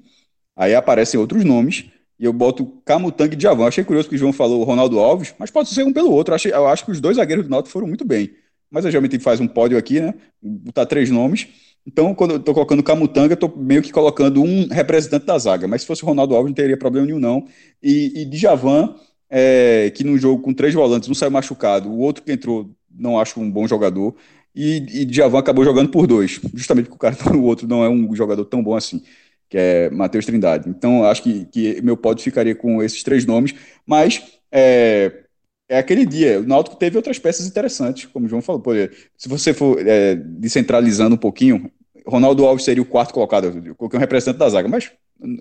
aí 0.56 0.76
aparecem 0.76 1.20
outros 1.20 1.44
nomes, 1.44 1.86
e 2.20 2.26
eu 2.26 2.34
boto 2.34 2.66
Camutang 2.86 3.34
e 3.34 3.38
Djavan. 3.38 3.68
Achei 3.68 3.84
curioso 3.84 4.10
que 4.10 4.16
o 4.16 4.18
João 4.18 4.34
falou 4.34 4.64
Ronaldo 4.64 5.00
Alves, 5.00 5.34
mas 5.38 5.52
pode 5.52 5.70
ser 5.70 5.84
um 5.84 5.94
pelo 5.94 6.12
outro. 6.12 6.34
Eu, 6.34 6.36
achei, 6.36 6.52
eu 6.52 6.68
acho 6.68 6.86
que 6.86 6.92
os 6.92 7.00
dois 7.00 7.18
zagueiros 7.18 7.46
do 7.46 7.50
Náutico 7.50 7.72
foram 7.72 7.88
muito 7.88 8.04
bem. 8.04 8.32
Mas 8.70 8.86
a 8.86 8.92
gente 8.92 9.20
faz 9.20 9.40
um 9.40 9.48
pódio 9.48 9.78
aqui, 9.78 10.02
né? 10.02 10.14
Botar 10.42 10.86
três 10.86 11.10
nomes. 11.10 11.48
Então, 11.88 12.14
quando 12.14 12.32
eu 12.32 12.38
estou 12.38 12.54
colocando 12.54 12.84
Camutanga, 12.84 13.34
estou 13.34 13.56
meio 13.56 13.82
que 13.82 13.94
colocando 13.94 14.44
um 14.44 14.68
representante 14.68 15.26
da 15.26 15.38
zaga. 15.38 15.70
Mas 15.70 15.82
se 15.82 15.88
fosse 15.88 16.04
o 16.04 16.06
Ronaldo 16.06 16.36
Alves, 16.36 16.50
não 16.50 16.56
teria 16.56 16.76
problema 16.76 17.08
nenhum, 17.08 17.20
não. 17.20 17.48
E, 17.82 18.24
e 18.24 18.26
Djavan, 18.26 18.94
é, 19.30 19.90
que 19.96 20.04
num 20.04 20.18
jogo 20.18 20.44
com 20.44 20.54
três 20.54 20.74
volantes, 20.74 21.08
um 21.08 21.14
saiu 21.14 21.32
machucado, 21.32 21.90
o 21.90 22.00
outro 22.00 22.24
que 22.24 22.32
entrou, 22.34 22.70
não 22.92 23.18
acho 23.18 23.40
um 23.40 23.50
bom 23.50 23.66
jogador. 23.66 24.14
E, 24.54 25.02
e 25.02 25.06
Djavan 25.06 25.40
acabou 25.40 25.64
jogando 25.64 25.90
por 25.90 26.06
dois, 26.08 26.42
justamente 26.54 26.90
porque 26.90 26.96
o 26.96 27.00
cara, 27.00 27.16
o 27.38 27.44
outro 27.44 27.66
não 27.68 27.82
é 27.84 27.90
um 27.90 28.14
jogador 28.14 28.44
tão 28.46 28.62
bom 28.62 28.76
assim, 28.76 29.02
que 29.50 29.58
é 29.58 29.90
Matheus 29.90 30.26
Trindade. 30.26 30.70
Então, 30.70 31.06
acho 31.06 31.24
que, 31.24 31.46
que 31.46 31.82
meu 31.82 31.96
pódio 31.96 32.24
ficaria 32.24 32.56
com 32.56 32.84
esses 32.84 33.02
três 33.02 33.26
nomes. 33.26 33.56
Mas 33.86 34.22
é, 34.52 35.24
é 35.70 35.78
aquele 35.78 36.06
dia. 36.06 36.40
O 36.40 36.44
Náutico 36.44 36.76
teve 36.76 36.98
outras 36.98 37.20
peças 37.20 37.48
interessantes, 37.48 38.06
como 38.08 38.26
o 38.26 38.30
João 38.30 38.42
falou. 38.42 38.62
Pô, 38.62 38.72
se 39.18 39.30
você 39.30 39.54
for 39.54 39.80
é, 39.88 40.16
descentralizando 40.16 41.16
um 41.16 41.18
pouquinho, 41.18 41.72
Ronaldo 42.08 42.46
Alves 42.46 42.64
seria 42.64 42.82
o 42.82 42.86
quarto 42.86 43.14
colocado, 43.14 43.62
eu 43.66 43.76
coloquei 43.76 43.98
um 43.98 44.00
representante 44.00 44.40
da 44.40 44.50
zaga, 44.50 44.68
mas 44.68 44.92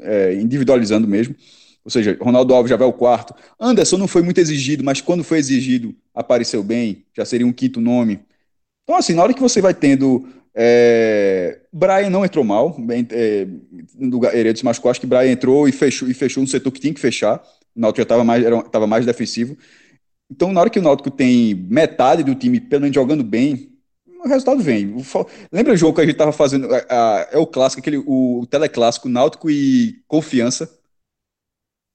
é, 0.02 0.34
individualizando 0.34 1.06
mesmo. 1.06 1.34
Ou 1.84 1.90
seja, 1.90 2.18
Ronaldo 2.20 2.52
Alves 2.52 2.68
já 2.68 2.76
vai 2.76 2.84
ao 2.84 2.92
quarto. 2.92 3.32
Anderson 3.60 3.96
não 3.96 4.08
foi 4.08 4.20
muito 4.20 4.38
exigido, 4.38 4.82
mas 4.82 5.00
quando 5.00 5.22
foi 5.22 5.38
exigido, 5.38 5.94
apareceu 6.12 6.62
bem, 6.62 7.04
já 7.16 7.24
seria 7.24 7.46
um 7.46 7.52
quinto 7.52 7.80
nome. 7.80 8.20
Então, 8.82 8.96
assim, 8.96 9.14
na 9.14 9.22
hora 9.22 9.32
que 9.32 9.40
você 9.40 9.60
vai 9.60 9.72
tendo. 9.72 10.28
É, 10.58 11.60
Brian 11.70 12.08
não 12.08 12.24
entrou 12.24 12.42
mal, 12.42 12.74
bem, 12.78 13.06
é, 13.10 13.46
Heredo 14.32 14.58
se 14.58 14.64
machucou, 14.64 14.90
acho 14.90 14.98
que 14.98 15.06
Brian 15.06 15.30
entrou 15.30 15.68
e 15.68 15.72
fechou, 15.72 16.08
e 16.08 16.14
fechou 16.14 16.42
no 16.42 16.48
setor 16.48 16.72
que 16.72 16.80
tinha 16.80 16.94
que 16.94 17.00
fechar. 17.00 17.42
O 17.76 17.80
Náutico 17.80 17.98
já 17.98 18.02
estava 18.04 18.24
mais, 18.24 18.42
era, 18.42 18.86
mais 18.86 19.04
defensivo. 19.04 19.56
Então, 20.30 20.52
na 20.52 20.60
hora 20.60 20.70
que 20.70 20.78
o 20.78 20.82
Náutico 20.82 21.10
tem 21.10 21.54
metade 21.54 22.24
do 22.24 22.34
time, 22.34 22.58
pelo 22.58 22.82
menos 22.82 22.94
jogando 22.94 23.22
bem, 23.22 23.75
o 24.26 24.30
resultado 24.30 24.62
vem. 24.62 24.96
Lembra 25.50 25.72
o 25.72 25.76
jogo 25.76 25.94
que 25.94 26.00
a 26.00 26.04
gente 26.04 26.14
estava 26.14 26.32
fazendo? 26.32 26.68
A, 26.74 26.78
a, 26.88 27.28
é 27.32 27.38
o 27.38 27.46
clássico, 27.46 27.80
aquele, 27.80 27.98
o, 27.98 28.40
o 28.40 28.46
teleclássico 28.46 29.08
Náutico 29.08 29.50
e 29.50 30.02
Confiança. 30.06 30.70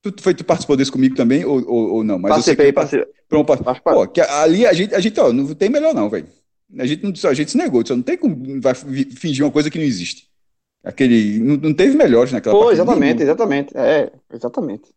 Tu, 0.02 0.14
foi, 0.20 0.34
tu 0.34 0.44
participou 0.44 0.76
desse 0.76 0.92
comigo 0.92 1.16
também, 1.16 1.46
ou, 1.46 1.64
ou, 1.68 1.94
ou 1.94 2.04
não? 2.04 2.18
Mas 2.18 2.32
participei, 2.32 2.70
eu 2.70 2.74
participei. 2.74 3.08
Pronto, 3.30 3.54
pô, 3.84 4.08
que 4.08 4.20
ali 4.20 4.66
a 4.66 4.74
gente, 4.74 4.96
a 4.96 5.00
gente 5.00 5.20
ó, 5.20 5.32
não 5.32 5.54
tem 5.54 5.70
melhor 5.70 5.94
não, 5.94 6.10
velho. 6.10 6.28
A 6.80 6.86
gente, 6.86 7.04
não, 7.04 7.30
a 7.30 7.34
gente 7.34 7.52
se 7.52 7.58
negou, 7.58 7.86
só 7.86 7.96
não 7.96 8.02
tem 8.02 8.18
como 8.18 8.62
vai 8.62 8.74
fingir 8.74 9.46
uma 9.46 9.52
coisa 9.52 9.70
que 9.70 9.78
não 9.78 9.86
existe. 9.86 10.28
Aquele, 10.84 11.40
não, 11.40 11.58
não 11.58 11.74
teve 11.74 11.96
melhores 11.96 12.32
naquela 12.32 12.58
Pô, 12.58 12.72
exatamente, 12.72 13.22
exatamente. 13.22 13.78
É, 13.78 14.12
exatamente. 14.34 14.90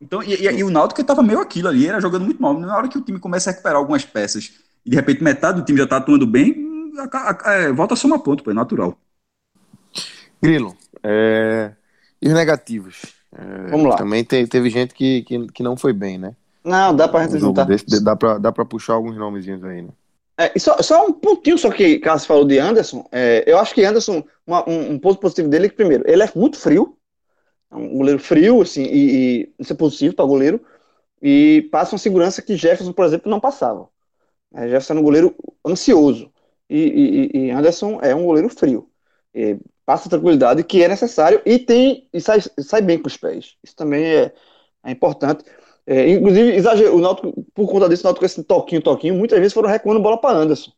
Então, 0.00 0.22
e, 0.22 0.34
e, 0.34 0.44
e 0.46 0.64
o 0.64 0.70
Náutico 0.70 1.00
estava 1.00 1.22
meio 1.22 1.40
aquilo 1.40 1.68
ali, 1.68 1.86
era 1.86 2.00
jogando 2.00 2.24
muito 2.24 2.40
mal. 2.40 2.58
Na 2.58 2.76
hora 2.76 2.88
que 2.88 2.96
o 2.96 3.02
time 3.02 3.18
começa 3.18 3.50
a 3.50 3.52
recuperar 3.52 3.78
algumas 3.78 4.04
peças 4.04 4.52
e 4.84 4.90
de 4.90 4.96
repente 4.96 5.22
metade 5.22 5.60
do 5.60 5.64
time 5.64 5.78
já 5.78 5.84
está 5.84 5.96
atuando 5.96 6.26
bem, 6.26 6.54
é, 7.44 7.72
volta 7.72 7.94
a 7.94 7.96
somar 7.96 8.20
ponto, 8.20 8.42
pô, 8.42 8.50
é 8.50 8.54
natural. 8.54 8.96
Grilo, 10.42 10.76
é... 11.02 11.72
e 12.20 12.28
os 12.28 12.34
negativos? 12.34 13.02
É... 13.32 13.70
Vamos 13.70 13.88
lá. 13.88 13.96
Também 13.96 14.22
te, 14.24 14.46
teve 14.46 14.70
gente 14.70 14.94
que, 14.94 15.22
que, 15.22 15.46
que, 15.48 15.62
não 15.62 15.76
foi 15.76 15.92
bem, 15.92 16.18
né? 16.18 16.34
Não, 16.64 16.94
dá 16.94 17.08
pra 17.08 17.22
gente 17.26 17.38
juntar. 17.38 17.64
Desse, 17.64 18.02
dá, 18.02 18.16
pra, 18.16 18.38
dá 18.38 18.50
pra 18.52 18.64
puxar 18.64 18.94
alguns 18.94 19.16
nomezinhos 19.16 19.62
aí, 19.64 19.82
né? 19.82 19.90
É, 20.38 20.58
só, 20.58 20.80
só 20.82 21.06
um 21.06 21.12
pontinho 21.12 21.56
só 21.56 21.70
que 21.70 21.98
Cássio 21.98 22.28
falou 22.28 22.44
de 22.44 22.58
Anderson. 22.58 23.08
É, 23.10 23.42
eu 23.46 23.58
acho 23.58 23.74
que 23.74 23.84
Anderson, 23.84 24.22
uma, 24.46 24.68
um, 24.68 24.92
um, 24.92 24.98
ponto 24.98 25.18
positivo 25.18 25.48
dele 25.48 25.66
é 25.66 25.68
que, 25.68 25.76
primeiro, 25.76 26.04
ele 26.06 26.22
é 26.22 26.30
muito 26.34 26.58
frio. 26.58 26.96
É 27.70 27.76
um 27.76 27.96
goleiro 27.96 28.18
frio, 28.20 28.60
assim, 28.60 28.82
e, 28.82 29.40
e 29.40 29.52
isso 29.58 29.72
é 29.72 29.76
positivo 29.76 30.14
para 30.14 30.26
goleiro. 30.26 30.60
E 31.22 31.68
passa 31.72 31.94
uma 31.94 31.98
segurança 31.98 32.42
que 32.42 32.56
Jefferson, 32.56 32.92
por 32.92 33.06
exemplo, 33.06 33.30
não 33.30 33.40
passava. 33.40 33.88
É, 34.54 34.64
Jefferson 34.64 34.94
é 34.94 34.96
um 34.98 35.02
goleiro 35.02 35.34
ansioso. 35.66 36.30
E, 36.68 37.30
e, 37.34 37.50
Anderson 37.50 38.00
é 38.02 38.14
um 38.14 38.24
goleiro 38.24 38.48
frio. 38.48 38.90
E 39.34 39.58
passa 39.84 40.08
tranquilidade 40.08 40.64
que 40.64 40.82
é 40.82 40.88
necessário 40.88 41.40
e 41.46 41.58
tem 41.58 42.08
e 42.12 42.20
sai, 42.20 42.40
sai 42.58 42.82
bem 42.82 42.98
com 42.98 43.06
os 43.06 43.16
pés. 43.16 43.56
Isso 43.62 43.76
também 43.76 44.04
é, 44.04 44.34
é 44.84 44.90
importante. 44.90 45.44
É, 45.86 46.10
inclusive, 46.10 46.54
exagero, 46.56 46.96
o 46.96 47.00
Náutico, 47.00 47.46
por 47.54 47.70
conta 47.70 47.88
disso, 47.88 48.02
o 48.02 48.06
Náutico 48.06 48.24
esse 48.24 48.42
toquinho, 48.42 48.82
toquinho, 48.82 49.14
muitas 49.14 49.38
vezes 49.38 49.52
foram 49.54 49.68
recuando 49.68 50.02
bola 50.02 50.20
para 50.20 50.36
Anderson. 50.36 50.72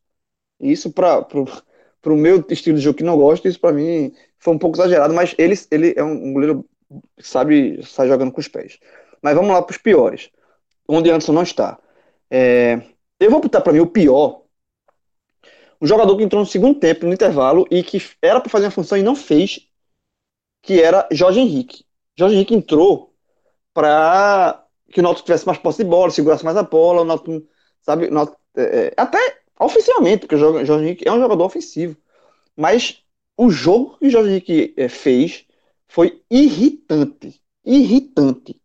E 0.61 0.73
isso, 0.73 0.93
para 0.93 1.27
o 2.07 2.11
meu 2.11 2.45
estilo 2.51 2.77
de 2.77 2.85
jogo 2.85 2.99
que 2.99 3.05
não 3.05 3.17
gosto, 3.17 3.49
isso 3.49 3.61
para 3.61 3.73
mim 3.73 4.13
foi 4.39 4.55
um 4.55 4.59
pouco 4.59 4.77
exagerado, 4.77 5.15
mas 5.15 5.35
ele, 5.39 5.55
ele 5.71 5.95
é 5.97 6.03
um 6.05 6.33
goleiro 6.33 6.65
que 7.17 7.27
sabe 7.27 7.83
sair 7.85 8.09
jogando 8.09 8.33
com 8.33 8.41
os 8.41 8.49
pés. 8.49 8.79
Mas 9.23 9.35
vamos 9.35 9.51
lá 9.51 9.63
para 9.63 9.73
os 9.73 9.79
piores, 9.79 10.31
onde 10.87 11.11
Anderson 11.11 11.33
não 11.33 11.43
está. 11.43 11.79
É, 12.31 12.81
eu 13.21 13.31
vou 13.31 13.41
botar 13.41 13.61
para 13.63 13.73
mim 13.73 13.81
o 13.81 13.87
pior, 13.87 14.38
um 15.81 15.87
jogador 15.87 16.17
que 16.17 16.23
entrou 16.23 16.43
no 16.43 16.47
segundo 16.49 16.79
tempo, 16.79 17.07
no 17.07 17.13
intervalo, 17.13 17.67
e 17.71 17.83
que 17.83 18.03
era 18.21 18.41
para 18.41 18.51
fazer 18.51 18.67
uma 18.67 18.71
função 18.71 18.99
e 18.99 19.03
não 19.03 19.15
fez, 19.15 19.61
que 20.63 20.81
era 20.83 21.09
Jorge 21.13 21.41
Henrique. 21.41 21.85
Jorge 22.17 22.35
Henrique 22.35 22.55
entrou 22.55 23.15
para 23.73 24.65
que 24.91 25.01
o 25.01 25.03
Náutico 25.03 25.27
tivesse 25.27 25.47
mais 25.47 25.59
posse 25.59 25.85
de 25.85 25.89
bola, 25.89 26.11
segurasse 26.11 26.45
mais 26.45 26.57
a 26.57 26.63
bola, 26.63 27.03
o 27.03 27.05
Náutico, 27.05 27.47
sabe, 27.83 28.07
o 28.07 28.13
Náutico, 28.13 28.39
é, 28.57 28.89
é 28.89 28.95
até 28.97 29.41
ofensivamente, 29.61 30.21
porque 30.21 30.35
o 30.35 30.39
Jorge 30.39 30.73
Henrique 30.73 31.09
é 31.09 31.13
um 31.13 31.21
jogador 31.21 31.45
ofensivo. 31.45 31.97
Mas 32.57 33.03
o 33.37 33.51
jogo 33.51 33.97
que 33.99 34.07
o 34.09 34.11
Jorge 34.11 34.31
Henrique 34.31 34.75
é, 34.77 34.89
fez 34.89 35.47
foi 35.87 36.23
irritante, 36.31 37.41
irritante, 37.65 38.61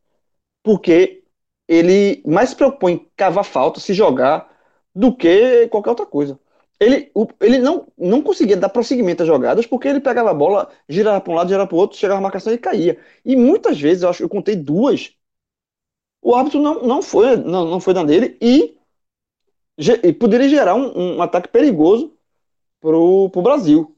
porque 0.63 1.23
ele 1.67 2.21
mais 2.25 2.49
se 2.49 2.55
preocupou 2.55 2.89
em 2.89 3.07
cavar 3.15 3.45
falta, 3.45 3.79
se 3.79 3.93
jogar, 3.93 4.51
do 4.95 5.15
que 5.15 5.67
qualquer 5.67 5.91
outra 5.91 6.05
coisa. 6.05 6.39
Ele, 6.83 7.11
ele 7.41 7.59
não, 7.59 7.87
não 7.97 8.21
conseguia 8.21 8.57
dar 8.57 8.69
prosseguimento 8.69 9.23
às 9.23 9.27
jogadas 9.27 9.65
porque 9.65 9.87
ele 9.87 9.99
pegava 10.01 10.31
a 10.31 10.33
bola, 10.33 10.69
girava 10.89 11.21
para 11.21 11.31
um 11.33 11.35
lado, 11.35 11.49
girava 11.49 11.67
para 11.67 11.75
o 11.75 11.79
outro, 11.79 11.97
chegava 11.97 12.19
a 12.19 12.21
marcação 12.23 12.53
e 12.53 12.57
caía. 12.57 12.99
E 13.25 13.35
muitas 13.35 13.79
vezes, 13.79 14.03
eu 14.03 14.09
acho 14.09 14.17
que 14.19 14.23
eu 14.23 14.29
contei 14.29 14.55
duas, 14.55 15.15
o 16.21 16.33
árbitro 16.35 16.61
não, 16.61 16.81
não, 16.83 17.01
foi, 17.01 17.35
não, 17.37 17.65
não 17.65 17.79
foi 17.79 17.93
na 17.93 18.03
dele 18.03 18.37
e, 18.41 18.77
e 20.03 20.13
poderia 20.13 20.49
gerar 20.49 20.75
um, 20.75 21.17
um 21.17 21.21
ataque 21.21 21.49
perigoso 21.49 22.15
para 22.81 22.97
o 22.97 23.29
Brasil. 23.43 23.95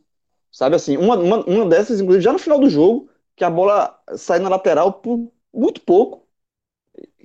Sabe 0.51 0.75
assim, 0.75 0.97
uma, 0.97 1.17
uma, 1.17 1.45
uma 1.45 1.65
dessas, 1.67 1.99
inclusive, 1.99 2.23
já 2.23 2.33
no 2.33 2.39
final 2.39 2.59
do 2.59 2.69
jogo, 2.69 3.09
que 3.35 3.43
a 3.43 3.49
bola 3.49 3.99
sai 4.17 4.39
na 4.39 4.49
lateral 4.49 4.93
por 4.93 5.31
muito 5.53 5.81
pouco. 5.81 6.24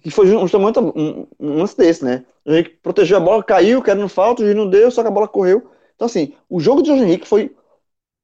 Que 0.03 0.11
foi 0.11 0.27
justamente 0.27 0.79
um, 0.79 1.27
um 1.39 1.59
lance 1.59 1.77
desse, 1.77 2.05
né? 2.05 2.25
O 2.45 2.53
Henrique 2.53 2.71
protegeu 2.83 3.17
a 3.19 3.21
bola, 3.21 3.43
caiu, 3.45 3.83
querendo 3.83 4.09
falta, 4.09 4.43
o 4.43 4.45
juiz 4.45 4.57
não 4.57 4.69
deu, 4.69 4.91
só 4.91 5.03
que 5.03 5.09
a 5.09 5.11
bola 5.11 5.29
correu. 5.29 5.71
Então, 5.95 6.07
assim, 6.07 6.35
o 6.49 6.59
jogo 6.61 6.83
de 6.83 6.89
Jorge 6.89 7.05
Henrique 7.05 7.29
foi 7.29 7.55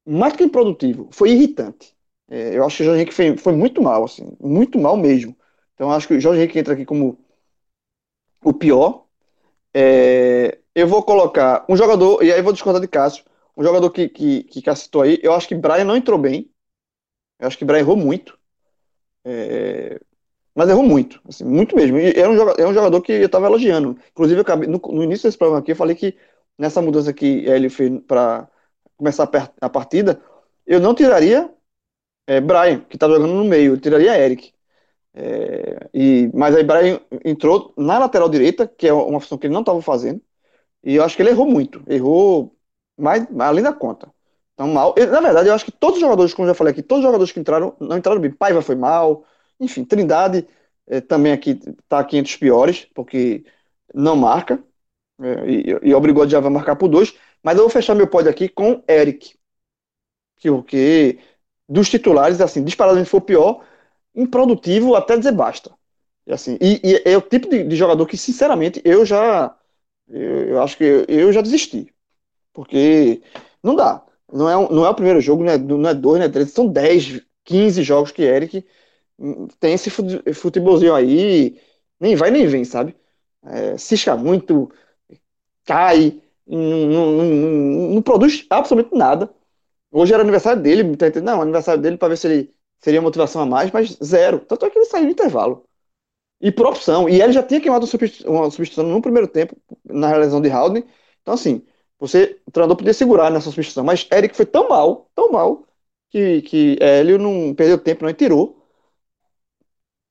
mais 0.05 0.33
que 0.35 0.43
improdutivo, 0.43 1.09
foi 1.11 1.31
irritante. 1.31 1.95
É, 2.29 2.57
eu 2.57 2.65
acho 2.65 2.77
que 2.77 2.83
o 2.83 2.85
Jorge 2.85 3.01
Henrique 3.01 3.13
foi, 3.13 3.37
foi 3.37 3.53
muito 3.53 3.81
mal, 3.81 4.03
assim, 4.05 4.35
muito 4.39 4.79
mal 4.79 4.97
mesmo. 4.97 5.35
Então 5.75 5.91
acho 5.91 6.07
que 6.07 6.15
o 6.15 6.19
Jorge 6.19 6.41
Henrique 6.41 6.59
entra 6.59 6.73
aqui 6.73 6.85
como 6.85 7.19
o 8.43 8.53
pior. 8.53 9.05
É, 9.73 10.59
eu 10.75 10.87
vou 10.87 11.03
colocar 11.03 11.65
um 11.69 11.77
jogador, 11.77 12.23
e 12.23 12.31
aí 12.33 12.41
vou 12.41 12.53
discordar 12.53 12.81
de 12.81 12.87
Cássio, 12.87 13.23
um 13.55 13.63
jogador 13.63 13.89
que, 13.91 14.09
que, 14.09 14.43
que 14.43 14.61
Cássio 14.61 14.85
citou 14.85 15.01
aí, 15.01 15.19
eu 15.23 15.33
acho 15.33 15.47
que 15.47 15.55
Brian 15.55 15.85
não 15.85 15.97
entrou 15.97 16.17
bem. 16.19 16.51
Eu 17.39 17.47
acho 17.47 17.57
que 17.57 17.65
Brian 17.65 17.79
errou 17.79 17.97
muito. 17.97 18.37
É, 19.25 19.99
mas 20.57 20.69
errou 20.69 20.83
muito, 20.83 21.21
assim, 21.29 21.43
muito 21.45 21.75
mesmo. 21.75 21.99
E 21.99 22.13
é 22.13 22.27
um 22.27 22.35
jogador, 22.35 22.67
um 22.67 22.73
jogador 22.73 23.01
que 23.01 23.11
eu 23.11 23.27
estava 23.27 23.45
elogiando. 23.45 23.95
Inclusive, 24.11 24.41
acabei, 24.41 24.67
no, 24.67 24.79
no, 24.79 25.03
início 25.03 25.27
desse 25.27 25.37
programa 25.37 25.61
aqui, 25.61 25.71
eu 25.71 25.75
falei 25.75 25.95
que 25.95 26.17
nessa 26.57 26.81
mudança 26.81 27.13
que 27.13 27.45
ele 27.45 27.69
fez 27.69 28.01
para 28.07 28.49
começar 28.97 29.29
a, 29.61 29.69
partida, 29.69 30.19
eu 30.65 30.79
não 30.79 30.95
tiraria 30.95 31.53
é, 32.27 32.41
Brian, 32.41 32.79
que 32.81 32.95
estava 32.95 33.13
jogando 33.13 33.35
no 33.35 33.45
meio, 33.45 33.73
eu 33.73 33.79
tiraria 33.79 34.17
Eric. 34.17 34.51
É, 35.13 35.89
e, 35.93 36.31
mas 36.33 36.55
aí 36.55 36.63
Brian 36.63 36.99
entrou 37.23 37.73
na 37.77 37.99
lateral 37.99 38.27
direita, 38.29 38.67
que 38.67 38.87
é 38.87 38.93
uma 38.93 39.19
função 39.21 39.37
que 39.37 39.47
ele 39.47 39.53
não 39.53 39.61
estava 39.61 39.81
fazendo, 39.81 40.21
e 40.83 40.95
eu 40.95 41.03
acho 41.03 41.15
que 41.15 41.21
ele 41.21 41.29
errou 41.31 41.45
muito, 41.45 41.83
errou 41.87 42.55
mais, 42.97 43.27
além 43.39 43.63
da 43.63 43.73
conta. 43.73 44.11
Então, 44.55 44.67
mal. 44.69 44.95
Na 44.97 45.21
verdade, 45.21 45.49
eu 45.49 45.53
acho 45.53 45.65
que 45.65 45.71
todos 45.71 45.97
os 45.97 46.01
jogadores, 46.01 46.33
como 46.33 46.47
eu 46.47 46.53
já 46.53 46.55
falei 46.55 46.71
aqui, 46.71 46.81
todos 46.81 47.01
os 47.03 47.05
jogadores 47.07 47.31
que 47.31 47.39
entraram, 47.39 47.75
não 47.79 47.97
entraram 47.97 48.19
bem. 48.19 48.31
Paiva 48.31 48.61
foi 48.61 48.75
mal, 48.75 49.23
enfim, 49.59 49.83
Trindade 49.85 50.47
é, 50.87 51.01
também 51.01 51.31
aqui 51.31 51.51
está 51.51 51.99
aqui 51.99 52.17
entre 52.17 52.31
os 52.31 52.37
piores, 52.37 52.87
porque 52.93 53.45
não 53.93 54.15
marca, 54.15 54.63
é, 55.21 55.49
e, 55.49 55.89
e, 55.89 55.93
obrigou 55.93 56.23
a 56.23 56.27
Java 56.27 56.47
a 56.47 56.51
marcar 56.51 56.75
por 56.75 56.87
dois, 56.87 57.13
mas 57.43 57.55
eu 57.55 57.63
vou 57.63 57.69
fechar 57.69 57.95
meu 57.95 58.07
pódio 58.07 58.31
aqui 58.31 58.49
com 58.49 58.83
Eric, 58.89 59.35
que, 60.37 60.49
que 60.63 61.19
dos 61.67 61.89
titulares, 61.89 62.41
assim, 62.41 62.63
disparadamente 62.63 63.09
foi 63.09 63.19
o 63.19 63.23
pior, 63.23 63.65
improdutivo 64.15 64.95
até 64.95 65.17
dizer 65.17 65.31
basta. 65.33 65.71
E, 66.25 66.33
assim, 66.33 66.57
e, 66.61 66.81
e 66.83 67.03
é 67.05 67.17
o 67.17 67.21
tipo 67.21 67.49
de, 67.49 67.63
de, 67.63 67.75
jogador 67.75 68.05
que, 68.05 68.17
sinceramente, 68.17 68.81
eu 68.83 69.05
já. 69.05 69.55
Eu, 70.09 70.21
eu, 70.49 70.61
acho 70.63 70.77
que 70.77 70.83
eu, 70.83 71.05
eu, 71.07 71.33
já 71.33 71.41
desisti. 71.41 71.93
Porque 72.53 73.21
não 73.63 73.75
dá. 73.75 74.03
Não 74.31 74.49
é, 74.49 74.73
não 74.73 74.85
é 74.85 74.89
o 74.89 74.95
primeiro 74.95 75.21
jogo, 75.21 75.43
não 75.43 75.51
é, 75.51 75.57
não 75.57 75.89
é 75.89 75.93
dois, 75.93 76.19
não 76.19 76.25
é 76.27 76.29
três, 76.29 76.51
são 76.51 76.67
10, 76.67 77.21
15 77.45 77.83
jogos 77.83 78.11
que 78.11 78.23
Eric 78.23 78.65
tem 79.59 79.73
esse 79.73 79.89
futebolzinho 79.89 80.93
aí, 80.95 81.59
nem 81.99 82.15
vai 82.15 82.31
nem 82.31 82.47
vem, 82.47 82.63
sabe? 82.65 82.95
É, 83.43 83.77
cisca 83.77 84.15
muito, 84.17 84.71
cai, 85.65 86.21
não, 86.47 86.59
não, 86.87 87.11
não, 87.13 87.89
não, 87.95 88.01
produz 88.01 88.45
absolutamente 88.49 88.97
nada. 88.97 89.33
Hoje 89.91 90.13
era 90.13 90.23
aniversário 90.23 90.61
dele, 90.61 90.97
tá 90.97 91.07
não, 91.21 91.41
aniversário 91.41 91.81
dele 91.81 91.97
para 91.97 92.09
ver 92.09 92.17
se 92.17 92.27
ele 92.27 92.55
seria 92.79 93.01
motivação 93.01 93.41
a 93.41 93.45
mais, 93.45 93.71
mas 93.71 93.97
zero. 94.03 94.39
Tanto 94.41 94.65
é 94.65 94.69
que 94.69 94.79
ele 94.79 94.85
saiu 94.85 95.05
no 95.05 95.11
intervalo. 95.11 95.67
E 96.41 96.51
por 96.51 96.67
opção. 96.67 97.09
E 97.09 97.21
ele 97.21 97.33
já 97.33 97.43
tinha 97.43 97.61
queimado 97.61 97.85
uma 98.25 98.51
substituição 98.51 98.83
no 98.85 99.01
primeiro 99.01 99.27
tempo, 99.27 99.57
na 99.85 100.07
realização 100.09 100.41
de 100.41 100.49
Haldane. 100.49 100.85
Então, 101.21 101.33
assim, 101.33 101.65
você, 101.99 102.39
o 102.45 102.51
treinador 102.51 102.77
podia 102.77 102.93
segurar 102.93 103.31
nessa 103.31 103.45
substituição. 103.51 103.83
Mas 103.83 104.07
Eric 104.11 104.35
foi 104.35 104.45
tão 104.45 104.69
mal, 104.69 105.09
tão 105.15 105.31
mal, 105.31 105.67
que, 106.09 106.41
que 106.43 106.77
Hélio 106.79 107.17
não 107.17 107.53
perdeu 107.55 107.77
tempo, 107.79 108.03
não, 108.03 108.09
e 108.11 108.13
tirou. 108.13 108.56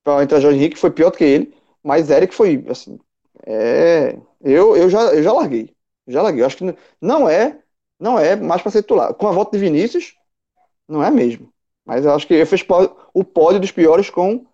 Para 0.07 0.23
entrar 0.23 0.39
Jorge 0.39 0.57
Henrique, 0.57 0.79
foi 0.79 0.93
pior 0.93 1.11
do 1.11 1.17
que 1.17 1.25
ele. 1.25 1.53
Mas 1.83 2.11
Eric 2.11 2.33
foi, 2.33 2.65
assim, 2.69 2.97
é, 3.45 4.17
eu, 4.41 4.77
eu, 4.77 4.89
já, 4.89 5.01
eu 5.13 5.21
já 5.21 5.33
larguei. 5.33 5.75
Já 6.07 6.23
larguei. 6.23 6.43
Eu 6.43 6.47
acho 6.47 6.59
que 6.59 6.77
não 7.01 7.29
é 7.29 7.59
não 7.99 8.17
é 8.17 8.37
mais 8.37 8.63
para 8.63 8.71
ser 8.71 8.83
titular. 8.83 9.13
Com 9.15 9.27
a 9.27 9.33
volta 9.33 9.59
de 9.59 9.65
Vinícius, 9.65 10.15
não 10.89 11.03
é 11.03 11.11
mesmo. 11.11 11.53
Mas 11.85 12.05
eu 12.05 12.13
acho 12.15 12.25
que 12.25 12.35
ele 12.35 12.47
fez 12.47 12.65
o 13.13 13.25
pódio 13.25 13.59
dos 13.59 13.73
piores 13.73 14.09
com 14.09 14.47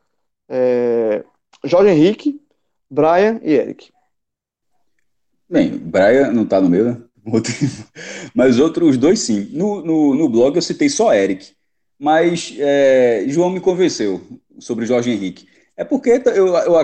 é, 0.48 1.22
Jorge 1.64 1.90
Henrique, 1.90 2.40
Brian 2.90 3.38
e 3.42 3.52
Eric. 3.52 3.90
Bem, 5.50 5.76
Brian 5.76 6.32
não 6.32 6.46
tá 6.46 6.62
no 6.62 6.70
meu, 6.70 6.84
né? 6.86 7.02
Mas 8.34 8.58
outros 8.58 8.96
dois 8.96 9.20
sim. 9.20 9.50
No, 9.52 9.84
no, 9.84 10.14
no 10.14 10.30
blog 10.30 10.56
eu 10.56 10.62
citei 10.62 10.88
só 10.88 11.12
Eric. 11.12 11.52
Mas 11.98 12.56
é, 12.58 13.26
João 13.28 13.50
me 13.50 13.60
convenceu 13.60 14.20
sobre 14.62 14.86
Jorge 14.86 15.10
Henrique. 15.10 15.46
É 15.76 15.84
porque 15.84 16.22
eu, 16.26 16.48
eu 16.48 16.76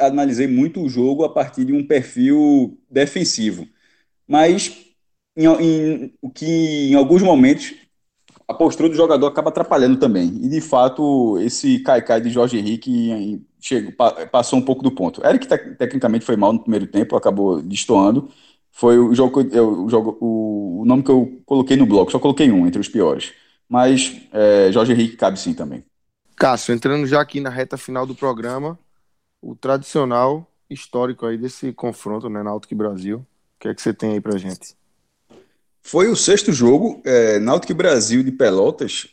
analisei 0.00 0.46
muito 0.46 0.80
o 0.80 0.88
jogo 0.88 1.24
a 1.24 1.28
partir 1.32 1.64
de 1.64 1.72
um 1.72 1.86
perfil 1.86 2.78
defensivo. 2.90 3.66
Mas 4.26 4.86
em, 5.36 5.46
em, 5.46 6.14
o 6.22 6.30
que 6.30 6.90
em 6.90 6.94
alguns 6.94 7.22
momentos 7.22 7.74
a 8.48 8.54
postura 8.54 8.88
do 8.88 8.94
jogador 8.94 9.26
acaba 9.26 9.50
atrapalhando 9.50 9.98
também. 9.98 10.28
E 10.42 10.48
de 10.48 10.60
fato, 10.60 11.38
esse 11.40 11.80
caicai 11.80 12.20
de 12.20 12.30
Jorge 12.30 12.58
Henrique 12.58 13.42
chegou, 13.60 13.92
passou 14.30 14.58
um 14.58 14.62
pouco 14.62 14.82
do 14.82 14.90
ponto. 14.90 15.24
Eric 15.26 15.46
tecnicamente 15.76 16.24
foi 16.24 16.36
mal 16.36 16.52
no 16.52 16.60
primeiro 16.60 16.86
tempo, 16.86 17.16
acabou 17.16 17.60
destoando. 17.60 18.28
Foi 18.70 18.98
o 18.98 19.14
jogo, 19.14 19.40
o, 19.40 19.88
jogo, 19.88 20.16
o, 20.20 20.84
nome 20.86 21.02
que 21.02 21.10
eu 21.10 21.40
coloquei 21.46 21.76
no 21.76 21.86
bloco, 21.86 22.12
só 22.12 22.18
coloquei 22.18 22.50
um 22.52 22.66
entre 22.66 22.80
os 22.80 22.88
piores. 22.88 23.32
Mas 23.68 24.14
é, 24.32 24.70
Jorge 24.70 24.92
Henrique 24.92 25.16
cabe 25.16 25.40
sim 25.40 25.54
também. 25.54 25.84
Cássio, 26.36 26.74
entrando 26.74 27.06
já 27.06 27.20
aqui 27.20 27.40
na 27.40 27.48
reta 27.48 27.78
final 27.78 28.06
do 28.06 28.14
programa, 28.14 28.78
o 29.40 29.54
tradicional 29.54 30.46
histórico 30.68 31.24
aí 31.24 31.38
desse 31.38 31.72
confronto, 31.72 32.28
né, 32.28 32.42
Náutico 32.42 32.74
e 32.74 32.76
Brasil. 32.76 33.18
O 33.18 33.26
que 33.60 33.68
é 33.68 33.74
que 33.74 33.80
você 33.80 33.94
tem 33.94 34.12
aí 34.12 34.20
pra 34.20 34.36
gente? 34.36 34.76
Foi 35.82 36.08
o 36.08 36.16
sexto 36.16 36.52
jogo, 36.52 37.00
é, 37.04 37.38
Náutico 37.38 37.72
e 37.72 37.74
Brasil 37.74 38.22
de 38.22 38.32
Pelotas, 38.32 39.08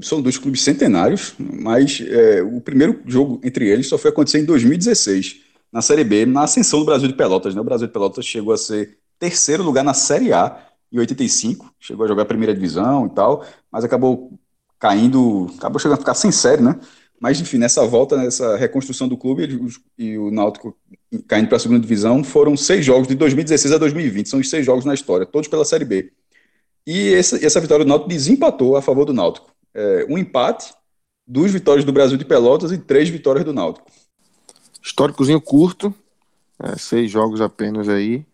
são 0.00 0.22
dois 0.22 0.38
clubes 0.38 0.62
centenários, 0.62 1.34
mas 1.38 2.00
é, 2.00 2.42
o 2.42 2.60
primeiro 2.60 3.02
jogo 3.04 3.38
entre 3.44 3.68
eles 3.68 3.88
só 3.88 3.98
foi 3.98 4.10
acontecer 4.10 4.38
em 4.38 4.44
2016, 4.44 5.40
na 5.70 5.82
Série 5.82 6.04
B, 6.04 6.24
na 6.24 6.44
ascensão 6.44 6.78
do 6.78 6.86
Brasil 6.86 7.08
de 7.08 7.14
Pelotas. 7.14 7.54
Né? 7.54 7.60
O 7.60 7.64
Brasil 7.64 7.86
de 7.86 7.92
Pelotas 7.92 8.24
chegou 8.24 8.54
a 8.54 8.56
ser 8.56 8.96
terceiro 9.18 9.62
lugar 9.62 9.84
na 9.84 9.92
Série 9.92 10.32
A 10.32 10.66
em 10.90 10.98
85, 10.98 11.74
chegou 11.78 12.04
a 12.06 12.08
jogar 12.08 12.22
a 12.22 12.26
primeira 12.26 12.54
divisão 12.54 13.06
e 13.06 13.10
tal, 13.10 13.44
mas 13.70 13.84
acabou 13.84 14.32
caindo, 14.82 15.48
acabou 15.56 15.78
chegando 15.78 15.94
a 15.94 16.00
ficar 16.00 16.14
sem 16.14 16.32
série, 16.32 16.60
né? 16.60 16.76
Mas, 17.20 17.40
enfim, 17.40 17.56
nessa 17.56 17.86
volta, 17.86 18.16
nessa 18.16 18.56
reconstrução 18.56 19.06
do 19.06 19.16
clube 19.16 19.44
ele, 19.44 19.68
e 19.96 20.18
o 20.18 20.28
Náutico 20.28 20.76
caindo 21.28 21.46
para 21.46 21.56
a 21.56 21.60
segunda 21.60 21.78
divisão, 21.78 22.24
foram 22.24 22.56
seis 22.56 22.84
jogos 22.84 23.06
de 23.06 23.14
2016 23.14 23.74
a 23.74 23.78
2020. 23.78 24.28
São 24.28 24.40
os 24.40 24.50
seis 24.50 24.66
jogos 24.66 24.84
na 24.84 24.92
história, 24.92 25.24
todos 25.24 25.46
pela 25.46 25.64
Série 25.64 25.84
B. 25.84 26.10
E 26.84 27.14
essa, 27.14 27.46
essa 27.46 27.60
vitória 27.60 27.84
do 27.84 27.88
Náutico 27.88 28.08
desempatou 28.08 28.76
a 28.76 28.82
favor 28.82 29.04
do 29.04 29.12
Náutico. 29.12 29.52
É, 29.72 30.04
um 30.08 30.18
empate, 30.18 30.74
duas 31.24 31.52
vitórias 31.52 31.84
do 31.84 31.92
Brasil 31.92 32.18
de 32.18 32.24
Pelotas 32.24 32.72
e 32.72 32.78
três 32.78 33.08
vitórias 33.08 33.44
do 33.44 33.52
Náutico. 33.52 33.86
Históricozinho 34.82 35.40
curto, 35.40 35.94
é, 36.60 36.76
seis 36.76 37.08
jogos 37.08 37.40
apenas 37.40 37.88
aí, 37.88 38.26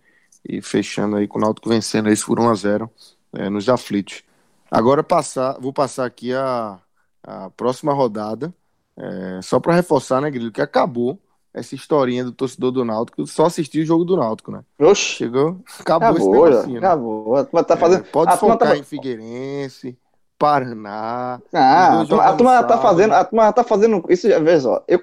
e 0.49 0.62
fechando 0.62 1.16
aí 1.16 1.28
com 1.28 1.36
o 1.36 1.42
Náutico 1.42 1.68
vencendo 1.68 2.09
esse 2.09 2.24
por 2.24 2.40
1 2.40 2.49
a 2.49 2.55
0 2.55 2.90
é, 3.34 3.51
nos 3.51 3.68
aflitos. 3.68 4.22
Agora 4.71 5.03
passar, 5.03 5.59
vou 5.61 5.73
passar 5.73 6.05
aqui 6.05 6.33
a, 6.33 6.79
a 7.23 7.51
próxima 7.51 7.93
rodada, 7.93 8.53
é, 8.97 9.41
só 9.43 9.59
para 9.59 9.75
reforçar, 9.75 10.21
né, 10.21 10.31
Grilo, 10.31 10.53
que 10.53 10.61
acabou 10.61 11.19
essa 11.55 11.75
historinha 11.75 12.25
do 12.25 12.33
torcedor 12.33 12.71
do 12.71 12.85
Náutico, 12.85 13.27
só 13.27 13.47
assistiu 13.47 13.83
o 13.83 13.87
jogo 13.87 14.05
do 14.05 14.16
Náutico, 14.16 14.53
né? 14.53 14.62
Oxi. 14.79 15.16
Chegou, 15.16 15.61
acabou, 15.81 16.09
acabou 16.09 16.49
esse 16.49 16.69
Né? 16.69 16.79
Acabou. 16.79 17.37
A 17.37 17.64
tá 17.64 17.77
fazendo... 17.77 18.01
É, 18.01 18.11
pode 18.11 18.37
focar 18.37 18.59
tá... 18.59 18.77
em 18.77 18.83
Figueirense, 18.83 19.99
Paraná. 20.39 21.41
Ah, 21.53 22.01
a 22.01 22.07
turma, 22.07 22.25
a 22.25 22.33
turma 22.35 22.64
tá 22.64 22.79
fazendo, 22.79 23.12
a 23.14 23.25
turma 23.25 23.53
tá 23.53 23.64
fazendo 23.64 24.05
isso, 24.09 24.29
veja 24.29 24.61
só, 24.61 24.85
eu, 24.87 25.01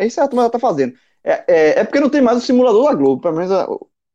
isso 0.00 0.20
a 0.20 0.28
turma 0.28 0.48
tá 0.48 0.58
fazendo. 0.58 0.94
É, 1.24 1.44
é, 1.48 1.80
é, 1.80 1.84
porque 1.84 1.98
não 1.98 2.08
tem 2.08 2.20
mais 2.20 2.38
o 2.38 2.40
simulador 2.40 2.84
da 2.84 2.94
Globo, 2.94 3.20
pelo 3.20 3.36
menos 3.36 3.50
a, 3.50 3.66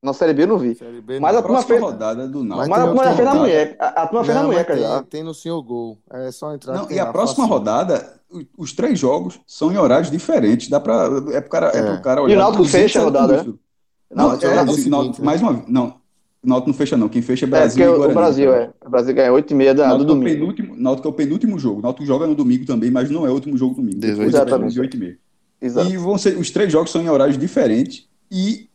na 0.01 0.13
Série 0.13 0.33
B 0.33 0.43
eu 0.43 0.47
não 0.47 0.57
vi. 0.57 0.75
B, 1.03 1.19
mas 1.19 1.35
a 1.35 1.41
turma 1.43 1.61
fez. 1.61 1.79
rodada 1.79 2.27
do 2.27 2.43
Náutico. 2.43 2.69
Mas, 2.69 2.81
a 2.81 2.87
turma 2.87 3.03
já 3.03 3.13
fez 3.13 3.27
na 3.27 3.35
mulher. 3.35 3.75
A, 3.79 3.87
a 4.01 4.07
turma 4.07 4.23
fez 4.23 4.35
na 4.35 4.43
mulher, 4.43 4.79
já. 4.79 5.03
Tem 5.03 5.23
no 5.23 5.33
senhor 5.33 5.61
gol. 5.61 5.97
É 6.09 6.31
só 6.31 6.53
entrar. 6.55 6.73
Não, 6.73 6.91
e 6.91 6.97
a 6.97 7.05
próxima 7.05 7.45
rodada, 7.45 8.19
os 8.57 8.73
três 8.73 8.97
jogos 8.97 9.39
são 9.45 9.71
em 9.71 9.77
horários 9.77 10.09
diferentes. 10.09 10.69
Dá 10.69 10.79
pra. 10.79 11.07
É 11.31 11.41
pro 11.41 11.49
cara, 11.51 11.71
é. 11.73 11.79
É 11.79 11.83
pro 11.83 12.01
cara 12.01 12.23
olhar. 12.23 12.33
E 12.33 12.37
o 12.37 12.39
Náutico 12.39 12.65
fecha 12.65 12.99
a 12.99 13.03
rodada, 13.03 13.43
né? 13.43 13.53
Não, 14.13 14.29
não, 14.29 14.33
é, 14.33 14.43
é, 14.43 14.59
assim, 14.59 14.89
Náutico, 14.89 15.23
mais 15.23 15.41
uma 15.41 15.63
Não, 15.67 15.95
o 16.43 16.49
Náutico 16.49 16.69
não 16.69 16.77
fecha, 16.77 16.97
não. 16.97 17.07
Quem 17.07 17.21
fecha 17.21 17.45
é, 17.45 17.47
é 17.47 17.49
Brasil. 17.49 17.85
É, 17.85 17.89
o, 17.89 17.97
Guarani, 17.97 18.11
o 18.11 18.15
Brasil, 18.15 18.53
é. 18.53 18.69
O 18.83 18.89
Brasil 18.89 19.13
ganha 19.13 19.31
8h30 19.31 19.73
da, 19.73 19.95
do 19.95 20.03
domingo. 20.03 20.27
É 20.27 20.33
o 20.33 20.39
penúltimo, 20.39 20.75
Náutico 20.77 21.07
é 21.07 21.11
o 21.11 21.13
penúltimo 21.13 21.59
jogo. 21.59 21.79
O 21.79 21.83
Náutico 21.83 22.05
joga 22.07 22.25
no 22.25 22.33
domingo 22.33 22.65
também, 22.65 22.89
mas 22.89 23.11
não 23.11 23.23
é 23.27 23.29
o 23.29 23.33
último 23.33 23.55
jogo 23.55 23.75
domingo. 23.75 24.03
Exatamente. 24.03 24.73
De 24.73 24.81
8h30. 24.81 25.17
Exato. 25.61 25.91
E 25.91 25.97
vão 25.97 26.17
ser, 26.17 26.35
os 26.39 26.49
três 26.49 26.71
jogos 26.71 26.89
são 26.89 27.03
em 27.03 27.09
horários 27.09 27.37
diferentes. 27.37 28.09
E 28.31 28.70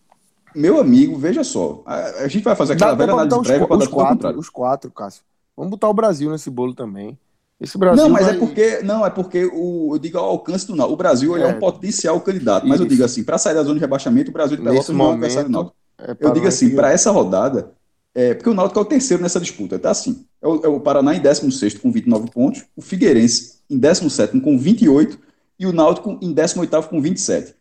meu 0.56 0.80
amigo, 0.80 1.16
veja 1.18 1.44
só. 1.44 1.82
A, 1.84 2.24
a 2.24 2.28
gente 2.28 2.42
vai 2.42 2.56
fazer 2.56 2.72
aquela 2.72 2.94
velha 2.94 3.12
análise 3.12 3.40
prévia 3.42 3.66
para 3.66 3.76
os 3.76 3.88
quatro, 3.88 4.38
os 4.38 4.48
quatro, 4.48 4.90
Cássio. 4.90 5.22
Vamos 5.56 5.70
botar 5.70 5.88
o 5.88 5.94
Brasil 5.94 6.30
nesse 6.30 6.50
bolo 6.50 6.74
também. 6.74 7.18
Esse 7.60 7.78
Brasil 7.78 8.02
não, 8.02 8.10
mas 8.10 8.26
vai... 8.26 8.36
é 8.36 8.38
porque 8.38 8.82
não 8.82 9.06
é 9.06 9.10
porque 9.10 9.46
o 9.46 9.94
eu 9.94 9.98
digo 9.98 10.18
ao 10.18 10.26
alcance 10.26 10.66
do 10.66 10.76
Náutico. 10.76 10.94
O 10.94 10.96
Brasil 10.96 11.36
é, 11.36 11.42
é 11.42 11.46
um 11.46 11.58
potencial 11.58 12.20
candidato, 12.20 12.66
mas 12.66 12.80
eu 12.80 12.86
digo 12.86 13.02
assim, 13.02 13.24
para 13.24 13.38
sair 13.38 13.54
da 13.54 13.62
zona 13.62 13.74
de 13.74 13.80
rebaixamento, 13.80 14.30
o 14.30 14.32
Brasil 14.32 14.56
de 14.56 14.62
Pelotas 14.62 14.88
não 14.88 15.10
é 15.10 15.12
adversário 15.14 15.48
do 15.48 15.52
Náutico. 15.52 15.76
É 15.98 16.16
eu 16.20 16.30
digo 16.32 16.46
assim, 16.46 16.74
para 16.74 16.92
essa 16.92 17.10
rodada, 17.10 17.72
é, 18.14 18.34
porque 18.34 18.50
o 18.50 18.54
Náutico 18.54 18.78
é 18.78 18.82
o 18.82 18.86
terceiro 18.86 19.22
nessa 19.22 19.40
disputa, 19.40 19.78
tá 19.78 19.90
assim. 19.90 20.26
É 20.42 20.46
o, 20.46 20.64
é 20.64 20.68
o 20.68 20.80
Paraná 20.80 21.14
em 21.14 21.20
16 21.20 21.78
com 21.78 21.90
29 21.90 22.30
pontos, 22.30 22.64
o 22.76 22.82
Figueirense 22.82 23.56
em 23.70 23.78
17 23.78 24.38
com 24.40 24.58
28 24.58 25.18
e 25.58 25.66
o 25.66 25.72
Náutico 25.72 26.18
em 26.20 26.32
18 26.32 26.88
com 26.88 27.00
27. 27.00 27.54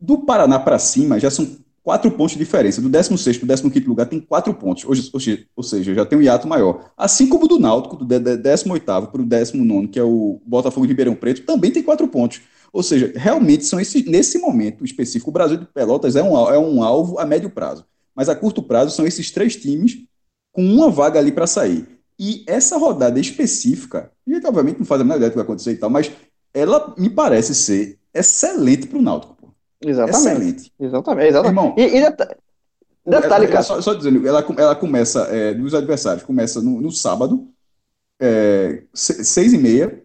Do 0.00 0.18
Paraná 0.18 0.58
para 0.58 0.78
cima 0.78 1.20
já 1.20 1.30
são 1.30 1.46
quatro 1.86 2.10
pontos 2.10 2.32
de 2.32 2.40
diferença. 2.40 2.82
Do 2.82 2.88
16 2.88 3.38
para 3.38 3.54
o 3.54 3.70
15 3.70 3.86
lugar 3.86 4.06
tem 4.06 4.18
quatro 4.18 4.52
pontos. 4.52 4.84
Hoje, 4.84 5.08
ou 5.54 5.62
seja, 5.62 5.94
já 5.94 6.04
tem 6.04 6.18
um 6.18 6.22
hiato 6.22 6.48
maior. 6.48 6.90
Assim 6.96 7.28
como 7.28 7.46
do 7.46 7.60
Náutico, 7.60 7.94
do 7.94 8.04
18 8.04 8.84
para 8.84 9.22
o 9.22 9.24
19, 9.24 9.86
que 9.86 9.96
é 9.96 10.02
o 10.02 10.40
Botafogo 10.44 10.84
de 10.84 10.92
Ribeirão 10.92 11.14
Preto, 11.14 11.42
também 11.42 11.70
tem 11.70 11.84
quatro 11.84 12.08
pontos. 12.08 12.40
Ou 12.72 12.82
seja, 12.82 13.12
realmente 13.14 13.64
são 13.64 13.78
esses, 13.78 14.04
nesse 14.04 14.36
momento 14.40 14.84
específico, 14.84 15.30
o 15.30 15.32
Brasil 15.32 15.58
de 15.58 15.64
Pelotas 15.64 16.16
é 16.16 16.22
um, 16.24 16.36
é 16.52 16.58
um 16.58 16.82
alvo 16.82 17.20
a 17.20 17.24
médio 17.24 17.50
prazo. 17.50 17.86
Mas 18.16 18.28
a 18.28 18.34
curto 18.34 18.64
prazo 18.64 18.92
são 18.92 19.06
esses 19.06 19.30
três 19.30 19.54
times 19.54 19.96
com 20.50 20.64
uma 20.64 20.90
vaga 20.90 21.20
ali 21.20 21.30
para 21.30 21.46
sair. 21.46 21.86
E 22.18 22.42
essa 22.48 22.76
rodada 22.76 23.20
específica, 23.20 24.10
gente 24.26 24.44
obviamente 24.44 24.80
não 24.80 24.86
faz 24.86 25.00
a 25.00 25.04
menor 25.04 25.18
ideia 25.18 25.30
do 25.30 25.34
que 25.34 25.36
vai 25.36 25.44
acontecer 25.44 25.70
e 25.70 25.76
tal, 25.76 25.88
mas 25.88 26.10
ela 26.52 26.96
me 26.98 27.08
parece 27.08 27.54
ser 27.54 28.00
excelente 28.12 28.88
para 28.88 28.98
o 28.98 29.02
Náutico. 29.02 29.35
Exatamente. 29.88 30.72
Exatamente. 30.78 31.28
exatamente. 31.28 31.46
Irmão, 31.46 31.74
e, 31.76 31.82
e 31.82 32.00
detalhe, 33.06 33.48
cara. 33.48 33.62
Só, 33.62 33.80
só, 33.80 33.94
dizendo, 33.94 34.26
ela, 34.26 34.44
ela 34.58 34.74
começa 34.74 35.22
é, 35.30 35.54
dos 35.54 35.74
adversários, 35.74 36.24
começa 36.24 36.60
no, 36.60 36.80
no 36.80 36.90
sábado, 36.90 37.48
é, 38.20 38.82
seis 38.92 39.52
e 39.52 39.58
meia, 39.58 40.02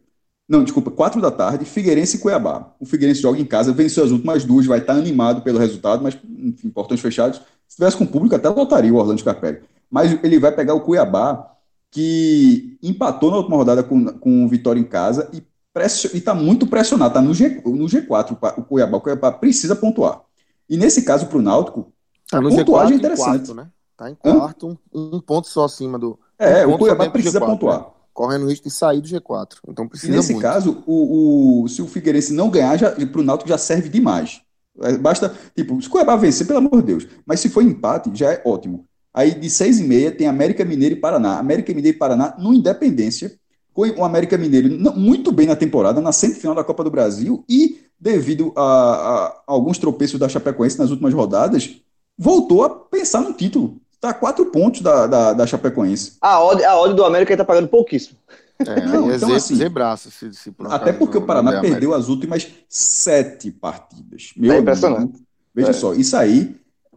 não, 0.47 0.63
desculpa, 0.63 0.91
quatro 0.91 1.21
da 1.21 1.31
tarde, 1.31 1.63
Figueirense 1.63 2.17
e 2.17 2.19
Cuiabá. 2.19 2.75
O 2.77 2.85
Figueirense 2.85 3.21
joga 3.21 3.39
em 3.39 3.45
casa, 3.45 3.71
venceu 3.71 4.03
as 4.03 4.11
últimas 4.11 4.43
duas, 4.43 4.65
vai 4.65 4.79
estar 4.79 4.93
animado 4.93 5.41
pelo 5.41 5.57
resultado, 5.57 6.03
mas, 6.03 6.17
enfim, 6.39 6.69
portões 6.69 6.99
fechados. 6.99 7.41
Se 7.67 7.77
tivesse 7.77 7.95
com 7.95 8.05
público, 8.05 8.35
até 8.35 8.49
lotaria 8.49 8.93
o 8.93 8.97
Orlando 8.97 9.21
Scarpelli. 9.21 9.61
Mas 9.89 10.11
ele 10.21 10.39
vai 10.39 10.51
pegar 10.51 10.73
o 10.73 10.81
Cuiabá, 10.81 11.55
que 11.89 12.77
empatou 12.83 13.31
na 13.31 13.37
última 13.37 13.55
rodada 13.55 13.81
com, 13.81 14.05
com 14.05 14.43
o 14.45 14.47
Vitória 14.49 14.79
em 14.79 14.83
casa 14.83 15.29
e 15.31 15.41
e 15.73 16.17
está 16.17 16.33
muito 16.33 16.67
pressionado, 16.67 17.11
está 17.11 17.21
no, 17.21 17.33
G, 17.33 17.61
no 17.65 17.85
G4 17.85 18.37
o 18.57 18.63
Cuiabá. 18.63 18.97
O 18.97 19.01
Cuiabá 19.01 19.31
precisa 19.31 19.75
pontuar. 19.75 20.21
E 20.69 20.75
nesse 20.75 21.03
caso, 21.03 21.27
para 21.27 21.37
o 21.37 21.41
Náutico, 21.41 21.91
tá 22.29 22.41
no 22.41 22.49
pontuagem 22.49 22.97
G4, 22.97 22.99
é 22.99 22.99
interessante. 22.99 23.41
Está 23.41 23.53
em, 23.53 23.55
né? 23.55 23.71
tá 23.97 24.09
em 24.09 24.15
quarto, 24.15 24.77
um, 24.93 25.15
um, 25.15 25.21
ponto 25.21 25.47
só 25.47 25.65
acima 25.65 25.97
do. 25.97 26.19
É, 26.37 26.67
um 26.67 26.73
o 26.73 26.77
Cuiabá 26.77 27.09
precisa 27.09 27.39
G4, 27.39 27.45
pontuar. 27.45 27.79
Né? 27.79 27.85
Correndo 28.13 28.45
o 28.45 28.49
risco 28.49 28.67
de 28.67 28.73
sair 28.73 28.99
do 28.99 29.07
G4. 29.07 29.59
Então 29.69 29.87
precisa. 29.87 30.11
E 30.11 30.15
nesse 30.15 30.33
muito. 30.33 30.43
caso, 30.43 30.83
o, 30.85 31.63
o, 31.63 31.67
se 31.69 31.81
o 31.81 31.87
Figueirense 31.87 32.33
não 32.33 32.49
ganhar, 32.49 32.77
para 32.77 33.21
o 33.21 33.23
Náutico 33.23 33.49
já 33.49 33.57
serve 33.57 33.87
demais. 33.87 34.41
É, 34.81 34.97
basta, 34.97 35.33
tipo, 35.55 35.81
se 35.81 35.87
o 35.87 35.91
Cuiabá 35.91 36.17
vencer, 36.17 36.45
pelo 36.45 36.59
amor 36.59 36.81
de 36.81 36.87
Deus. 36.87 37.07
Mas 37.25 37.39
se 37.39 37.49
for 37.49 37.63
empate, 37.63 38.11
já 38.13 38.33
é 38.33 38.41
ótimo. 38.45 38.85
Aí 39.13 39.33
de 39.33 39.49
seis 39.49 39.79
e 39.79 39.83
meia 39.83 40.11
tem 40.11 40.27
América 40.27 40.65
Mineiro 40.65 40.95
e 40.95 40.99
Paraná. 40.99 41.37
América 41.37 41.73
Mineiro 41.73 41.95
e 41.95 41.99
Paraná 41.99 42.35
no 42.37 42.53
Independência 42.53 43.39
o 43.75 44.03
América 44.03 44.37
Mineiro 44.37 44.69
muito 44.97 45.31
bem 45.31 45.47
na 45.47 45.55
temporada, 45.55 46.01
na 46.01 46.11
semifinal 46.11 46.55
da 46.55 46.63
Copa 46.63 46.83
do 46.83 46.91
Brasil 46.91 47.43
e, 47.47 47.79
devido 47.99 48.51
a, 48.55 48.61
a 48.61 49.41
alguns 49.47 49.77
tropeços 49.77 50.19
da 50.19 50.27
Chapecoense 50.29 50.77
nas 50.77 50.89
últimas 50.89 51.13
rodadas, 51.13 51.77
voltou 52.17 52.63
a 52.63 52.69
pensar 52.69 53.21
no 53.21 53.33
título. 53.33 53.79
Está 53.93 54.09
a 54.09 54.13
quatro 54.13 54.47
pontos 54.47 54.81
da, 54.81 55.07
da, 55.07 55.33
da 55.33 55.47
Chapecoense. 55.47 56.13
A 56.19 56.43
odd, 56.43 56.63
a 56.63 56.75
odd 56.79 56.95
do 56.95 57.05
América 57.05 57.33
está 57.33 57.45
pagando 57.45 57.67
pouquíssimo. 57.67 58.17
É, 58.59 58.85
Não, 58.85 59.11
é 59.11 59.15
então, 59.15 59.33
assim, 59.33 59.55
zebraço, 59.55 60.11
se, 60.11 60.33
se 60.33 60.53
até 60.69 60.93
porque 60.93 61.17
o 61.17 61.21
Paraná 61.21 61.61
perdeu 61.61 61.93
as 61.93 62.09
últimas 62.09 62.47
sete 62.69 63.51
partidas. 63.51 64.33
Meu 64.35 64.53
é 64.53 64.59
impressionante. 64.59 65.15
Amigo, 65.15 65.19
veja 65.53 65.69
é. 65.69 65.73
só, 65.73 65.93
isso 65.93 66.15
aí 66.15 66.55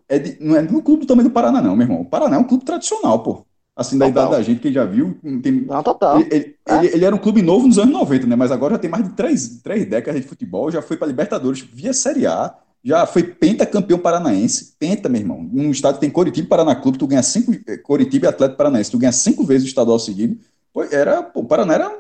é 0.09 0.19
de, 0.19 0.37
não 0.45 0.57
é 0.57 0.63
no 0.63 0.83
clube 0.83 1.03
do 1.03 1.07
tamanho 1.07 1.29
do 1.29 1.33
Paraná, 1.33 1.63
não, 1.63 1.75
meu 1.77 1.87
irmão. 1.87 2.03
O 2.03 2.05
Paraná 2.05 2.37
é 2.37 2.39
um 2.39 2.45
clube 2.45 2.65
tradicional, 2.65 3.23
pô. 3.23 3.47
assim, 3.75 3.99
da 3.99 4.07
Total. 4.07 4.27
idade 4.27 4.37
da 4.37 4.43
gente, 4.43 4.61
quem 4.61 4.73
já 4.73 4.85
viu, 4.85 5.17
tem, 5.43 5.63
Não, 5.63 5.83
total. 5.83 6.21
ele, 6.21 6.29
ele, 6.31 6.45
É. 6.45 6.54
ele- 6.67 6.89
ele 6.95 7.05
era 7.05 7.15
um 7.15 7.19
clube 7.19 7.43
novo 7.43 7.67
nos 7.67 7.79
anos 7.79 7.93
90, 7.93 8.27
né? 8.27 8.37
Mas 8.37 8.51
agora 8.51 8.75
já 8.75 8.79
tem 8.79 8.91
mais 8.91 9.05
de 9.05 9.15
três, 9.15 9.61
três 9.63 9.85
décadas 9.89 10.21
de 10.21 10.27
futebol, 10.27 10.71
já 10.71 10.81
foi 10.81 10.97
para 10.97 11.07
Libertadores 11.07 11.61
via 11.61 11.93
Série 11.93 12.27
A, 12.27 12.55
já 12.83 13.07
foi 13.07 13.23
pentacampeão 13.23 13.99
paranaense, 13.99 14.75
penta, 14.79 15.09
meu 15.09 15.21
irmão. 15.21 15.49
Um 15.53 15.71
estado 15.71 15.99
tem 15.99 16.11
Coritiba 16.11 16.47
e 16.47 16.49
Paraná 16.49 16.75
Clube, 16.77 16.99
tu 16.99 17.07
ganha 17.07 17.23
cinco, 17.23 17.53
eh, 17.67 17.79
Coritiba 17.79 18.27
e 18.27 18.29
Atlético 18.29 18.59
Paranaense, 18.59 18.91
tu 18.91 18.99
ganha 18.99 19.13
cinco 19.13 19.45
vezes 19.45 19.65
o 19.65 19.69
estadual 19.69 19.99
seguido. 19.99 20.39
Pô, 20.73 20.83
era, 20.85 21.23
pô, 21.23 21.41
o 21.41 21.45
Paraná 21.47 21.75
era, 21.75 21.99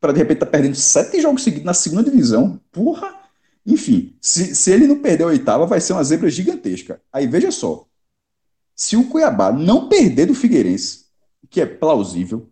para 0.00 0.12
de 0.12 0.18
repente 0.18 0.36
estar 0.38 0.46
perdendo 0.46 0.74
sete 0.74 1.20
jogos 1.20 1.42
seguidos 1.42 1.64
na 1.64 1.74
segunda 1.74 2.02
divisão, 2.04 2.60
porra. 2.70 3.14
Enfim, 3.66 4.14
se, 4.20 4.54
se 4.54 4.70
ele 4.70 4.86
não 4.86 4.98
perder 4.98 5.24
a 5.24 5.28
oitava, 5.28 5.66
vai 5.66 5.80
ser 5.80 5.92
uma 5.94 6.04
zebra 6.04 6.30
gigantesca. 6.30 7.00
Aí 7.12 7.26
veja 7.26 7.50
só, 7.50 7.86
se 8.74 8.96
o 8.96 9.08
Cuiabá 9.08 9.50
não 9.52 9.88
perder 9.88 10.26
do 10.26 10.34
Figueirense, 10.34 11.06
que 11.50 11.60
é 11.60 11.66
plausível, 11.66 12.48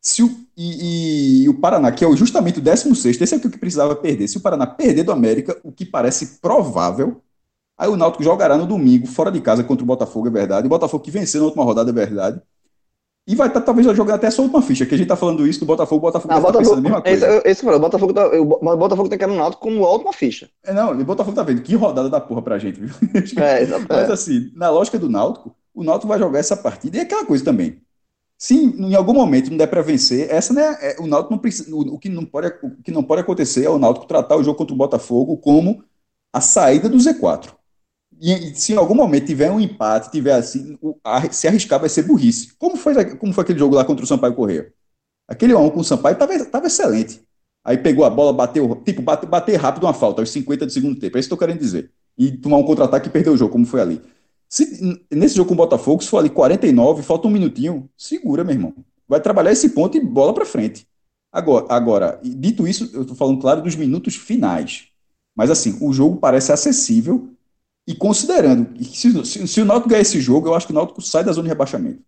se 0.00 0.22
o, 0.22 0.34
e, 0.58 1.44
e 1.44 1.48
o 1.48 1.54
Paraná, 1.60 1.92
que 1.92 2.04
é 2.04 2.08
o- 2.08 2.16
justamente 2.16 2.58
o 2.58 2.62
16, 2.62 3.20
esse 3.20 3.34
é 3.34 3.38
o 3.38 3.40
que 3.40 3.48
precisava 3.58 3.94
perder. 3.96 4.28
Se 4.28 4.38
o 4.38 4.40
Paraná 4.40 4.66
perder 4.66 5.04
do 5.04 5.12
América, 5.12 5.58
o 5.64 5.72
que 5.72 5.84
parece 5.86 6.40
provável, 6.40 7.22
aí 7.78 7.88
o 7.88 7.96
Náutico 7.96 8.24
jogará 8.24 8.56
no 8.58 8.66
domingo, 8.66 9.06
fora 9.06 9.30
de 9.32 9.40
casa, 9.40 9.64
contra 9.64 9.84
o 9.84 9.86
Botafogo, 9.86 10.28
é 10.28 10.30
verdade. 10.30 10.66
O 10.66 10.70
Botafogo 10.70 11.04
que 11.04 11.10
venceu 11.10 11.40
na 11.40 11.46
última 11.46 11.64
rodada, 11.64 11.90
é 11.90 11.94
verdade. 11.94 12.40
E 13.26 13.34
vai 13.36 13.48
estar 13.48 13.60
talvez 13.60 13.86
jogando 13.86 14.16
até 14.16 14.26
essa 14.28 14.40
última 14.40 14.62
ficha, 14.62 14.86
que 14.86 14.94
a 14.94 14.98
gente 14.98 15.06
tá 15.08 15.16
falando 15.16 15.46
isso 15.46 15.60
do 15.60 15.66
Botafogo, 15.66 15.98
o 15.98 16.10
Botafogo 16.10 16.32
Não, 16.32 16.40
deve 16.40 16.52
tá 16.52 16.58
pensando 16.60 16.78
a 16.78 16.80
mesma 16.80 17.02
esse, 17.04 17.26
coisa. 17.26 17.42
esse, 17.44 17.62
falei, 17.62 17.76
o 17.78 17.80
Botafogo, 17.82 18.14
tá, 18.14 18.26
o 18.26 18.44
Bo- 18.44 18.58
o 18.62 18.76
Botafogo 18.78 19.08
tem 19.10 19.18
que 19.18 19.24
ir 19.24 19.28
no 19.28 19.36
Náutico 19.36 19.62
como 19.62 19.84
a 19.84 19.92
última 19.92 20.14
ficha. 20.14 20.48
É, 20.64 20.72
não, 20.72 20.92
o 20.92 21.04
Botafogo 21.04 21.36
tá 21.36 21.42
vendo 21.42 21.60
que 21.62 21.74
rodada 21.74 22.08
da 22.08 22.20
porra 22.22 22.40
pra 22.40 22.58
gente, 22.58 22.80
viu? 22.80 22.88
É. 23.36 23.66
Mas 23.88 24.08
É. 24.08 24.12
assim, 24.12 24.50
na 24.56 24.70
lógica 24.70 24.98
do 24.98 25.10
Náutico, 25.10 25.54
o 25.74 25.84
Náutico 25.84 26.08
vai 26.08 26.18
jogar 26.18 26.38
essa 26.38 26.56
partida 26.56 26.96
e 26.96 27.00
é 27.00 27.02
aquela 27.02 27.26
coisa 27.26 27.44
também. 27.44 27.82
Se 28.38 28.54
em 28.54 28.94
algum 28.94 29.14
momento 29.14 29.50
não 29.50 29.56
der 29.56 29.66
para 29.66 29.82
vencer, 29.82 30.30
essa 30.30 30.52
né, 30.54 30.62
é, 30.80 30.96
o 31.00 31.06
Náutico 31.08 31.32
não 31.34 31.40
precisa, 31.40 31.74
o, 31.74 31.80
o 31.94 31.98
que 31.98 32.08
não 32.08 32.24
pode, 32.24 32.46
o 32.62 32.82
que 32.82 32.92
não 32.92 33.02
pode 33.02 33.22
acontecer 33.22 33.64
é 33.64 33.70
o 33.70 33.78
Náutico 33.78 34.06
tratar 34.06 34.36
o 34.36 34.44
jogo 34.44 34.56
contra 34.58 34.74
o 34.74 34.78
Botafogo 34.78 35.36
como 35.38 35.84
a 36.32 36.40
saída 36.40 36.88
do 36.88 37.00
Z4. 37.00 37.54
E, 38.20 38.32
e 38.52 38.54
se 38.54 38.72
em 38.72 38.76
algum 38.76 38.94
momento 38.94 39.26
tiver 39.26 39.50
um 39.50 39.60
empate, 39.60 40.10
tiver 40.10 40.32
assim, 40.34 40.78
o- 40.82 40.96
a- 41.04 41.30
se 41.32 41.48
arriscar 41.48 41.80
vai 41.80 41.88
ser 41.88 42.02
burrice. 42.04 42.54
Como 42.58 42.76
foi, 42.76 43.16
como 43.16 43.32
foi 43.32 43.44
aquele 43.44 43.58
jogo 43.58 43.74
lá 43.74 43.84
contra 43.84 44.04
o 44.04 44.08
Sampaio 44.08 44.34
Correia? 44.34 44.72
Aquele 45.28 45.54
1 45.54 45.70
com 45.70 45.80
o 45.80 45.84
Sampaio 45.84 46.14
estava 46.14 46.44
tava 46.46 46.66
excelente. 46.66 47.22
Aí 47.64 47.76
pegou 47.78 48.04
a 48.04 48.10
bola, 48.10 48.32
bateu, 48.32 48.76
tipo, 48.84 49.02
bate, 49.02 49.26
bater 49.26 49.56
rápido 49.56 49.84
uma 49.84 49.92
falta, 49.94 50.22
aos 50.22 50.30
50 50.30 50.64
do 50.66 50.72
segundo 50.72 50.98
tempo. 50.98 51.16
É 51.16 51.20
isso 51.20 51.28
que 51.28 51.34
eu 51.34 51.38
tô 51.38 51.44
querendo 51.44 51.60
dizer. 51.60 51.90
E 52.16 52.32
tomar 52.32 52.56
um 52.58 52.64
contra-ataque 52.64 53.08
e 53.08 53.12
perder 53.12 53.30
o 53.30 53.36
jogo, 53.36 53.52
como 53.52 53.66
foi 53.66 53.80
ali. 53.80 54.00
Se, 54.48 54.98
nesse 55.10 55.36
jogo 55.36 55.48
com 55.48 55.54
o 55.54 55.56
Botafogo, 55.58 56.02
se 56.02 56.08
for 56.08 56.18
ali 56.18 56.30
49, 56.30 57.02
falta 57.02 57.28
um 57.28 57.30
minutinho, 57.30 57.88
segura, 57.96 58.42
meu 58.44 58.54
irmão. 58.54 58.74
Vai 59.06 59.20
trabalhar 59.20 59.52
esse 59.52 59.70
ponto 59.70 59.96
e 59.96 60.00
bola 60.00 60.32
pra 60.32 60.46
frente. 60.46 60.86
Agora, 61.32 61.66
agora, 61.68 62.20
dito 62.22 62.66
isso, 62.66 62.90
eu 62.94 63.04
tô 63.04 63.14
falando, 63.14 63.40
claro, 63.40 63.60
dos 63.62 63.76
minutos 63.76 64.16
finais. 64.16 64.86
Mas 65.36 65.50
assim, 65.50 65.76
o 65.82 65.92
jogo 65.92 66.16
parece 66.16 66.50
acessível 66.50 67.28
e 67.86 67.94
considerando 67.94 68.66
que 68.72 68.84
se, 68.84 69.24
se, 69.26 69.46
se 69.46 69.60
o 69.60 69.64
Náutico 69.64 69.88
ganhar 69.90 70.02
esse 70.02 70.20
jogo, 70.20 70.48
eu 70.48 70.54
acho 70.54 70.66
que 70.66 70.72
o 70.72 70.74
Náutico 70.74 71.00
sai 71.02 71.22
da 71.24 71.32
zona 71.32 71.44
de 71.44 71.48
rebaixamento. 71.50 72.00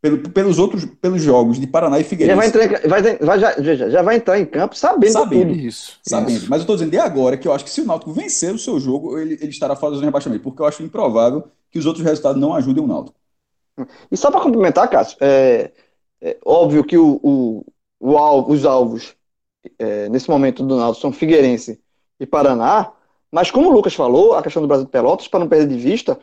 Pelo- 0.00 0.18
pelos 0.30 0.58
outros, 0.60 0.84
pelos 0.84 1.20
jogos 1.22 1.58
de 1.58 1.66
Paraná 1.66 1.98
e 1.98 2.02
Já 2.02 2.08
Figueirense. 2.08 2.36
vai, 2.36 2.46
entrar, 2.48 2.64
em- 2.64 2.88
vai, 2.88 3.02
vai- 3.18 3.40
já, 3.40 3.60
já- 3.62 3.88
já 3.90 4.02
vai 4.02 4.16
entrar 4.16 4.38
em 4.38 4.46
campo 4.46 4.76
sabendo, 4.76 5.12
Sabendo. 5.12 5.52
tudo. 5.54 5.60
Isso. 5.60 5.98
Sabendo. 6.04 6.30
isso. 6.38 6.46
Mas 6.50 6.58
eu 6.58 6.62
estou 6.62 6.76
dizendo 6.76 6.90
de 6.92 6.98
agora 6.98 7.36
que 7.36 7.48
eu 7.48 7.52
acho 7.52 7.64
que 7.64 7.70
se 7.70 7.80
o 7.80 7.84
Náutico 7.84 8.12
vencer 8.12 8.54
o 8.54 8.58
seu 8.58 8.78
jogo, 8.78 9.18
ele, 9.18 9.34
ele 9.40 9.50
estará 9.50 9.74
fora 9.74 9.90
da 9.92 9.96
zona 9.96 10.02
de 10.02 10.08
rebaixamento, 10.08 10.42
porque 10.44 10.62
eu 10.62 10.66
acho 10.66 10.82
improvável 10.84 11.44
que 11.70 11.78
os 11.78 11.86
outros 11.86 12.04
resultados 12.04 12.40
não 12.40 12.54
ajudem 12.54 12.82
o 12.82 12.86
Náutico. 12.86 13.18
E 14.10 14.16
só 14.16 14.30
para 14.30 14.40
complementar, 14.40 14.88
Cássio, 14.90 15.16
é, 15.20 15.70
é 16.20 16.36
óbvio 16.44 16.84
que 16.84 16.98
o, 16.98 17.20
o, 17.22 17.64
o 18.00 18.16
alvo- 18.16 18.52
os 18.52 18.64
alvos 18.64 19.14
é, 19.78 20.08
nesse 20.08 20.28
momento 20.30 20.64
do 20.64 20.76
Náutico 20.76 21.02
são 21.02 21.12
Figueirense 21.12 21.80
e 22.18 22.26
Paraná, 22.26 22.92
mas 23.30 23.50
como 23.50 23.68
o 23.68 23.72
Lucas 23.72 23.94
falou, 23.94 24.34
a 24.34 24.42
questão 24.42 24.62
do 24.62 24.68
Brasil 24.68 24.86
de 24.86 24.90
Pelotas, 24.90 25.28
para 25.28 25.40
não 25.40 25.48
perder 25.48 25.68
de 25.68 25.80
vista, 25.80 26.18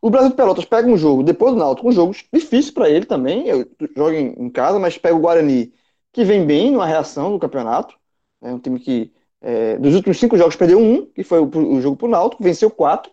o 0.00 0.10
Brasil 0.10 0.30
de 0.30 0.36
Pelotas 0.36 0.64
pega 0.64 0.88
um 0.88 0.96
jogo, 0.96 1.22
depois 1.22 1.52
do 1.52 1.58
Náutico, 1.58 1.88
um 1.88 1.92
jogo 1.92 2.14
difícil 2.32 2.72
para 2.72 2.88
ele 2.88 3.06
também, 3.06 3.48
eu 3.48 3.66
jogo 3.96 4.12
em, 4.12 4.34
em 4.38 4.50
casa, 4.50 4.78
mas 4.78 4.96
pega 4.98 5.14
o 5.16 5.20
Guarani, 5.20 5.72
que 6.12 6.24
vem 6.24 6.46
bem 6.46 6.70
numa 6.70 6.86
reação 6.86 7.32
do 7.32 7.38
campeonato, 7.38 7.96
é 8.42 8.52
um 8.52 8.58
time 8.58 8.78
que 8.78 9.12
é, 9.40 9.76
dos 9.78 9.94
últimos 9.94 10.18
cinco 10.18 10.36
jogos 10.38 10.56
perdeu 10.56 10.78
um, 10.78 11.06
que 11.06 11.22
foi 11.22 11.40
o, 11.40 11.44
o 11.46 11.80
jogo 11.80 11.96
pro 11.96 12.08
Náutico, 12.08 12.42
venceu 12.42 12.70
quatro, 12.70 13.12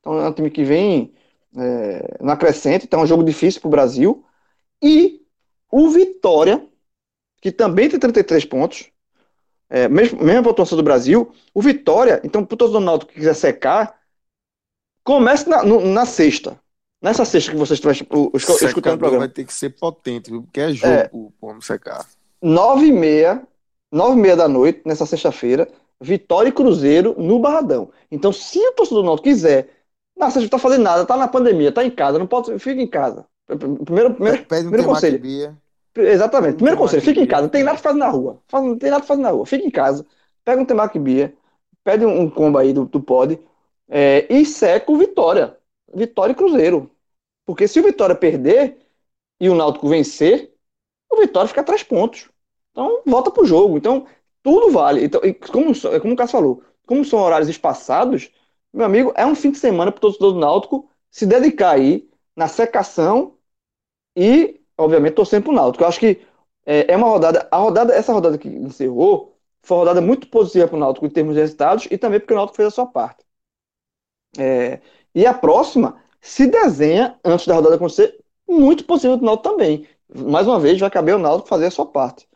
então 0.00 0.18
é 0.18 0.28
um 0.28 0.32
time 0.32 0.50
que 0.50 0.64
vem 0.64 1.12
é, 1.56 2.16
na 2.20 2.36
crescente, 2.36 2.84
então 2.84 3.00
é 3.00 3.02
um 3.02 3.06
jogo 3.06 3.24
difícil 3.24 3.60
para 3.60 3.68
o 3.68 3.70
Brasil. 3.70 4.24
E 4.82 5.20
o 5.70 5.88
Vitória, 5.90 6.66
que 7.40 7.50
também 7.52 7.88
tem 7.88 7.98
33 7.98 8.44
pontos, 8.44 8.90
é, 9.68 9.88
mesmo, 9.88 10.22
mesma 10.22 10.42
pontuação 10.42 10.76
do 10.76 10.82
Brasil, 10.82 11.32
o 11.54 11.62
Vitória, 11.62 12.20
então, 12.24 12.44
para 12.44 12.54
o 12.54 12.56
torcedor 12.56 12.80
do 12.80 12.84
Náutico 12.86 13.12
que 13.12 13.18
quiser 13.18 13.34
secar, 13.34 13.98
comece 15.04 15.48
na, 15.48 15.62
no- 15.62 15.80
na 15.80 16.04
sexta. 16.06 16.58
Nessa 17.02 17.24
sexta 17.24 17.52
que 17.52 17.56
vocês 17.56 17.78
estão 17.78 17.90
escutando 17.92 18.94
o 18.94 18.98
programa. 18.98 19.18
vai 19.20 19.28
ter 19.28 19.44
que 19.44 19.54
ser 19.54 19.70
potente? 19.70 20.30
Porque 20.30 20.60
é 20.60 20.72
jogo 20.72 20.92
É. 20.92 21.08
pombo 21.40 21.62
secar. 21.62 22.04
Nove 22.42 22.86
e 22.86 22.92
meia, 22.92 23.42
nove 23.90 24.18
e 24.18 24.20
meia 24.22 24.36
da 24.36 24.46
noite, 24.48 24.82
nessa 24.84 25.06
sexta-feira, 25.06 25.66
Vitória 26.00 26.48
e 26.50 26.52
Cruzeiro 26.52 27.14
no 27.18 27.38
Barradão. 27.38 27.90
Então, 28.10 28.32
se 28.32 28.58
o 28.58 28.72
torcedor 28.72 29.02
do 29.02 29.06
Náutico 29.06 29.28
quiser, 29.28 29.79
na 30.20 30.26
sexta 30.30 30.42
não 30.42 30.48
tá 30.48 30.58
fazendo 30.58 30.82
nada, 30.82 31.06
tá 31.06 31.16
na 31.16 31.28
pandemia, 31.28 31.72
tá 31.72 31.84
em 31.84 31.90
casa, 31.90 32.18
não 32.18 32.26
pode, 32.26 32.58
fica 32.58 32.80
em 32.80 32.86
casa. 32.86 33.26
Primeiro, 33.84 34.14
primeiro, 34.14 34.44
Pede 34.46 34.66
um 34.66 34.70
primeiro 34.70 34.84
conselho. 34.88 35.20
Exatamente. 35.96 36.52
Não 36.52 36.56
Primeiro 36.58 36.78
conselho, 36.78 37.02
fica 37.02 37.20
em 37.20 37.24
que 37.24 37.30
casa. 37.30 37.42
Não 37.42 37.48
tem 37.48 37.64
nada 37.64 37.76
pra 37.78 37.82
fazer 37.90 37.98
na 37.98 38.08
rua. 38.08 38.40
Faz- 38.48 38.64
Não 38.64 38.78
tem 38.78 38.90
nada 38.90 39.00
pra 39.00 39.08
fazer 39.08 39.22
na 39.22 39.30
rua. 39.30 39.44
Fica 39.46 39.66
em 39.66 39.70
casa. 39.70 40.06
Pega 40.44 40.62
um 40.62 40.64
temaki 40.64 40.98
bia, 40.98 41.34
pede 41.82 42.06
um, 42.06 42.20
um 42.20 42.30
combo 42.30 42.58
aí 42.58 42.72
do, 42.72 42.84
do 42.84 43.00
pod 43.00 43.38
é, 43.88 44.26
e 44.32 44.44
seca 44.46 44.90
o 44.90 44.96
Vitória. 44.96 45.56
Vitória 45.92 46.32
e 46.32 46.36
Cruzeiro. 46.36 46.90
Porque 47.44 47.66
se 47.66 47.80
o 47.80 47.82
Vitória 47.82 48.14
perder 48.14 48.78
e 49.40 49.48
o 49.48 49.54
Náutico 49.54 49.88
vencer, 49.88 50.52
o 51.10 51.16
Vitória 51.20 51.48
fica 51.48 51.60
a 51.60 51.64
três 51.64 51.82
pontos. 51.82 52.28
Então, 52.70 53.02
volta 53.04 53.30
pro 53.30 53.44
jogo. 53.44 53.76
Então, 53.76 54.06
tudo 54.42 54.70
vale. 54.70 55.04
Então, 55.04 55.20
e 55.24 55.34
como, 55.34 55.72
como 56.00 56.14
o 56.14 56.16
Cássio 56.16 56.32
falou, 56.38 56.62
como 56.86 57.04
são 57.04 57.18
horários 57.20 57.48
espaçados, 57.48 58.30
meu 58.72 58.86
amigo, 58.86 59.12
é 59.16 59.26
um 59.26 59.34
fim 59.34 59.50
de 59.50 59.58
semana 59.58 59.90
pro 59.92 60.00
torcedor 60.00 60.32
do 60.32 60.38
Náutico 60.38 60.88
se 61.10 61.26
dedicar 61.26 61.72
aí 61.72 62.08
na 62.36 62.48
secação 62.48 63.36
e, 64.16 64.60
obviamente, 64.78 65.14
torcendo 65.14 65.44
pro 65.44 65.52
Náutico. 65.52 65.84
Eu 65.84 65.88
acho 65.88 66.00
que 66.00 66.20
é, 66.64 66.92
é 66.92 66.96
uma 66.96 67.08
rodada, 67.08 67.48
a 67.50 67.56
rodada, 67.56 67.94
essa 67.94 68.12
rodada 68.12 68.38
que 68.38 68.48
encerrou, 68.48 69.36
foi 69.62 69.76
uma 69.76 69.80
rodada 69.84 70.00
muito 70.00 70.28
positiva 70.28 70.68
pro 70.68 70.78
Náutico 70.78 71.06
em 71.06 71.10
termos 71.10 71.34
de 71.34 71.40
resultados 71.40 71.86
e 71.90 71.98
também 71.98 72.20
porque 72.20 72.32
o 72.32 72.36
Náutico 72.36 72.56
fez 72.56 72.68
a 72.68 72.70
sua 72.70 72.86
parte. 72.86 73.24
É, 74.38 74.80
e 75.14 75.26
a 75.26 75.34
próxima 75.34 76.00
se 76.20 76.46
desenha, 76.46 77.18
antes 77.24 77.46
da 77.46 77.54
rodada 77.54 77.74
acontecer, 77.74 78.18
muito 78.48 78.84
possível 78.84 79.16
do 79.16 79.24
Náutico 79.24 79.50
também. 79.50 79.86
Mais 80.14 80.46
uma 80.46 80.60
vez, 80.60 80.78
vai 80.78 80.90
caber 80.90 81.14
o 81.14 81.18
Náutico 81.18 81.48
fazer 81.48 81.66
a 81.66 81.70
sua 81.70 81.86
parte 81.86 82.28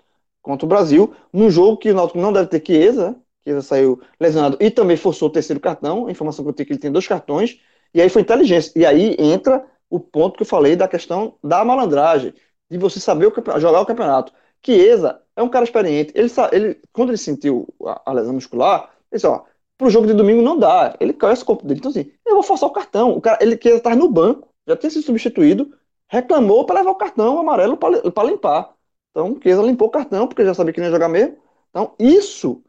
contra 0.43 0.67
o 0.67 0.69
Brasil, 0.69 1.15
num 1.33 1.51
jogo 1.51 1.79
que 1.79 1.91
o 1.91 1.95
Náutico 1.95 2.19
não 2.21 2.33
deve 2.33 2.49
ter 2.49 2.63
Chiesa, 2.65 3.17
Chiesa 3.47 3.63
saiu 3.63 4.01
lesionado 4.21 4.57
e 4.61 4.71
também 4.71 4.97
forçou 4.97 5.29
o 5.29 5.33
terceiro 5.33 5.61
cartão, 5.61 6.07
a 6.07 6.11
informação 6.11 6.45
que 6.45 6.51
eu 6.51 6.55
tenho 6.55 6.65
é 6.65 6.67
que 6.67 6.73
ele 6.73 6.81
tem 6.81 6.93
dois 6.93 7.07
cartões, 7.07 7.61
e 7.93 8.01
aí 8.01 8.09
foi 8.09 8.23
inteligência. 8.23 8.73
E 8.77 8.85
aí 8.87 9.17
entra 9.19 9.65
o 9.91 10.01
ponto 10.01 10.37
que 10.37 10.43
eu 10.43 10.47
falei 10.47 10.77
da 10.77 10.89
questão 10.89 11.37
da 11.43 11.65
malandragem, 11.65 12.35
de 12.71 12.79
você 12.79 12.99
saber 13.01 13.27
o 13.27 13.61
jogar 13.61 13.81
o 13.81 13.87
campeonato. 13.87 14.33
Chiesa 14.65 15.21
é 15.37 15.43
um 15.43 15.49
cara 15.49 15.65
experiente, 15.65 16.13
ele, 16.15 16.31
ele 16.53 16.81
quando 16.93 17.11
ele 17.11 17.19
sentiu 17.19 17.69
a, 17.85 18.03
a 18.07 18.13
lesão 18.13 18.33
muscular, 18.35 18.91
ele 19.11 19.19
disse, 19.19 19.27
ó, 19.27 19.45
pro 19.77 19.91
jogo 19.91 20.07
de 20.07 20.15
domingo 20.15 20.41
não 20.43 20.59
dá, 20.59 20.97
ele 21.01 21.13
conhece 21.13 21.43
o 21.43 21.47
corpo 21.47 21.67
dele, 21.67 21.81
então 21.81 21.91
assim, 21.91 22.11
eu 22.25 22.35
vou 22.35 22.43
forçar 22.43 22.69
o 22.69 22.73
cartão, 22.73 23.11
o 23.11 23.21
cara, 23.21 23.39
ele 23.43 23.59
Chiesa 23.61 23.79
estar 23.79 23.95
no 23.97 24.09
banco, 24.09 24.49
já 24.67 24.77
tinha 24.77 24.91
sido 24.91 25.05
substituído, 25.05 25.77
reclamou 26.09 26.65
para 26.65 26.77
levar 26.77 26.91
o 26.93 26.95
cartão 26.95 27.39
amarelo 27.39 27.77
para 27.77 28.25
limpar. 28.25 28.75
Então, 29.11 29.39
Chiesa 29.43 29.63
limpou 29.63 29.89
o 29.89 29.91
cartão, 29.91 30.27
porque 30.27 30.45
já 30.45 30.55
sabia 30.55 30.73
que 30.73 30.81
não 30.81 30.87
ia 30.89 30.93
jogar 30.93 31.09
mesmo. 31.09 31.37
Então, 31.71 31.95
isso, 31.99 32.63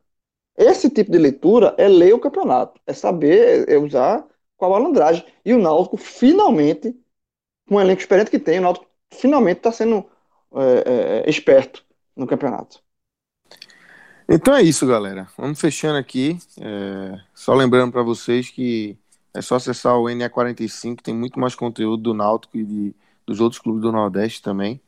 esse 0.58 0.90
tipo 0.90 1.12
de 1.12 1.18
leitura 1.18 1.76
é 1.78 1.88
ler 1.88 2.14
o 2.14 2.20
campeonato, 2.20 2.80
é 2.88 2.94
saber 2.94 3.70
é 3.70 3.78
usar 3.78 4.26
com 4.58 4.66
a 4.66 4.70
malandragem. 4.70 5.26
E 5.44 5.54
o 5.54 5.60
Náutico, 5.60 5.98
finalmente, 5.98 6.96
com 7.68 7.76
o 7.76 7.82
elenco 7.82 8.02
experiente 8.02 8.32
que 8.32 8.40
tem, 8.40 8.60
o 8.60 8.62
Náutico 8.62 8.88
finalmente 9.12 9.58
está 9.58 9.72
sendo 9.72 10.06
é, 10.54 11.24
é, 11.26 11.30
esperto 11.30 11.84
no 12.16 12.26
campeonato. 12.26 12.80
Então 14.28 14.56
é 14.56 14.64
isso, 14.64 14.88
galera. 14.88 15.28
Vamos 15.38 15.60
fechando 15.60 15.98
aqui. 15.98 16.40
É, 16.60 17.20
Só 17.34 17.54
lembrando 17.54 17.92
para 17.92 18.02
vocês 18.02 18.50
que 18.50 18.98
é 19.34 19.42
só 19.42 19.56
acessar 19.56 19.98
o 19.98 20.06
NE45, 20.06 21.02
tem 21.02 21.14
muito 21.14 21.38
mais 21.40 21.56
conteúdo 21.56 22.02
do 22.02 22.14
Náutico 22.14 22.58
e 22.58 22.64
de, 22.64 22.96
dos 23.28 23.42
outros 23.42 23.62
clubes 23.62 23.82
do 23.82 23.92
Nordeste 23.92 24.42
também. 24.42 24.80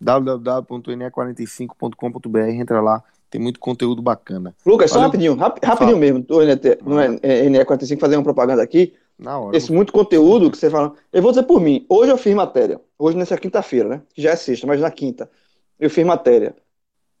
www.ne45.com.br, 0.00 2.38
entra 2.38 2.80
lá, 2.80 3.04
tem 3.30 3.40
muito 3.40 3.60
conteúdo 3.60 4.02
bacana. 4.02 4.54
Lucas, 4.66 4.90
só 4.90 4.96
Valeu. 4.96 5.08
rapidinho, 5.08 5.34
rap- 5.36 5.64
rapidinho 5.64 5.96
mesmo, 5.96 6.20
do 6.20 6.44
NET, 6.44 6.78
no 6.84 6.96
NE45, 6.96 7.98
fazer 8.00 8.16
uma 8.16 8.24
propaganda 8.24 8.62
aqui. 8.62 8.92
Na 9.18 9.38
hora. 9.38 9.54
esse 9.56 9.70
muito 9.70 9.92
conteúdo 9.92 10.50
que 10.50 10.56
você 10.56 10.70
fala. 10.70 10.94
Eu 11.12 11.20
vou 11.22 11.30
dizer 11.30 11.42
por 11.42 11.60
mim, 11.60 11.84
hoje 11.90 12.10
eu 12.10 12.16
fiz 12.16 12.34
matéria, 12.34 12.80
hoje 12.98 13.16
nessa 13.18 13.36
quinta-feira, 13.36 13.86
né? 13.88 14.02
Que 14.14 14.22
já 14.22 14.30
é 14.30 14.36
sexta, 14.36 14.66
mas 14.66 14.80
na 14.80 14.90
quinta, 14.90 15.30
eu 15.78 15.90
fiz 15.90 16.04
matéria 16.06 16.56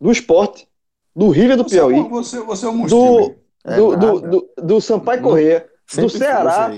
do 0.00 0.10
esporte, 0.10 0.66
do 1.14 1.28
River 1.28 1.58
do 1.58 1.64
Você 1.64 1.76
é 1.76 1.78
Piauí, 1.78 2.08
Você, 2.08 2.40
você 2.40 2.64
é 2.64 2.68
um 2.70 2.76
monstro. 2.76 2.98
do, 2.98 3.34
É 3.64 3.76
do, 3.76 3.96
do, 3.96 4.20
do, 4.22 4.50
do 4.62 4.80
Sampaio 4.80 5.20
Não- 5.20 5.28
Corrêa, 5.28 5.68
do 5.94 6.08
Ceará, 6.08 6.72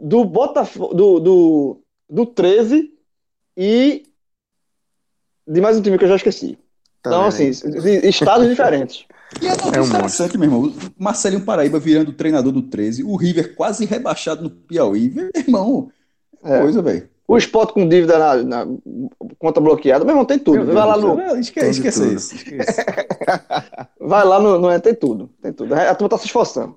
do 0.00 0.24
Botafogo, 0.24 0.94
do, 0.94 1.18
do, 1.20 1.80
do 2.08 2.26
13 2.26 2.92
e 3.56 4.04
de 5.46 5.60
mais 5.60 5.76
um 5.76 5.82
time 5.82 5.98
que 5.98 6.04
eu 6.04 6.08
já 6.08 6.16
esqueci. 6.16 6.56
Tá 7.02 7.10
então, 7.10 7.20
vendo 7.22 7.28
assim, 7.28 7.50
estados 8.08 8.48
diferentes. 8.48 9.04
E 9.40 9.46
notícia 9.48 9.76
É 9.76 9.80
um 9.80 9.86
interessante, 9.86 10.36
meu 10.36 10.48
irmão. 10.48 10.74
Marcelinho 10.98 11.44
Paraíba 11.44 11.78
virando 11.78 12.12
treinador 12.12 12.50
do 12.50 12.62
13, 12.62 13.04
o 13.04 13.14
River 13.14 13.54
quase 13.54 13.84
rebaixado 13.84 14.42
no 14.42 14.50
Piauí. 14.50 15.08
Meu 15.08 15.30
irmão, 15.32 15.88
É. 16.42 16.58
coisa, 16.58 16.82
velho. 16.82 17.08
O 17.28 17.38
esporte 17.38 17.72
com 17.72 17.88
dívida 17.88 18.18
na, 18.18 18.34
na 18.42 18.66
conta 19.38 19.60
bloqueada, 19.60 20.04
meu 20.04 20.14
irmão, 20.14 20.24
tem 20.24 20.36
tudo. 20.36 20.66
Vai 20.66 20.74
lá 20.84 20.96
no, 20.96 21.14
Não, 21.14 21.38
esque- 21.38 21.60
esquece 21.60 22.00
tudo. 22.00 22.12
isso. 22.12 22.34
esquece. 22.34 22.84
vai 24.00 24.24
lá 24.24 24.40
no, 24.40 24.58
no 24.58 24.80
tem 24.80 24.96
tudo, 24.96 25.30
tem 25.40 25.52
tudo. 25.52 25.72
A 25.74 25.94
turma 25.94 26.08
tá 26.08 26.18
se 26.18 26.26
esforçando. 26.26 26.74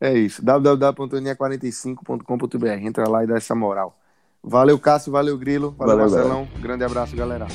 É 0.00 0.16
isso. 0.16 0.42
www.linha45.com.br. 0.42 2.66
Entra 2.86 3.06
lá 3.06 3.22
e 3.22 3.26
dá 3.26 3.36
essa 3.36 3.54
moral. 3.54 3.98
Valeu, 4.42 4.78
Cássio. 4.78 5.12
Valeu, 5.12 5.36
Grilo. 5.36 5.74
Valeu, 5.76 5.98
Valeu, 5.98 6.10
Marcelão. 6.10 6.48
Grande 6.58 6.84
abraço, 6.84 7.14
galera. 7.14 7.46